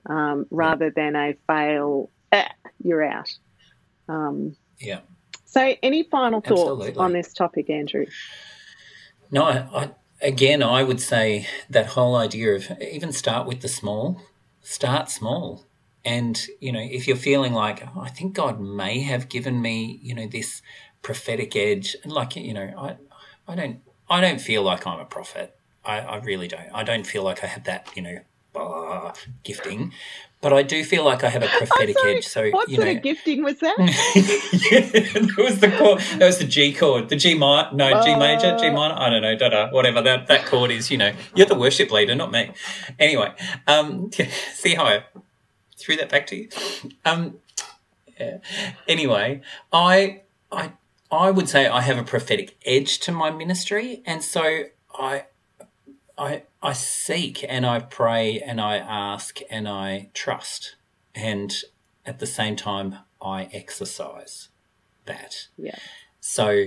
um, 0.06 0.46
rather 0.50 0.90
than 0.90 1.16
a 1.16 1.34
fail, 1.46 2.10
eh, 2.30 2.48
you're 2.82 3.02
out. 3.02 3.30
Um, 4.08 4.56
yeah. 4.78 5.00
So, 5.46 5.74
any 5.82 6.02
final 6.02 6.40
thoughts 6.40 6.82
Absolutely. 6.82 6.96
on 6.96 7.12
this 7.12 7.32
topic, 7.32 7.70
Andrew? 7.70 8.06
No, 9.30 9.44
I, 9.44 9.56
I, 9.74 9.90
again, 10.20 10.62
I 10.62 10.82
would 10.82 11.00
say 11.00 11.46
that 11.70 11.86
whole 11.86 12.16
idea 12.16 12.54
of 12.54 12.70
even 12.80 13.12
start 13.12 13.46
with 13.46 13.60
the 13.60 13.68
small, 13.68 14.20
start 14.62 15.10
small. 15.10 15.66
And, 16.04 16.38
you 16.60 16.70
know, 16.70 16.80
if 16.82 17.08
you're 17.08 17.16
feeling 17.16 17.54
like, 17.54 17.82
oh, 17.96 18.00
I 18.00 18.10
think 18.10 18.34
God 18.34 18.60
may 18.60 19.00
have 19.00 19.30
given 19.30 19.62
me, 19.62 19.98
you 20.02 20.14
know, 20.14 20.26
this 20.26 20.60
prophetic 21.00 21.56
edge, 21.56 21.96
and 22.02 22.12
like, 22.12 22.36
you 22.36 22.52
know, 22.52 22.72
I, 22.76 22.96
I 23.46 23.54
don't, 23.54 23.80
I 24.08 24.20
don't 24.20 24.40
feel 24.40 24.62
like 24.62 24.86
I'm 24.86 24.98
a 25.00 25.04
prophet. 25.04 25.56
I, 25.84 25.98
I 26.00 26.16
really 26.18 26.48
don't. 26.48 26.68
I 26.72 26.82
don't 26.82 27.06
feel 27.06 27.22
like 27.22 27.44
I 27.44 27.46
have 27.46 27.64
that, 27.64 27.88
you 27.94 28.02
know, 28.02 28.18
uh, 28.56 29.12
gifting, 29.42 29.92
but 30.40 30.52
I 30.52 30.62
do 30.62 30.82
feel 30.84 31.04
like 31.04 31.22
I 31.24 31.28
have 31.28 31.42
a 31.42 31.48
prophetic 31.58 31.96
edge. 32.04 32.26
So 32.26 32.50
what 32.50 32.68
you 32.68 32.76
sort 32.76 32.86
know, 32.88 32.94
of 32.94 33.02
gifting 33.02 33.42
was 33.44 33.58
that? 33.60 33.76
yeah, 34.70 34.80
that 34.80 35.34
was 35.36 35.58
the 35.60 35.70
chord. 35.70 36.00
That 36.18 36.26
was 36.26 36.38
the 36.38 36.46
G 36.46 36.72
chord, 36.72 37.08
the 37.10 37.16
G 37.16 37.34
minor, 37.34 37.70
no 37.74 38.00
G 38.02 38.14
major, 38.16 38.56
G 38.56 38.68
Uh. 38.68 38.72
minor. 38.72 38.94
I 38.96 39.10
don't 39.10 39.22
know, 39.22 39.36
da 39.36 39.48
da, 39.50 39.70
whatever 39.70 40.00
that 40.02 40.26
that 40.28 40.46
chord 40.46 40.70
is. 40.70 40.90
You 40.90 40.98
know, 40.98 41.12
you're 41.34 41.46
the 41.46 41.54
worship 41.54 41.90
leader, 41.90 42.14
not 42.14 42.32
me. 42.32 42.50
Anyway, 42.98 43.32
um, 43.66 44.10
see 44.54 44.74
how 44.74 44.84
I 44.86 45.04
threw 45.76 45.96
that 45.96 46.08
back 46.08 46.26
to 46.28 46.36
you. 46.36 46.48
Um, 47.04 47.38
yeah. 48.18 48.38
Anyway, 48.88 49.42
I 49.72 50.22
I 50.52 50.72
I 51.14 51.30
would 51.30 51.48
say 51.48 51.66
I 51.66 51.80
have 51.82 51.98
a 51.98 52.02
prophetic 52.02 52.56
edge 52.64 52.98
to 53.00 53.12
my 53.12 53.30
ministry, 53.30 54.02
and 54.04 54.22
so 54.22 54.64
I 54.92 55.24
I 56.18 56.42
I 56.62 56.72
seek 56.72 57.44
and 57.48 57.64
I 57.64 57.80
pray 57.80 58.40
and 58.40 58.60
I 58.60 58.76
ask 58.76 59.38
and 59.50 59.68
I 59.68 60.10
trust, 60.14 60.76
and 61.14 61.54
at 62.04 62.18
the 62.18 62.26
same 62.26 62.56
time 62.56 62.98
I 63.22 63.44
exercise 63.52 64.48
that. 65.06 65.48
Yeah. 65.56 65.78
So, 66.20 66.66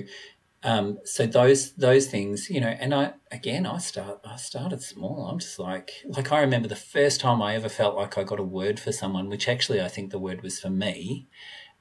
um, 0.64 1.00
so 1.04 1.26
those 1.26 1.74
those 1.74 2.08
things, 2.08 2.50
you 2.50 2.62
know, 2.62 2.68
and 2.68 2.94
I 2.94 3.14
again 3.32 3.66
I 3.66 3.80
start 3.80 4.22
I 4.26 4.38
started 4.38 4.82
small. 4.82 5.28
I'm 5.28 5.40
just 5.40 5.60
like 5.60 5.92
like 6.06 6.32
I 6.32 6.40
remember 6.40 6.68
the 6.68 6.76
first 6.76 7.20
time 7.20 7.42
I 7.42 7.56
ever 7.56 7.70
felt 7.70 7.96
like 7.96 8.18
I 8.18 8.24
got 8.24 8.40
a 8.40 8.44
word 8.44 8.80
for 8.80 8.92
someone, 8.92 9.30
which 9.30 9.48
actually 9.48 9.82
I 9.82 9.88
think 9.88 10.12
the 10.12 10.20
word 10.20 10.42
was 10.42 10.60
for 10.60 10.70
me. 10.70 11.28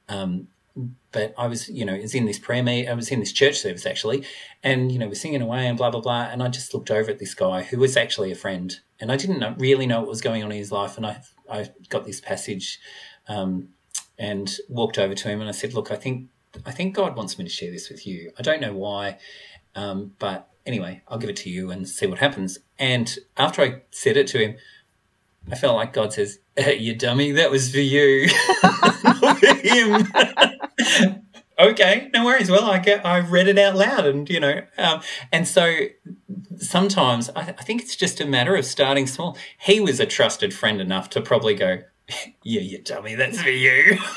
Um, 0.08 0.48
but 1.12 1.34
I 1.38 1.46
was, 1.46 1.68
you 1.68 1.84
know, 1.84 1.94
was 1.96 2.14
in 2.14 2.26
this 2.26 2.38
prayer 2.38 2.62
meet. 2.62 2.88
I 2.88 2.94
was 2.94 3.10
in 3.10 3.20
this 3.20 3.32
church 3.32 3.58
service 3.58 3.86
actually, 3.86 4.24
and 4.62 4.92
you 4.92 4.98
know, 4.98 5.08
we're 5.08 5.14
singing 5.14 5.40
away 5.40 5.66
and 5.66 5.78
blah 5.78 5.90
blah 5.90 6.00
blah. 6.00 6.28
And 6.30 6.42
I 6.42 6.48
just 6.48 6.74
looked 6.74 6.90
over 6.90 7.10
at 7.10 7.18
this 7.18 7.34
guy 7.34 7.62
who 7.62 7.78
was 7.78 7.96
actually 7.96 8.30
a 8.30 8.36
friend, 8.36 8.74
and 9.00 9.10
I 9.10 9.16
didn't 9.16 9.58
really 9.58 9.86
know 9.86 10.00
what 10.00 10.08
was 10.08 10.20
going 10.20 10.44
on 10.44 10.52
in 10.52 10.58
his 10.58 10.70
life. 10.70 10.96
And 10.96 11.06
I 11.06 11.22
I 11.50 11.70
got 11.88 12.04
this 12.04 12.20
passage, 12.20 12.78
um, 13.28 13.68
and 14.18 14.56
walked 14.68 14.98
over 14.98 15.14
to 15.14 15.28
him 15.28 15.40
and 15.40 15.48
I 15.48 15.52
said, 15.52 15.72
"Look, 15.72 15.90
I 15.90 15.96
think 15.96 16.28
I 16.66 16.72
think 16.72 16.94
God 16.94 17.16
wants 17.16 17.38
me 17.38 17.44
to 17.44 17.50
share 17.50 17.70
this 17.70 17.88
with 17.88 18.06
you. 18.06 18.32
I 18.38 18.42
don't 18.42 18.60
know 18.60 18.74
why, 18.74 19.18
um, 19.74 20.12
but 20.18 20.50
anyway, 20.66 21.02
I'll 21.08 21.18
give 21.18 21.30
it 21.30 21.36
to 21.36 21.50
you 21.50 21.70
and 21.70 21.88
see 21.88 22.06
what 22.06 22.18
happens." 22.18 22.58
And 22.78 23.16
after 23.38 23.62
I 23.62 23.82
said 23.90 24.18
it 24.18 24.26
to 24.28 24.38
him, 24.38 24.56
I 25.50 25.54
felt 25.54 25.76
like 25.76 25.94
God 25.94 26.12
says, 26.12 26.40
hey, 26.56 26.76
"You 26.76 26.94
dummy, 26.94 27.32
that 27.32 27.50
was 27.50 27.70
for 27.70 27.78
you, 27.78 28.28
not 28.62 29.38
for 29.38 29.54
him." 29.54 30.06
okay, 31.58 32.10
no 32.12 32.24
worries. 32.24 32.50
Well, 32.50 32.64
I 32.70 32.78
get, 32.78 33.04
I 33.04 33.18
read 33.20 33.48
it 33.48 33.58
out 33.58 33.76
loud, 33.76 34.06
and 34.06 34.28
you 34.28 34.40
know, 34.40 34.62
um, 34.78 35.00
and 35.32 35.46
so 35.48 35.86
sometimes 36.58 37.30
I, 37.30 37.40
I 37.58 37.62
think 37.62 37.82
it's 37.82 37.96
just 37.96 38.20
a 38.20 38.26
matter 38.26 38.54
of 38.56 38.64
starting 38.64 39.06
small. 39.06 39.36
He 39.58 39.80
was 39.80 40.00
a 40.00 40.06
trusted 40.06 40.52
friend 40.54 40.80
enough 40.80 41.10
to 41.10 41.20
probably 41.20 41.54
go, 41.54 41.82
"Yeah, 42.42 42.60
you 42.60 42.78
dummy, 42.82 43.14
that's 43.14 43.40
for 43.40 43.50
you." 43.50 43.98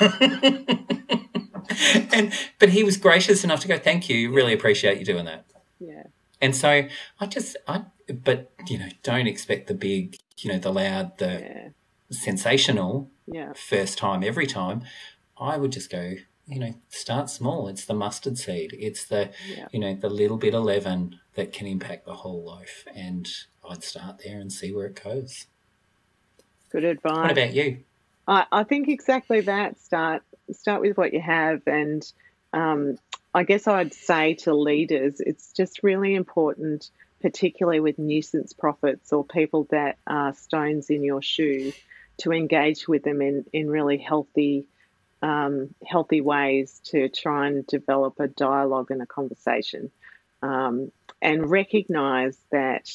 and 2.12 2.32
but 2.58 2.70
he 2.70 2.82
was 2.82 2.96
gracious 2.96 3.44
enough 3.44 3.60
to 3.60 3.68
go, 3.68 3.78
"Thank 3.78 4.08
you, 4.08 4.32
really 4.32 4.52
appreciate 4.52 4.98
you 4.98 5.04
doing 5.04 5.24
that." 5.26 5.44
Yeah. 5.78 6.04
And 6.42 6.56
so 6.56 6.86
I 7.20 7.26
just, 7.26 7.56
I, 7.68 7.82
but 8.08 8.50
you 8.66 8.78
know, 8.78 8.88
don't 9.02 9.26
expect 9.26 9.66
the 9.66 9.74
big, 9.74 10.16
you 10.38 10.50
know, 10.50 10.58
the 10.58 10.72
loud, 10.72 11.18
the 11.18 11.40
Yeah. 11.40 11.68
sensational 12.10 13.10
Yeah. 13.26 13.52
first 13.52 13.98
time 13.98 14.24
every 14.24 14.46
time. 14.46 14.82
I 15.38 15.56
would 15.58 15.72
just 15.72 15.90
go, 15.90 16.14
you 16.50 16.58
know, 16.58 16.74
start 16.88 17.30
small. 17.30 17.68
It's 17.68 17.84
the 17.84 17.94
mustard 17.94 18.36
seed. 18.36 18.76
It's 18.78 19.04
the, 19.06 19.30
Yeah. 19.48 19.68
you 19.70 19.78
know, 19.78 19.94
the 19.94 20.10
little 20.10 20.36
bit 20.36 20.54
of 20.54 20.64
leaven 20.64 21.20
that 21.34 21.52
can 21.52 21.66
impact 21.66 22.04
the 22.06 22.14
whole 22.14 22.42
loaf. 22.42 22.84
And 22.94 23.28
I'd 23.68 23.84
start 23.84 24.22
there 24.24 24.40
and 24.40 24.52
see 24.52 24.72
where 24.72 24.86
it 24.86 25.00
goes. 25.02 25.46
Good 26.70 26.84
advice. 26.84 27.16
What 27.16 27.30
about 27.30 27.54
you? 27.54 27.78
I, 28.26 28.46
I 28.50 28.64
think 28.64 28.88
exactly 28.88 29.40
that. 29.42 29.80
Start 29.80 30.22
start 30.52 30.80
with 30.80 30.96
what 30.96 31.12
you 31.12 31.20
have, 31.20 31.62
and 31.66 32.04
um, 32.52 32.98
I 33.34 33.44
guess 33.44 33.66
I'd 33.68 33.94
say 33.94 34.34
to 34.34 34.54
leaders, 34.54 35.20
it's 35.20 35.52
just 35.52 35.82
really 35.82 36.14
important, 36.14 36.90
particularly 37.22 37.80
with 37.80 37.98
nuisance 37.98 38.52
prophets 38.52 39.12
or 39.12 39.24
people 39.24 39.66
that 39.70 39.98
are 40.06 40.34
stones 40.34 40.90
in 40.90 41.04
your 41.04 41.22
shoe, 41.22 41.72
to 42.18 42.32
engage 42.32 42.86
with 42.88 43.02
them 43.02 43.20
in 43.20 43.44
in 43.52 43.68
really 43.68 43.98
healthy. 43.98 44.66
Um, 45.22 45.74
healthy 45.86 46.22
ways 46.22 46.80
to 46.86 47.10
try 47.10 47.46
and 47.48 47.66
develop 47.66 48.20
a 48.20 48.28
dialogue 48.28 48.90
and 48.90 49.02
a 49.02 49.06
conversation, 49.06 49.90
um, 50.42 50.92
and 51.20 51.50
recognize 51.50 52.38
that 52.50 52.90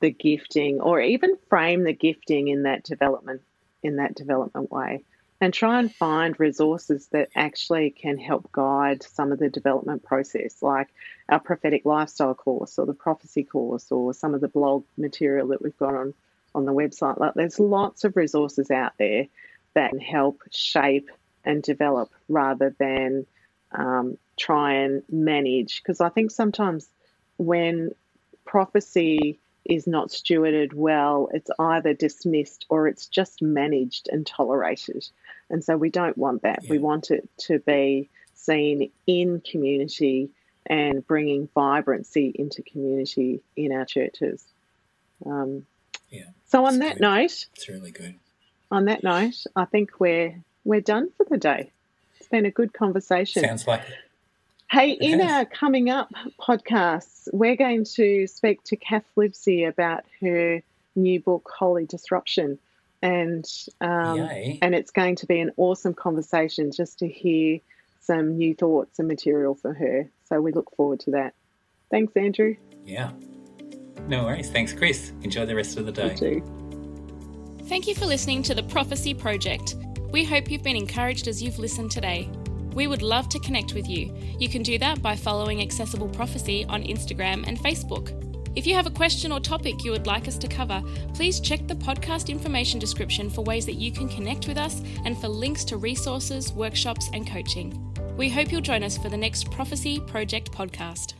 the 0.00 0.10
gifting, 0.10 0.80
or 0.82 1.00
even 1.00 1.38
frame 1.48 1.84
the 1.84 1.94
gifting 1.94 2.48
in 2.48 2.64
that 2.64 2.84
development 2.84 3.40
in 3.82 3.96
that 3.96 4.14
development 4.14 4.70
way 4.70 5.02
and 5.42 5.52
try 5.52 5.80
and 5.80 5.92
find 5.92 6.38
resources 6.38 7.08
that 7.08 7.28
actually 7.34 7.90
can 7.90 8.16
help 8.16 8.52
guide 8.52 9.02
some 9.02 9.32
of 9.32 9.40
the 9.40 9.50
development 9.50 10.04
process, 10.04 10.62
like 10.62 10.88
our 11.28 11.40
prophetic 11.40 11.84
lifestyle 11.84 12.32
course 12.32 12.78
or 12.78 12.86
the 12.86 12.94
prophecy 12.94 13.42
course 13.42 13.90
or 13.90 14.14
some 14.14 14.34
of 14.34 14.40
the 14.40 14.46
blog 14.46 14.84
material 14.96 15.48
that 15.48 15.60
we've 15.60 15.76
got 15.78 15.96
on, 15.96 16.14
on 16.54 16.64
the 16.64 16.72
website. 16.72 17.18
Like 17.18 17.34
there's 17.34 17.58
lots 17.58 18.04
of 18.04 18.14
resources 18.14 18.70
out 18.70 18.92
there 19.00 19.26
that 19.74 19.90
can 19.90 19.98
help 19.98 20.42
shape 20.52 21.10
and 21.44 21.62
develop 21.62 22.10
rather 22.28 22.74
than 22.78 23.26
um, 23.72 24.18
try 24.36 24.74
and 24.74 25.02
manage. 25.10 25.82
Because 25.82 26.00
I 26.00 26.08
think 26.08 26.30
sometimes 26.30 26.88
when 27.36 27.94
prophecy 28.44 29.38
is 29.64 29.86
not 29.86 30.08
stewarded 30.08 30.72
well, 30.74 31.28
it's 31.32 31.50
either 31.58 31.94
dismissed 31.94 32.66
or 32.68 32.88
it's 32.88 33.06
just 33.06 33.40
managed 33.42 34.08
and 34.10 34.26
tolerated. 34.26 35.08
And 35.48 35.62
so 35.64 35.76
we 35.76 35.90
don't 35.90 36.18
want 36.18 36.42
that. 36.42 36.64
We 36.68 36.78
want 36.78 37.10
it 37.10 37.28
to 37.46 37.58
be 37.60 38.08
seen 38.34 38.90
in 39.06 39.40
community 39.40 40.30
and 40.66 41.06
bringing 41.06 41.48
vibrancy 41.54 42.32
into 42.34 42.62
community 42.62 43.40
in 43.56 43.72
our 43.72 43.84
churches. 43.84 44.44
Um, 45.24 45.66
Yeah, 46.10 46.24
so 46.46 46.64
on 46.66 46.80
that 46.80 46.94
good. 46.94 47.02
note, 47.02 47.46
It's 47.54 47.68
really 47.68 47.90
good. 47.92 48.14
on 48.70 48.86
that 48.86 49.04
note, 49.04 49.44
I 49.54 49.64
think 49.64 50.00
we're 50.00 50.42
we're 50.64 50.80
done 50.80 51.10
for 51.16 51.24
the 51.28 51.36
day. 51.38 51.70
It's 52.18 52.28
been 52.28 52.46
a 52.46 52.50
good 52.50 52.72
conversation. 52.72 53.42
Sounds 53.42 53.66
like 53.66 53.82
it. 53.82 53.96
Hey, 54.70 54.92
in 54.92 55.20
our 55.20 55.44
coming 55.44 55.90
up 55.90 56.10
podcasts, 56.40 57.28
we're 57.32 57.56
going 57.56 57.84
to 57.96 58.26
speak 58.26 58.62
to 58.64 58.76
Cath 58.76 59.04
Livesey 59.16 59.64
about 59.64 60.04
her 60.22 60.62
new 60.96 61.20
book, 61.20 61.50
Holy 61.58 61.84
Disruption, 61.84 62.58
and 63.02 63.44
um, 63.82 64.18
and 64.20 64.74
it's 64.74 64.90
going 64.90 65.16
to 65.16 65.26
be 65.26 65.40
an 65.40 65.52
awesome 65.58 65.92
conversation 65.92 66.72
just 66.72 67.00
to 67.00 67.08
hear 67.08 67.60
some 68.00 68.38
new 68.38 68.54
thoughts 68.54 68.98
and 68.98 69.08
material 69.08 69.54
for 69.54 69.74
her. 69.74 70.08
So 70.28 70.40
we 70.40 70.52
look 70.52 70.74
forward 70.74 71.00
to 71.00 71.10
that. 71.12 71.34
Thanks, 71.90 72.16
Andrew. 72.16 72.56
Yeah. 72.86 73.10
No 74.08 74.24
worries. 74.24 74.50
Thanks, 74.50 74.72
Chris. 74.72 75.12
Enjoy 75.22 75.44
the 75.44 75.54
rest 75.54 75.76
of 75.76 75.84
the 75.84 76.02
You 76.02 76.08
day. 76.08 76.14
too. 76.14 77.58
Thank 77.68 77.86
you 77.86 77.94
for 77.94 78.06
listening 78.06 78.42
to 78.44 78.54
the 78.54 78.62
Prophecy 78.62 79.12
Project. 79.12 79.76
We 80.12 80.24
hope 80.24 80.50
you've 80.50 80.62
been 80.62 80.76
encouraged 80.76 81.26
as 81.26 81.42
you've 81.42 81.58
listened 81.58 81.90
today. 81.90 82.28
We 82.74 82.86
would 82.86 83.00
love 83.00 83.30
to 83.30 83.38
connect 83.38 83.72
with 83.72 83.88
you. 83.88 84.14
You 84.38 84.46
can 84.46 84.62
do 84.62 84.76
that 84.78 85.00
by 85.00 85.16
following 85.16 85.62
Accessible 85.62 86.10
Prophecy 86.10 86.66
on 86.66 86.82
Instagram 86.82 87.44
and 87.46 87.58
Facebook. 87.58 88.18
If 88.54 88.66
you 88.66 88.74
have 88.74 88.86
a 88.86 88.90
question 88.90 89.32
or 89.32 89.40
topic 89.40 89.82
you 89.82 89.90
would 89.90 90.06
like 90.06 90.28
us 90.28 90.36
to 90.36 90.48
cover, 90.48 90.82
please 91.14 91.40
check 91.40 91.66
the 91.66 91.74
podcast 91.74 92.28
information 92.28 92.78
description 92.78 93.30
for 93.30 93.42
ways 93.42 93.64
that 93.64 93.76
you 93.76 93.90
can 93.90 94.06
connect 94.06 94.46
with 94.46 94.58
us 94.58 94.82
and 95.06 95.18
for 95.18 95.28
links 95.28 95.64
to 95.64 95.78
resources, 95.78 96.52
workshops, 96.52 97.08
and 97.14 97.26
coaching. 97.26 97.72
We 98.18 98.28
hope 98.28 98.52
you'll 98.52 98.60
join 98.60 98.82
us 98.82 98.98
for 98.98 99.08
the 99.08 99.16
next 99.16 99.50
Prophecy 99.50 99.98
Project 100.00 100.52
podcast. 100.52 101.14